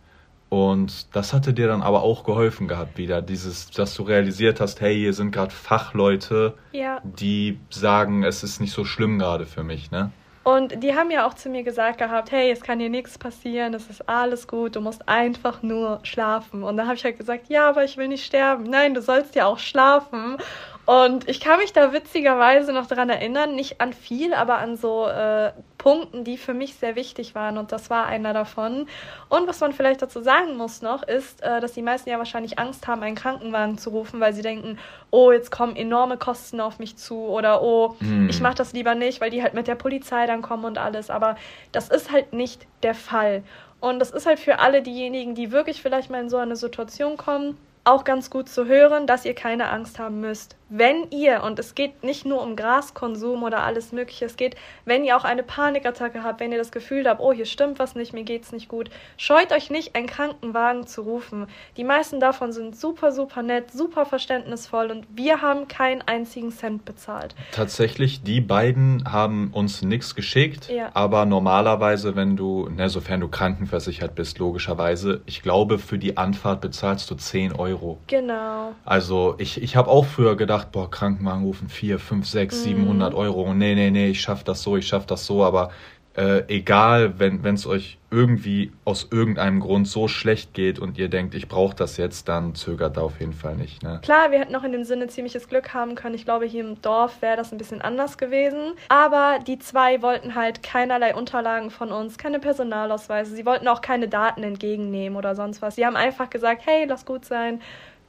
Und 0.48 1.14
das 1.14 1.32
hatte 1.32 1.52
dir 1.52 1.66
dann 1.66 1.82
aber 1.82 2.02
auch 2.02 2.24
geholfen 2.24 2.68
gehabt 2.68 2.98
wieder, 2.98 3.20
dieses, 3.20 3.70
dass 3.70 3.94
du 3.94 4.04
realisiert 4.04 4.60
hast, 4.60 4.80
hey, 4.80 4.94
hier 4.94 5.12
sind 5.12 5.32
gerade 5.32 5.50
Fachleute, 5.50 6.54
ja. 6.72 7.00
die 7.02 7.58
sagen, 7.68 8.22
es 8.22 8.44
ist 8.44 8.60
nicht 8.60 8.72
so 8.72 8.84
schlimm 8.84 9.18
gerade 9.18 9.44
für 9.44 9.64
mich, 9.64 9.90
ne? 9.90 10.12
Und 10.44 10.84
die 10.84 10.94
haben 10.94 11.10
ja 11.10 11.26
auch 11.26 11.34
zu 11.34 11.48
mir 11.48 11.64
gesagt 11.64 11.98
gehabt, 11.98 12.30
hey, 12.30 12.52
es 12.52 12.60
kann 12.60 12.78
dir 12.78 12.88
nichts 12.88 13.18
passieren, 13.18 13.74
es 13.74 13.90
ist 13.90 14.08
alles 14.08 14.46
gut, 14.46 14.76
du 14.76 14.80
musst 14.80 15.08
einfach 15.08 15.60
nur 15.64 15.98
schlafen. 16.04 16.62
Und 16.62 16.76
dann 16.76 16.86
habe 16.86 16.94
ich 16.94 17.02
halt 17.02 17.18
gesagt, 17.18 17.48
ja, 17.48 17.68
aber 17.68 17.82
ich 17.82 17.96
will 17.96 18.06
nicht 18.06 18.24
sterben. 18.24 18.62
Nein, 18.62 18.94
du 18.94 19.02
sollst 19.02 19.34
ja 19.34 19.46
auch 19.46 19.58
schlafen. 19.58 20.36
Und 20.84 21.28
ich 21.28 21.40
kann 21.40 21.58
mich 21.58 21.72
da 21.72 21.92
witzigerweise 21.92 22.72
noch 22.72 22.86
daran 22.86 23.10
erinnern, 23.10 23.56
nicht 23.56 23.80
an 23.80 23.92
viel, 23.92 24.32
aber 24.34 24.58
an 24.58 24.76
so 24.76 25.08
äh, 25.08 25.50
Punkten, 25.86 26.24
die 26.24 26.36
für 26.36 26.52
mich 26.52 26.74
sehr 26.74 26.96
wichtig 26.96 27.36
waren. 27.36 27.58
Und 27.58 27.70
das 27.70 27.90
war 27.90 28.06
einer 28.06 28.32
davon. 28.32 28.88
Und 29.28 29.46
was 29.46 29.60
man 29.60 29.72
vielleicht 29.72 30.02
dazu 30.02 30.20
sagen 30.20 30.56
muss 30.56 30.82
noch, 30.82 31.04
ist, 31.04 31.40
äh, 31.44 31.60
dass 31.60 31.74
die 31.74 31.82
meisten 31.82 32.10
ja 32.10 32.18
wahrscheinlich 32.18 32.58
Angst 32.58 32.88
haben, 32.88 33.04
einen 33.04 33.14
Krankenwagen 33.14 33.78
zu 33.78 33.90
rufen, 33.90 34.18
weil 34.18 34.32
sie 34.32 34.42
denken, 34.42 34.80
oh, 35.12 35.30
jetzt 35.30 35.52
kommen 35.52 35.76
enorme 35.76 36.16
Kosten 36.16 36.60
auf 36.60 36.80
mich 36.80 36.96
zu 36.96 37.16
oder 37.16 37.62
oh, 37.62 37.94
mm. 38.00 38.28
ich 38.28 38.40
mache 38.40 38.56
das 38.56 38.72
lieber 38.72 38.96
nicht, 38.96 39.20
weil 39.20 39.30
die 39.30 39.44
halt 39.44 39.54
mit 39.54 39.68
der 39.68 39.76
Polizei 39.76 40.26
dann 40.26 40.42
kommen 40.42 40.64
und 40.64 40.76
alles. 40.76 41.08
Aber 41.08 41.36
das 41.70 41.88
ist 41.88 42.10
halt 42.10 42.32
nicht 42.32 42.66
der 42.82 42.96
Fall. 42.96 43.44
Und 43.78 44.00
das 44.00 44.10
ist 44.10 44.26
halt 44.26 44.40
für 44.40 44.58
alle 44.58 44.82
diejenigen, 44.82 45.36
die 45.36 45.52
wirklich 45.52 45.82
vielleicht 45.82 46.10
mal 46.10 46.20
in 46.20 46.28
so 46.28 46.38
eine 46.38 46.56
Situation 46.56 47.16
kommen, 47.16 47.56
auch 47.84 48.02
ganz 48.02 48.28
gut 48.28 48.48
zu 48.48 48.66
hören, 48.66 49.06
dass 49.06 49.24
ihr 49.24 49.34
keine 49.34 49.68
Angst 49.68 50.00
haben 50.00 50.20
müsst. 50.20 50.56
Wenn 50.68 51.10
ihr, 51.10 51.44
und 51.44 51.60
es 51.60 51.76
geht 51.76 52.02
nicht 52.02 52.26
nur 52.26 52.42
um 52.42 52.56
Graskonsum 52.56 53.44
oder 53.44 53.62
alles 53.62 53.92
Mögliche, 53.92 54.24
es 54.24 54.36
geht, 54.36 54.56
wenn 54.84 55.04
ihr 55.04 55.16
auch 55.16 55.22
eine 55.22 55.44
Panikattacke 55.44 56.24
habt, 56.24 56.40
wenn 56.40 56.50
ihr 56.50 56.58
das 56.58 56.72
Gefühl 56.72 57.08
habt, 57.08 57.20
oh, 57.20 57.32
hier 57.32 57.46
stimmt 57.46 57.78
was 57.78 57.94
nicht, 57.94 58.12
mir 58.12 58.24
geht's 58.24 58.50
nicht 58.50 58.68
gut, 58.68 58.90
scheut 59.16 59.52
euch 59.52 59.70
nicht, 59.70 59.94
einen 59.94 60.08
Krankenwagen 60.08 60.86
zu 60.86 61.02
rufen. 61.02 61.46
Die 61.76 61.84
meisten 61.84 62.18
davon 62.18 62.52
sind 62.52 62.76
super, 62.76 63.12
super 63.12 63.42
nett, 63.42 63.70
super 63.70 64.06
verständnisvoll 64.06 64.90
und 64.90 65.06
wir 65.14 65.40
haben 65.40 65.68
keinen 65.68 66.02
einzigen 66.02 66.50
Cent 66.50 66.84
bezahlt. 66.84 67.36
Tatsächlich, 67.52 68.24
die 68.24 68.40
beiden 68.40 69.04
haben 69.10 69.50
uns 69.52 69.82
nichts 69.82 70.16
geschickt, 70.16 70.68
ja. 70.68 70.90
aber 70.94 71.26
normalerweise, 71.26 72.16
wenn 72.16 72.36
du, 72.36 72.68
ne, 72.70 72.88
sofern 72.88 73.20
du 73.20 73.28
krankenversichert 73.28 74.16
bist, 74.16 74.38
logischerweise, 74.40 75.22
ich 75.26 75.42
glaube, 75.42 75.78
für 75.78 75.98
die 75.98 76.16
Anfahrt 76.16 76.60
bezahlst 76.60 77.08
du 77.08 77.14
10 77.14 77.52
Euro. 77.52 77.98
Genau. 78.08 78.72
Also 78.84 79.36
ich, 79.38 79.62
ich 79.62 79.76
habe 79.76 79.88
auch 79.88 80.06
früher 80.06 80.36
gedacht, 80.36 80.55
gedacht, 80.56 80.72
boah, 80.72 80.90
Krankenwagen 80.90 81.44
rufen 81.44 81.68
4, 81.68 81.98
5, 81.98 82.26
6, 82.26 82.62
700 82.64 83.14
Euro. 83.14 83.52
Nee, 83.54 83.74
nee, 83.74 83.90
nee, 83.90 84.08
ich 84.08 84.20
schaff 84.20 84.44
das 84.44 84.62
so, 84.62 84.76
ich 84.76 84.86
schaff 84.86 85.06
das 85.06 85.26
so. 85.26 85.44
Aber 85.44 85.70
äh, 86.16 86.44
egal, 86.48 87.18
wenn 87.18 87.44
es 87.44 87.66
euch 87.66 87.98
irgendwie 88.10 88.72
aus 88.86 89.08
irgendeinem 89.10 89.60
Grund 89.60 89.86
so 89.86 90.08
schlecht 90.08 90.54
geht 90.54 90.78
und 90.78 90.96
ihr 90.96 91.08
denkt, 91.08 91.34
ich 91.34 91.48
brauche 91.48 91.76
das 91.76 91.98
jetzt, 91.98 92.28
dann 92.28 92.54
zögert 92.54 92.96
da 92.96 93.02
auf 93.02 93.20
jeden 93.20 93.34
Fall 93.34 93.56
nicht. 93.56 93.82
Ne? 93.82 94.00
Klar, 94.02 94.30
wir 94.30 94.38
hätten 94.38 94.52
noch 94.52 94.64
in 94.64 94.72
dem 94.72 94.84
Sinne 94.84 95.08
ziemliches 95.08 95.48
Glück 95.48 95.74
haben 95.74 95.94
können. 95.94 96.14
Ich 96.14 96.24
glaube, 96.24 96.46
hier 96.46 96.64
im 96.64 96.80
Dorf 96.80 97.20
wäre 97.20 97.36
das 97.36 97.52
ein 97.52 97.58
bisschen 97.58 97.82
anders 97.82 98.16
gewesen. 98.16 98.72
Aber 98.88 99.40
die 99.46 99.58
zwei 99.58 100.00
wollten 100.00 100.34
halt 100.34 100.62
keinerlei 100.62 101.14
Unterlagen 101.14 101.70
von 101.70 101.92
uns, 101.92 102.16
keine 102.16 102.38
Personalausweise. 102.38 103.34
Sie 103.36 103.44
wollten 103.44 103.68
auch 103.68 103.82
keine 103.82 104.08
Daten 104.08 104.42
entgegennehmen 104.42 105.18
oder 105.18 105.34
sonst 105.34 105.60
was. 105.60 105.74
Sie 105.74 105.84
haben 105.84 105.96
einfach 105.96 106.30
gesagt, 106.30 106.62
hey, 106.64 106.86
lass 106.86 107.04
gut 107.04 107.26
sein 107.26 107.60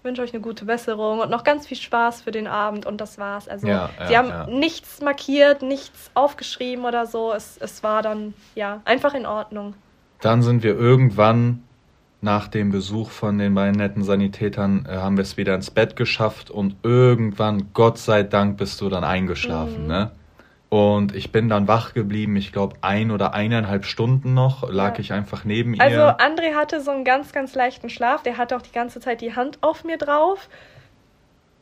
wünsche 0.04 0.22
euch 0.22 0.34
eine 0.34 0.42
gute 0.42 0.66
Besserung 0.66 1.20
und 1.20 1.30
noch 1.30 1.44
ganz 1.44 1.68
viel 1.68 1.78
Spaß 1.78 2.22
für 2.22 2.32
den 2.32 2.48
Abend 2.48 2.86
und 2.86 3.02
das 3.02 3.18
war's. 3.18 3.48
Also 3.48 3.68
ja, 3.68 3.90
ja, 4.00 4.08
sie 4.08 4.18
haben 4.18 4.30
ja. 4.30 4.48
nichts 4.48 5.02
markiert, 5.02 5.62
nichts 5.62 6.12
aufgeschrieben 6.14 6.86
oder 6.86 7.06
so. 7.06 7.34
Es, 7.34 7.58
es 7.58 7.84
war 7.84 8.02
dann 8.02 8.34
ja 8.56 8.82
einfach 8.86 9.14
in 9.14 9.26
Ordnung. 9.26 9.74
Dann 10.22 10.42
sind 10.42 10.64
wir 10.64 10.76
irgendwann 10.76 11.64
nach 12.22 12.48
dem 12.48 12.72
Besuch 12.72 13.12
von 13.12 13.38
den 13.38 13.54
beiden 13.54 13.78
netten 13.78 14.04
Sanitätern 14.04 14.88
äh, 14.90 14.98
haben 14.98 15.18
wir 15.18 15.22
es 15.22 15.38
wieder 15.38 15.54
ins 15.54 15.70
Bett 15.70 15.96
geschafft 15.96 16.50
und 16.50 16.76
irgendwann, 16.84 17.70
Gott 17.74 18.00
sei 18.00 18.24
Dank, 18.24 18.58
bist 18.58 18.82
du 18.82 18.90
dann 18.90 19.04
eingeschlafen, 19.04 19.84
mhm. 19.84 19.88
ne? 19.88 20.12
Und 20.70 21.16
ich 21.16 21.32
bin 21.32 21.48
dann 21.48 21.68
wach 21.68 21.94
geblieben, 21.94 22.36
ich 22.36 22.52
glaube 22.52 22.76
ein 22.82 23.12
oder 23.12 23.34
eineinhalb 23.34 23.86
Stunden 23.86 24.34
noch, 24.34 24.70
lag 24.70 24.96
ja. 24.96 25.00
ich 25.00 25.14
einfach 25.14 25.46
neben 25.46 25.74
ihr. 25.74 25.82
Also 25.82 26.02
André 26.02 26.56
hatte 26.56 26.82
so 26.82 26.92
einen 26.92 27.06
ganz, 27.06 27.32
ganz 27.32 27.56
leichten 27.56 27.90
Schlaf, 27.90 28.22
der 28.24 28.38
hatte 28.38 28.58
auch 28.58 28.62
die 28.62 28.74
ganze 28.74 29.00
Zeit 29.00 29.22
die 29.22 29.34
Hand 29.34 29.60
auf 29.62 29.86
mir 29.86 29.98
drauf, 29.98 30.50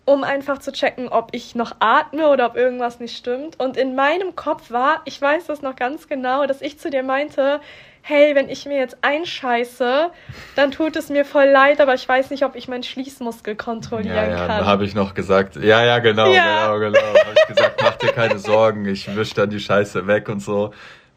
um 0.05 0.23
einfach 0.23 0.57
zu 0.57 0.71
checken, 0.71 1.07
ob 1.07 1.29
ich 1.33 1.53
noch 1.53 1.75
atme 1.79 2.29
oder 2.29 2.47
ob 2.47 2.55
irgendwas 2.55 2.99
nicht 2.99 3.15
stimmt. 3.15 3.59
Und 3.59 3.77
in 3.77 3.93
meinem 3.93 4.35
Kopf 4.35 4.71
war, 4.71 5.01
ich 5.05 5.21
weiß 5.21 5.45
das 5.45 5.61
noch 5.61 5.75
ganz 5.75 6.07
genau, 6.07 6.47
dass 6.47 6.61
ich 6.61 6.79
zu 6.79 6.89
dir 6.89 7.03
meinte, 7.03 7.61
hey, 8.07 8.35
wenn 8.35 8.49
ich 8.49 8.67
mir 8.67 8.77
jetzt 8.77 8.97
einscheiße, 9.01 10.11
dann 10.55 10.69
tut 10.69 10.95
es 10.95 11.09
mir 11.09 11.25
voll 11.25 11.47
leid, 11.47 11.81
aber 11.81 11.95
ich 11.95 12.07
weiß 12.07 12.29
nicht, 12.29 12.45
ob 12.45 12.55
ich 12.55 12.67
meinen 12.67 12.83
Schließmuskel 12.83 13.55
kontrollieren 13.55 14.15
ja, 14.15 14.29
ja, 14.29 14.45
kann. 14.45 14.59
Da 14.59 14.65
habe 14.65 14.85
ich 14.85 14.93
noch 14.93 15.15
gesagt, 15.15 15.55
ja, 15.55 15.83
ja, 15.83 15.97
genau, 15.97 16.31
ja. 16.31 16.77
genau, 16.77 16.91
genau. 16.91 16.99
habe 16.99 17.33
ich 17.35 17.47
gesagt, 17.47 17.81
mach 17.81 17.95
dir 17.95 18.11
keine 18.11 18.37
Sorgen, 18.37 18.85
ich 18.85 19.15
wisch 19.15 19.33
dann 19.33 19.49
die 19.49 19.59
Scheiße 19.59 20.05
weg 20.05 20.29
und 20.29 20.39
so. 20.39 20.71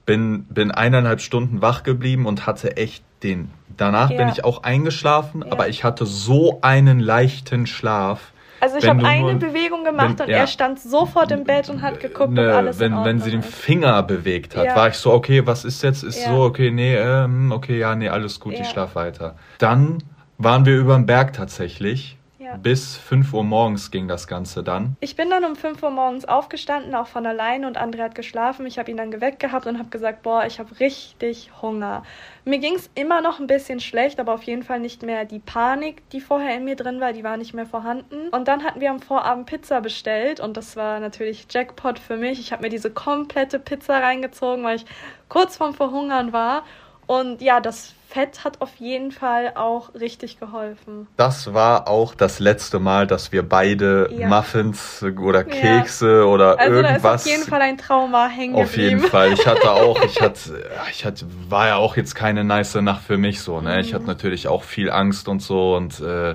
Bin, 0.06 0.44
bin 0.44 0.70
eineinhalb 0.70 1.20
Stunden 1.20 1.60
wach 1.60 1.82
geblieben 1.82 2.24
und 2.24 2.46
hatte 2.46 2.78
echt 2.78 3.04
den. 3.22 3.50
Danach 3.76 4.08
ja. 4.08 4.16
bin 4.16 4.28
ich 4.30 4.42
auch 4.42 4.62
eingeschlafen, 4.62 5.42
aber 5.42 5.68
ich 5.68 5.84
hatte 5.84 6.06
so 6.06 6.60
einen 6.62 7.00
leichten 7.00 7.66
Schlaf 7.66 8.32
also 8.60 8.76
ich 8.76 8.88
habe 8.88 9.04
eine 9.04 9.34
Bewegung 9.36 9.84
gemacht 9.84 10.18
wenn, 10.18 10.26
und 10.26 10.32
ja. 10.32 10.38
er 10.38 10.46
stand 10.46 10.80
sofort 10.80 11.30
im 11.30 11.44
Bett 11.44 11.68
und 11.70 11.82
hat 11.82 12.00
geguckt, 12.00 12.32
ne, 12.32 12.48
ob 12.48 12.54
alles 12.54 12.78
wenn, 12.78 13.04
wenn 13.04 13.20
sie 13.20 13.30
den 13.30 13.42
Finger 13.42 14.02
bewegt 14.02 14.56
hat, 14.56 14.66
ja. 14.66 14.76
war 14.76 14.88
ich 14.88 14.94
so, 14.94 15.12
okay, 15.12 15.46
was 15.46 15.64
ist 15.64 15.82
jetzt? 15.82 16.02
Ist 16.02 16.24
ja. 16.24 16.28
so, 16.30 16.42
okay, 16.42 16.70
nee, 16.70 16.96
ähm, 16.96 17.52
okay, 17.52 17.78
ja, 17.78 17.94
nee, 17.94 18.08
alles 18.08 18.40
gut, 18.40 18.54
ich 18.54 18.68
schlaf 18.68 18.94
weiter. 18.94 19.36
Dann 19.58 19.98
waren 20.38 20.66
wir 20.66 20.76
über 20.76 20.94
den 20.94 21.06
Berg 21.06 21.32
tatsächlich 21.32 22.17
ja. 22.48 22.56
Bis 22.56 22.96
5 22.96 23.34
Uhr 23.34 23.44
morgens 23.44 23.90
ging 23.90 24.08
das 24.08 24.26
Ganze 24.26 24.62
dann. 24.62 24.96
Ich 25.00 25.16
bin 25.16 25.28
dann 25.28 25.44
um 25.44 25.54
5 25.54 25.82
Uhr 25.82 25.90
morgens 25.90 26.24
aufgestanden, 26.24 26.94
auch 26.94 27.06
von 27.06 27.26
alleine, 27.26 27.66
und 27.66 27.78
André 27.78 28.02
hat 28.02 28.14
geschlafen. 28.14 28.66
Ich 28.66 28.78
habe 28.78 28.90
ihn 28.90 28.96
dann 28.96 29.10
geweckt 29.10 29.38
gehabt 29.38 29.66
und 29.66 29.78
habe 29.78 29.90
gesagt, 29.90 30.22
boah, 30.22 30.46
ich 30.46 30.58
habe 30.58 30.80
richtig 30.80 31.50
Hunger. 31.60 32.02
Mir 32.44 32.58
ging 32.58 32.74
es 32.74 32.88
immer 32.94 33.20
noch 33.20 33.38
ein 33.38 33.46
bisschen 33.46 33.80
schlecht, 33.80 34.18
aber 34.18 34.32
auf 34.32 34.42
jeden 34.44 34.62
Fall 34.62 34.80
nicht 34.80 35.02
mehr 35.02 35.26
die 35.26 35.40
Panik, 35.40 36.08
die 36.10 36.20
vorher 36.20 36.56
in 36.56 36.64
mir 36.64 36.76
drin 36.76 37.00
war, 37.00 37.12
die 37.12 37.24
war 37.24 37.36
nicht 37.36 37.52
mehr 37.52 37.66
vorhanden. 37.66 38.28
Und 38.30 38.48
dann 38.48 38.64
hatten 38.64 38.80
wir 38.80 38.90
am 38.90 39.00
Vorabend 39.00 39.46
Pizza 39.46 39.82
bestellt 39.82 40.40
und 40.40 40.56
das 40.56 40.74
war 40.74 41.00
natürlich 41.00 41.46
Jackpot 41.50 41.98
für 41.98 42.16
mich. 42.16 42.40
Ich 42.40 42.52
habe 42.52 42.62
mir 42.62 42.70
diese 42.70 42.90
komplette 42.90 43.58
Pizza 43.58 43.98
reingezogen, 43.98 44.64
weil 44.64 44.76
ich 44.76 44.86
kurz 45.28 45.58
vorm 45.58 45.74
Verhungern 45.74 46.32
war. 46.32 46.62
Und 47.08 47.40
ja, 47.40 47.58
das 47.60 47.94
Fett 48.06 48.44
hat 48.44 48.60
auf 48.60 48.76
jeden 48.76 49.12
Fall 49.12 49.52
auch 49.54 49.94
richtig 49.94 50.38
geholfen. 50.38 51.06
Das 51.16 51.54
war 51.54 51.88
auch 51.88 52.14
das 52.14 52.38
letzte 52.38 52.78
Mal, 52.78 53.06
dass 53.06 53.32
wir 53.32 53.42
beide 53.46 54.10
ja. 54.12 54.28
Muffins 54.28 55.02
oder 55.02 55.42
Kekse 55.42 56.18
ja. 56.18 56.24
oder 56.24 56.58
also 56.60 56.74
irgendwas. 56.76 57.02
Da 57.02 57.14
ist 57.14 57.20
auf 57.22 57.26
jeden 57.26 57.44
Fall 57.44 57.62
ein 57.62 57.78
Trauma 57.78 58.28
hängen 58.28 58.56
Auf 58.56 58.76
jeden 58.76 59.00
Fall. 59.00 59.32
Ich 59.32 59.46
hatte 59.46 59.72
auch, 59.72 60.02
ich 60.04 60.20
hatte, 60.20 60.62
ich 60.90 61.06
hatte, 61.06 61.24
war 61.48 61.68
ja 61.68 61.76
auch 61.76 61.96
jetzt 61.96 62.14
keine 62.14 62.44
nice 62.44 62.74
Nacht 62.74 63.04
für 63.04 63.16
mich 63.16 63.40
so. 63.40 63.62
Ne, 63.62 63.74
mhm. 63.74 63.80
ich 63.80 63.94
hatte 63.94 64.04
natürlich 64.04 64.48
auch 64.48 64.62
viel 64.62 64.90
Angst 64.90 65.26
und 65.28 65.40
so 65.40 65.74
und 65.74 65.98
äh, 66.00 66.34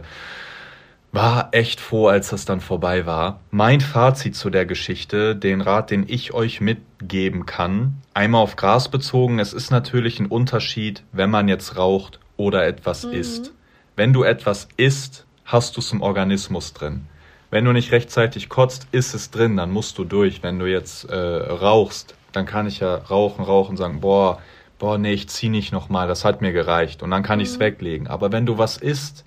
war 1.13 1.49
echt 1.52 1.80
froh, 1.80 2.08
als 2.08 2.30
das 2.30 2.43
dann 2.45 2.60
vorbei 2.60 3.06
war. 3.06 3.39
Mein 3.52 3.82
Fazit 3.82 4.36
zu 4.36 4.49
der 4.49 4.65
Geschichte, 4.65 5.36
den 5.36 5.62
Rat, 5.62 5.91
den 5.91 6.06
ich 6.08 6.34
euch 6.34 6.60
mitgeben 6.60 7.45
kann, 7.45 8.02
einmal 8.15 8.41
auf 8.41 8.56
Gras 8.56 8.89
bezogen, 8.89 9.38
es 9.38 9.54
ist 9.54 9.69
natürlich 9.69 10.19
ein 10.19 10.26
Unterschied, 10.26 11.04
wenn 11.12 11.30
man 11.30 11.47
jetzt 11.47 11.78
raucht 11.78 12.19
oder 12.36 12.65
etwas 12.65 13.06
mhm. 13.06 13.13
isst. 13.13 13.52
Wenn 13.95 14.12
du 14.12 14.23
etwas 14.23 14.67
isst, 14.76 15.28
hast 15.45 15.78
du 15.78 15.82
es 15.82 15.91
im 15.91 16.02
Organismus 16.02 16.73
drin. 16.73 17.06
Wenn 17.52 17.65
du 17.65 17.73
nicht 17.73 17.91
rechtzeitig 17.91 18.49
kotzt, 18.49 18.88
ist 18.91 19.13
es 19.13 19.30
drin, 19.30 19.56
dann 19.56 19.69
musst 19.69 19.99
du 19.99 20.06
durch. 20.06 20.41
Wenn 20.41 20.58
du 20.58 20.65
jetzt 20.65 21.08
äh, 21.08 21.15
rauchst, 21.15 22.15
dann 22.32 22.47
kann 22.47 22.65
ich 22.65 22.80
ja 22.80 22.95
rauchen, 22.95 23.45
rauchen, 23.45 23.78
sagen, 23.78 24.02
boah, 24.02 24.41
boah, 24.80 24.97
nee, 24.97 25.13
ich 25.13 25.30
zieh 25.30 25.49
nicht 25.49 25.71
nochmal, 25.71 26.08
das 26.08 26.26
hat 26.26 26.41
mir 26.41 26.54
gereicht 26.54 27.04
und 27.04 27.12
dann 27.12 27.21
kann 27.21 27.38
mhm. 27.38 27.43
ich 27.43 27.49
es 27.49 27.60
weglegen. 27.60 28.08
Aber 28.08 28.32
wenn 28.32 28.47
du 28.47 28.58
was 28.58 28.78
isst, 28.78 29.26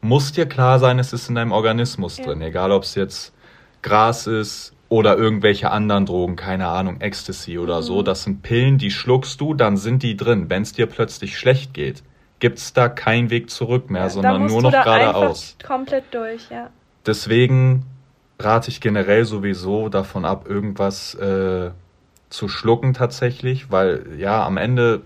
muss 0.00 0.32
dir 0.32 0.46
klar 0.46 0.78
sein, 0.78 0.98
es 0.98 1.12
ist 1.12 1.28
in 1.28 1.34
deinem 1.34 1.52
Organismus 1.52 2.18
ja. 2.18 2.26
drin. 2.26 2.42
Egal, 2.42 2.72
ob 2.72 2.84
es 2.84 2.94
jetzt 2.94 3.32
Gras 3.82 4.26
ist 4.26 4.74
oder 4.88 5.16
irgendwelche 5.16 5.70
anderen 5.70 6.06
Drogen, 6.06 6.36
keine 6.36 6.66
Ahnung, 6.66 7.00
Ecstasy 7.00 7.58
oder 7.58 7.78
mhm. 7.78 7.82
so. 7.82 8.02
Das 8.02 8.24
sind 8.24 8.42
Pillen, 8.42 8.78
die 8.78 8.90
schluckst 8.90 9.40
du, 9.40 9.54
dann 9.54 9.76
sind 9.76 10.02
die 10.02 10.16
drin. 10.16 10.48
Wenn 10.48 10.62
es 10.62 10.72
dir 10.72 10.86
plötzlich 10.86 11.38
schlecht 11.38 11.74
geht, 11.74 12.02
gibt's 12.40 12.72
da 12.72 12.88
keinen 12.88 13.30
Weg 13.30 13.50
zurück 13.50 13.90
mehr, 13.90 14.02
ja, 14.02 14.10
sondern 14.10 14.46
nur 14.46 14.62
noch 14.62 14.72
geradeaus. 14.72 15.56
Komplett 15.64 16.04
durch, 16.12 16.48
ja. 16.50 16.70
Deswegen 17.06 17.84
rate 18.38 18.70
ich 18.70 18.80
generell 18.80 19.24
sowieso 19.24 19.88
davon 19.88 20.24
ab, 20.24 20.48
irgendwas 20.48 21.14
äh, 21.14 21.70
zu 22.30 22.48
schlucken 22.48 22.94
tatsächlich, 22.94 23.70
weil 23.70 24.06
ja, 24.18 24.44
am 24.44 24.56
Ende 24.56 25.02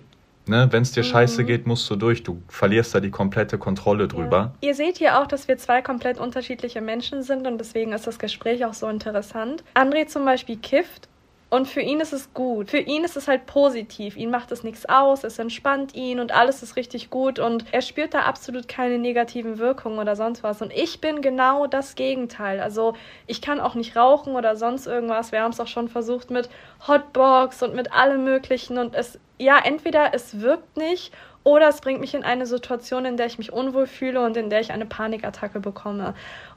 Ne, 0.47 0.69
wenn 0.71 0.83
es 0.83 0.93
dir 0.93 1.03
mhm. 1.03 1.09
scheiße 1.09 1.45
geht, 1.45 1.67
musst 1.67 1.89
du 1.89 1.97
durch. 1.97 2.23
Du 2.23 2.43
verlierst 2.49 2.95
da 2.95 3.01
die 3.01 3.11
komplette 3.11 3.57
Kontrolle 3.57 4.09
drüber. 4.09 4.53
Ja. 4.61 4.69
Ihr 4.69 4.75
seht 4.75 4.99
hier 4.99 5.19
auch, 5.19 5.27
dass 5.27 5.49
wir 5.49 5.57
zwei 5.57 5.81
komplett 5.81 6.19
unterschiedliche 6.19 6.83
Menschen 6.83 7.23
sind 7.23 7.47
und 7.47 7.59
deswegen 7.59 7.93
ist 7.93 8.07
das 8.07 8.19
Gespräch 8.19 8.65
auch 8.67 8.75
so 8.75 8.89
interessant. 8.89 9.65
André 9.75 10.07
zum 10.07 10.25
Beispiel 10.25 10.59
kifft 10.59 11.09
und 11.55 11.69
für 11.69 11.81
ihn 11.81 12.01
ist 12.01 12.12
es 12.12 12.35
gut. 12.35 12.71
Für 12.71 12.79
ihn 12.79 13.05
ist 13.05 13.17
es 13.17 13.29
halt 13.29 13.47
positiv. 13.47 14.17
Ihn 14.17 14.31
macht 14.31 14.51
es 14.51 14.64
nichts 14.64 14.87
aus, 14.87 15.23
es 15.23 15.38
entspannt 15.38 15.95
ihn 15.95 16.19
und 16.19 16.33
alles 16.33 16.64
ist 16.64 16.75
richtig 16.75 17.11
gut 17.11 17.38
und 17.38 17.64
er 17.71 17.81
spürt 17.81 18.12
da 18.12 18.23
absolut 18.23 18.67
keine 18.67 18.99
negativen 18.99 19.59
Wirkungen 19.59 20.01
oder 20.01 20.17
sonst 20.17 20.43
was. 20.43 20.62
Und 20.62 20.73
ich 20.73 21.01
bin 21.01 21.23
genau 21.23 21.69
das 21.69 21.95
Gegenteil. 21.95 22.59
Also 22.59 22.94
ich 23.29 23.40
kann 23.40 23.61
auch 23.61 23.77
nicht 23.77 23.94
rauchen 23.94 24.35
oder 24.35 24.57
sonst 24.57 24.88
irgendwas. 24.88 25.31
Wir 25.31 25.42
haben 25.42 25.52
es 25.52 25.61
auch 25.61 25.69
schon 25.69 25.87
versucht 25.88 26.29
mit 26.33 26.48
Hotbox 26.88 27.63
und 27.63 27.77
mit 27.77 27.92
allem 27.92 28.25
Möglichen 28.25 28.77
und 28.77 28.96
es, 28.96 29.21
ja, 29.38 29.57
entweder 29.63 30.13
es 30.13 30.40
wirkt 30.40 30.77
nicht 30.77 31.13
oder 31.44 31.69
es 31.69 31.81
bringt 31.81 32.00
mich 32.00 32.15
in 32.15 32.25
eine 32.25 32.46
Situation, 32.46 33.05
in 33.05 33.17
der 33.17 33.27
ich 33.27 33.38
mich 33.38 33.52
unwohl 33.52 33.87
fühle 33.87 34.25
und 34.25 34.37
in 34.37 34.50
der 34.50 34.61
ich 34.61 34.73
eine 34.73 34.87
Panikattacke 34.87 35.61
bekomme. 35.61 36.15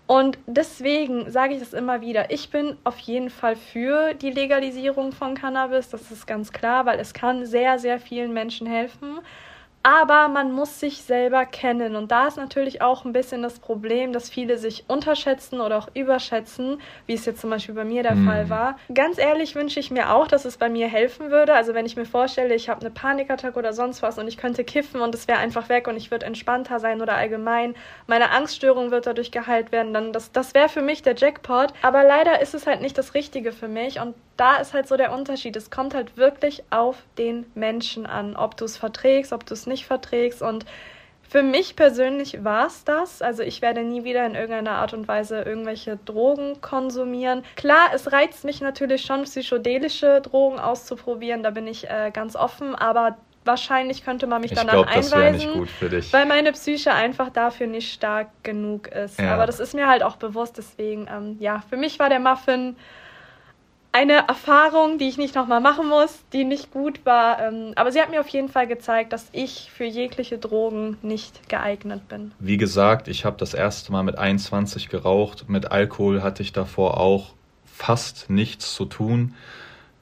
Und 0.08 0.39
deswegen 0.47 1.30
sage 1.30 1.53
ich 1.53 1.60
das 1.60 1.74
immer 1.74 1.99
wieder. 1.99 2.32
Ich 2.32 2.49
bin 2.49 2.78
auf 2.86 2.97
jeden 2.99 3.30
Fall 3.30 3.58
für 3.58 4.14
die 4.14 4.32
Legalisierung 4.32 5.12
von 5.12 5.36
Cannabis. 5.36 5.89
Das 5.89 6.12
ist 6.12 6.26
ganz 6.26 6.53
klar, 6.53 6.86
weil 6.86 6.99
es 6.99 7.14
kann 7.14 7.45
sehr, 7.45 7.78
sehr 7.78 7.99
vielen 7.99 8.34
Menschen 8.34 8.68
helfen 8.68 9.20
aber 9.88 10.28
man 10.28 10.52
muss 10.52 10.82
sich 10.82 11.02
selber 11.02 11.46
kennen. 11.46 11.96
Und 11.96 12.12
da 12.12 12.28
ist 12.28 12.36
natürlich 12.36 12.82
auch 12.82 13.06
ein 13.06 13.14
bisschen 13.14 13.42
das 13.42 13.60
Problem, 13.60 14.12
dass 14.12 14.30
viele 14.30 14.58
sich 14.58 14.84
unterschätzen 14.90 15.62
oder 15.62 15.78
auch 15.78 15.88
überschätzen, 15.94 16.82
wie 17.06 17.14
es 17.14 17.26
jetzt 17.26 17.40
zum 17.40 17.52
Beispiel 17.52 17.74
bei 17.74 17.86
mir 17.86 18.04
der 18.04 18.16
mm. 18.16 18.26
Fall 18.26 18.50
war. 18.50 18.78
Ganz 18.94 19.18
ehrlich 19.18 19.56
wünsche 19.56 19.80
ich 19.80 19.90
mir 19.90 20.12
auch, 20.12 20.28
dass 20.28 20.44
es 20.44 20.58
bei 20.58 20.68
mir 20.68 20.90
helfen 20.90 21.32
würde. 21.32 21.54
Also 21.54 21.74
wenn 21.74 21.86
ich 21.86 21.96
mir 21.96 22.04
vorstelle, 22.04 22.54
ich 22.54 22.68
habe 22.68 22.82
eine 22.82 22.90
Panikattacke 22.90 23.58
oder 23.58 23.72
sonst 23.72 24.02
was 24.02 24.20
und 24.20 24.28
ich 24.28 24.36
könnte 24.36 24.66
kiffen 24.66 25.00
und 25.00 25.16
es 25.16 25.30
wäre 25.30 25.40
einfach 25.40 25.70
weg 25.70 25.88
und 25.88 25.96
ich 25.96 26.12
würde 26.12 26.26
entspannter 26.26 26.82
sein 26.82 27.02
oder 27.02 27.16
allgemein 27.16 27.74
meine 28.08 28.32
Angststörung 28.32 28.92
wird 28.92 29.08
dadurch 29.08 29.32
geheilt 29.32 29.72
werden, 29.72 29.94
dann 29.94 30.12
das, 30.12 30.34
das 30.34 30.54
wäre 30.54 30.68
für 30.68 30.82
mich 30.82 31.02
der 31.02 31.16
Jackpot. 31.16 31.72
Aber 31.82 32.04
leider 32.04 32.42
ist 32.42 32.54
es 32.54 32.68
halt 32.68 32.82
nicht 32.82 32.98
das 32.98 33.14
Richtige 33.14 33.54
für 33.54 33.70
mich 33.70 34.02
und 34.02 34.16
da 34.38 34.58
ist 34.58 34.74
halt 34.74 34.88
so 34.88 34.96
der 34.96 35.12
Unterschied. 35.12 35.56
Es 35.56 35.70
kommt 35.70 35.94
halt 35.94 36.16
wirklich 36.16 36.64
auf 36.70 36.98
den 37.18 37.46
Menschen 37.56 38.06
an, 38.06 38.36
ob 38.36 38.56
du 38.56 38.66
es 38.66 38.78
verträgst, 38.78 39.34
ob 39.34 39.46
du 39.46 39.54
es 39.54 39.68
nicht 39.68 39.86
verträgst. 39.86 40.42
Und 40.42 40.66
für 41.28 41.44
mich 41.44 41.76
persönlich 41.76 42.44
war 42.44 42.68
es 42.68 42.84
das. 42.86 43.22
Also 43.22 43.44
ich 43.44 43.62
werde 43.62 43.84
nie 43.84 44.04
wieder 44.04 44.26
in 44.26 44.36
irgendeiner 44.36 44.78
Art 44.78 44.94
und 44.94 45.08
Weise 45.08 45.42
irgendwelche 45.42 45.98
Drogen 46.06 46.62
konsumieren. 46.62 47.44
Klar, 47.56 47.90
es 47.94 48.12
reizt 48.12 48.46
mich 48.46 48.62
natürlich 48.62 49.04
schon, 49.04 49.24
psychedelische 49.24 50.22
Drogen 50.22 50.60
auszuprobieren. 50.60 51.44
Da 51.44 51.50
bin 51.50 51.68
ich 51.68 51.90
äh, 51.90 52.12
ganz 52.14 52.36
offen. 52.36 52.76
Aber 52.76 53.18
wahrscheinlich 53.44 54.06
könnte 54.06 54.28
man 54.28 54.42
mich 54.42 54.52
ich 54.52 54.58
dann 54.58 54.68
glaub, 54.68 54.88
einweisen, 54.88 55.68
weil 56.12 56.26
meine 56.28 56.52
Psyche 56.52 56.94
einfach 56.94 57.30
dafür 57.30 57.66
nicht 57.68 57.92
stark 57.92 58.28
genug 58.44 58.88
ist. 58.88 59.20
Ja. 59.20 59.34
Aber 59.34 59.48
das 59.48 59.60
ist 59.60 59.74
mir 59.74 59.88
halt 59.88 60.04
auch 60.04 60.18
bewusst. 60.18 60.58
Deswegen, 60.58 61.08
ähm, 61.12 61.38
ja, 61.40 61.64
für 61.70 61.78
mich 61.78 61.98
war 61.98 62.10
der 62.10 62.20
Muffin 62.20 62.76
eine 63.98 64.28
Erfahrung, 64.28 65.00
die 65.00 65.08
ich 65.08 65.18
nicht 65.18 65.34
nochmal 65.34 65.60
machen 65.60 65.89
muss, 65.89 66.20
die 66.32 66.43
nicht 66.43 66.70
gut 66.70 67.04
war. 67.04 67.41
Ähm, 67.41 67.74
aber 67.76 67.91
sie 67.91 68.00
hat 68.00 68.12
mir 68.12 68.20
auf 68.20 68.28
jeden 68.28 68.50
Fall 68.50 68.68
gezeigt, 68.68 69.12
dass 69.12 69.28
ich 69.32 69.72
für 69.74 69.86
jegliche 69.86 70.38
Drogen 70.38 70.98
nicht 71.02 71.50
geeignet 71.50 72.08
bin. 72.08 72.32
Wie 72.38 72.58
gesagt, 72.58 73.08
ich 73.08 73.26
habe 73.26 73.38
das 73.38 73.56
erste 73.56 73.91
Mal 73.91 74.04
mit 74.04 74.18
21 74.18 74.89
geraucht. 74.89 75.50
Mit 75.50 75.72
Alkohol 75.72 76.22
hatte 76.22 76.43
ich 76.43 76.54
davor 76.54 77.00
auch 77.00 77.34
fast 77.66 78.30
nichts 78.30 78.76
zu 78.76 78.86
tun. 78.86 79.34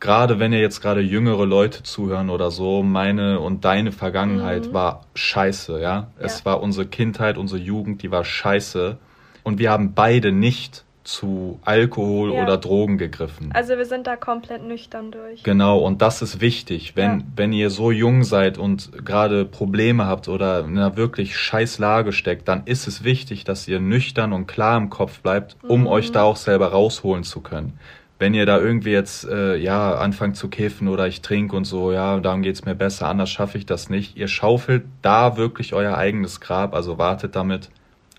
Gerade 0.02 0.40
wenn 0.40 0.52
ihr 0.52 0.60
jetzt 0.60 0.82
gerade 0.82 1.00
jüngere 1.00 1.46
Leute 1.46 1.82
zuhören 1.84 2.30
oder 2.30 2.52
so, 2.52 2.84
meine 2.84 3.40
und 3.40 3.64
deine 3.64 3.94
Vergangenheit 3.94 4.68
mhm. 4.68 4.74
war 4.74 5.06
scheiße, 5.16 5.80
ja? 5.80 5.80
ja. 5.80 6.08
Es 6.20 6.46
war 6.46 6.62
unsere 6.62 6.86
Kindheit, 6.86 7.38
unsere 7.38 7.62
Jugend, 7.62 8.04
die 8.04 8.12
war 8.12 8.26
scheiße. 8.26 8.98
Und 9.44 9.58
wir 9.58 9.72
haben 9.72 9.94
beide 9.94 10.34
nicht 10.34 10.85
zu 11.06 11.60
Alkohol 11.64 12.34
ja. 12.34 12.44
oder 12.44 12.58
Drogen 12.58 12.98
gegriffen. 12.98 13.52
Also 13.54 13.78
wir 13.78 13.86
sind 13.86 14.08
da 14.08 14.16
komplett 14.16 14.64
nüchtern 14.64 15.12
durch. 15.12 15.44
Genau, 15.44 15.80
und 15.80 16.02
das 16.02 16.22
ist 16.22 16.42
wichtig. 16.42 16.96
Wenn, 16.96 17.20
ja. 17.20 17.26
wenn 17.36 17.54
ihr 17.54 17.70
so 17.70 17.92
jung 17.92 18.24
seid 18.24 18.58
und 18.58 19.06
gerade 19.06 19.46
Probleme 19.46 20.08
habt 20.08 20.28
oder 20.28 20.62
in 20.62 20.78
einer 20.78 20.98
wirklich 20.98 21.38
scheiß 21.38 21.80
Lage 21.80 22.12
steckt, 22.12 22.48
dann 22.48 22.64
ist 22.66 22.88
es 22.88 23.04
wichtig, 23.04 23.44
dass 23.44 23.68
ihr 23.68 23.80
nüchtern 23.80 24.34
und 24.34 24.48
klar 24.48 24.78
im 24.78 24.90
Kopf 24.90 25.20
bleibt, 25.22 25.56
um 25.68 25.82
mhm. 25.82 25.88
euch 25.88 26.12
da 26.12 26.24
auch 26.24 26.38
selber 26.38 26.68
rausholen 26.70 27.24
zu 27.24 27.42
können. 27.42 27.80
Wenn 28.18 28.34
ihr 28.34 28.46
da 28.46 28.58
irgendwie 28.58 28.92
jetzt 28.92 29.28
äh, 29.28 29.58
ja 29.58 29.96
anfangt 29.96 30.38
zu 30.38 30.48
kiffen 30.48 30.88
oder 30.88 31.06
ich 31.06 31.22
trinke 31.22 31.56
und 31.56 31.66
so, 31.66 31.92
ja, 31.92 32.18
darum 32.20 32.42
geht's 32.42 32.66
mir 32.66 32.76
besser, 32.76 33.08
anders 33.10 33.30
schaffe 33.30 33.58
ich 33.58 33.66
das 33.66 33.90
nicht. 33.90 34.18
Ihr 34.18 34.30
schaufelt 34.30 34.86
da 35.02 35.38
wirklich 35.38 35.74
euer 35.74 35.98
eigenes 35.98 36.40
Grab, 36.40 36.74
also 36.74 36.98
wartet 36.98 37.36
damit 37.36 37.70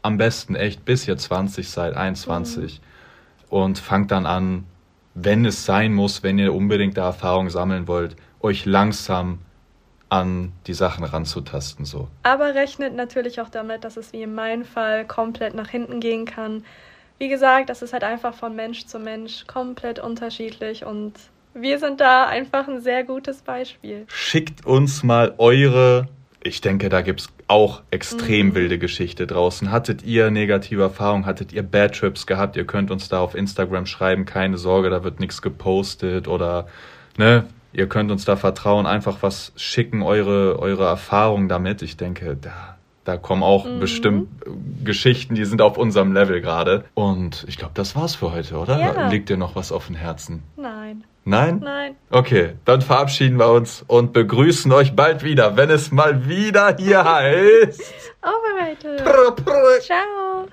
am 0.07 0.17
besten 0.17 0.55
echt 0.55 0.85
bis 0.85 1.07
ihr 1.07 1.17
20 1.17 1.69
seid, 1.69 1.97
21 1.97 2.81
mhm. 2.81 3.49
und 3.49 3.79
fangt 3.79 4.11
dann 4.11 4.27
an, 4.27 4.65
wenn 5.15 5.45
es 5.45 5.65
sein 5.65 5.95
muss, 5.95 6.23
wenn 6.23 6.39
ihr 6.39 6.55
unbedingt 6.55 6.97
da 6.97 7.07
Erfahrung 7.07 7.51
sammeln 7.51 7.89
wollt, 7.89 8.17
euch 8.41 8.67
langsam 8.67 9.41
an 10.09 10.53
die 10.67 10.75
Sachen 10.75 11.05
ranzutasten 11.05 11.85
so. 11.85 12.09
Aber 12.23 12.55
rechnet 12.55 12.95
natürlich 12.95 13.41
auch 13.41 13.49
damit, 13.49 13.83
dass 13.83 13.97
es 13.97 14.13
wie 14.13 14.23
in 14.23 14.35
meinem 14.35 14.65
Fall 14.65 15.05
komplett 15.05 15.55
nach 15.55 15.69
hinten 15.69 16.01
gehen 16.01 16.27
kann. 16.27 16.65
Wie 17.19 17.29
gesagt, 17.29 17.71
das 17.71 17.83
ist 17.83 17.93
halt 17.93 18.05
einfach 18.05 18.35
von 18.35 18.55
Mensch 18.55 18.87
zu 18.87 18.99
Mensch 18.99 19.47
komplett 19.47 19.99
unterschiedlich 19.99 20.85
und 20.85 21.15
wir 21.55 21.79
sind 21.79 22.01
da 22.01 22.27
einfach 22.27 22.69
ein 22.69 22.83
sehr 22.83 23.03
gutes 23.03 23.41
Beispiel. 23.41 24.05
Schickt 24.09 24.67
uns 24.67 25.03
mal 25.03 25.35
eure 25.39 26.09
ich 26.47 26.61
denke, 26.61 26.89
da 26.89 27.03
gibt 27.03 27.21
es 27.21 27.29
auch 27.49 27.83
extrem 27.91 28.49
mhm. 28.49 28.55
wilde 28.55 28.79
Geschichte 28.79 29.27
draußen. 29.27 29.71
Hattet 29.71 30.03
ihr 30.03 30.31
negative 30.31 30.83
Erfahrungen? 30.83 31.27
Hattet 31.27 31.53
ihr 31.53 31.63
Bad 31.63 31.95
Trips 31.95 32.27
gehabt? 32.27 32.57
Ihr 32.57 32.67
könnt 32.67 32.91
uns 32.91 33.09
da 33.09 33.21
auf 33.21 33.35
Instagram 33.35 33.87
schreiben. 33.87 34.25
Keine 34.25 34.59
Sorge, 34.59 34.91
da 34.91 35.05
wird 35.05 35.21
nichts 35.21 35.43
gepostet 35.43 36.29
oder, 36.29 36.67
ne? 37.17 37.45
Ihr 37.73 37.89
könnt 37.89 38.11
uns 38.11 38.25
da 38.25 38.37
vertrauen, 38.37 38.87
einfach 38.87 39.19
was 39.21 39.53
schicken, 39.57 40.01
eure, 40.01 40.59
eure 40.59 40.87
Erfahrungen 40.87 41.47
damit. 41.47 41.83
Ich 41.83 41.99
denke, 41.99 42.35
da, 42.41 42.76
da 43.07 43.17
kommen 43.17 43.45
auch 43.45 43.65
mhm. 43.65 43.79
bestimmt 43.79 44.29
Geschichten, 44.85 45.37
die 45.37 45.45
sind 45.45 45.63
auf 45.63 45.79
unserem 45.79 46.13
Level 46.13 46.41
gerade. 46.41 46.85
Und 46.95 47.45
ich 47.49 47.57
glaube, 47.57 47.73
das 47.75 47.95
war's 47.95 48.17
für 48.17 48.33
heute, 48.33 48.59
oder? 48.59 48.81
Ja. 48.81 49.09
Liegt 49.09 49.29
dir 49.29 49.37
noch 49.37 49.55
was 49.55 49.71
auf 49.71 49.87
dem 49.87 49.95
Herzen? 49.95 50.43
Nein. 50.57 51.05
Nein? 51.25 51.61
Nein. 51.63 51.97
Okay, 52.11 52.55
dann 52.65 52.83
verabschieden 52.83 53.39
wir 53.39 53.51
uns 53.51 53.85
und 53.87 54.13
begrüßen 54.13 54.71
euch 54.73 54.95
bald 54.95 55.23
wieder, 55.23 55.57
wenn 55.57 55.71
es 55.71 55.93
mal 55.93 56.29
wieder 56.29 56.77
hier 56.79 57.05
heißt. 57.15 57.95
Overrated. 58.23 59.83
Ciao. 59.83 60.49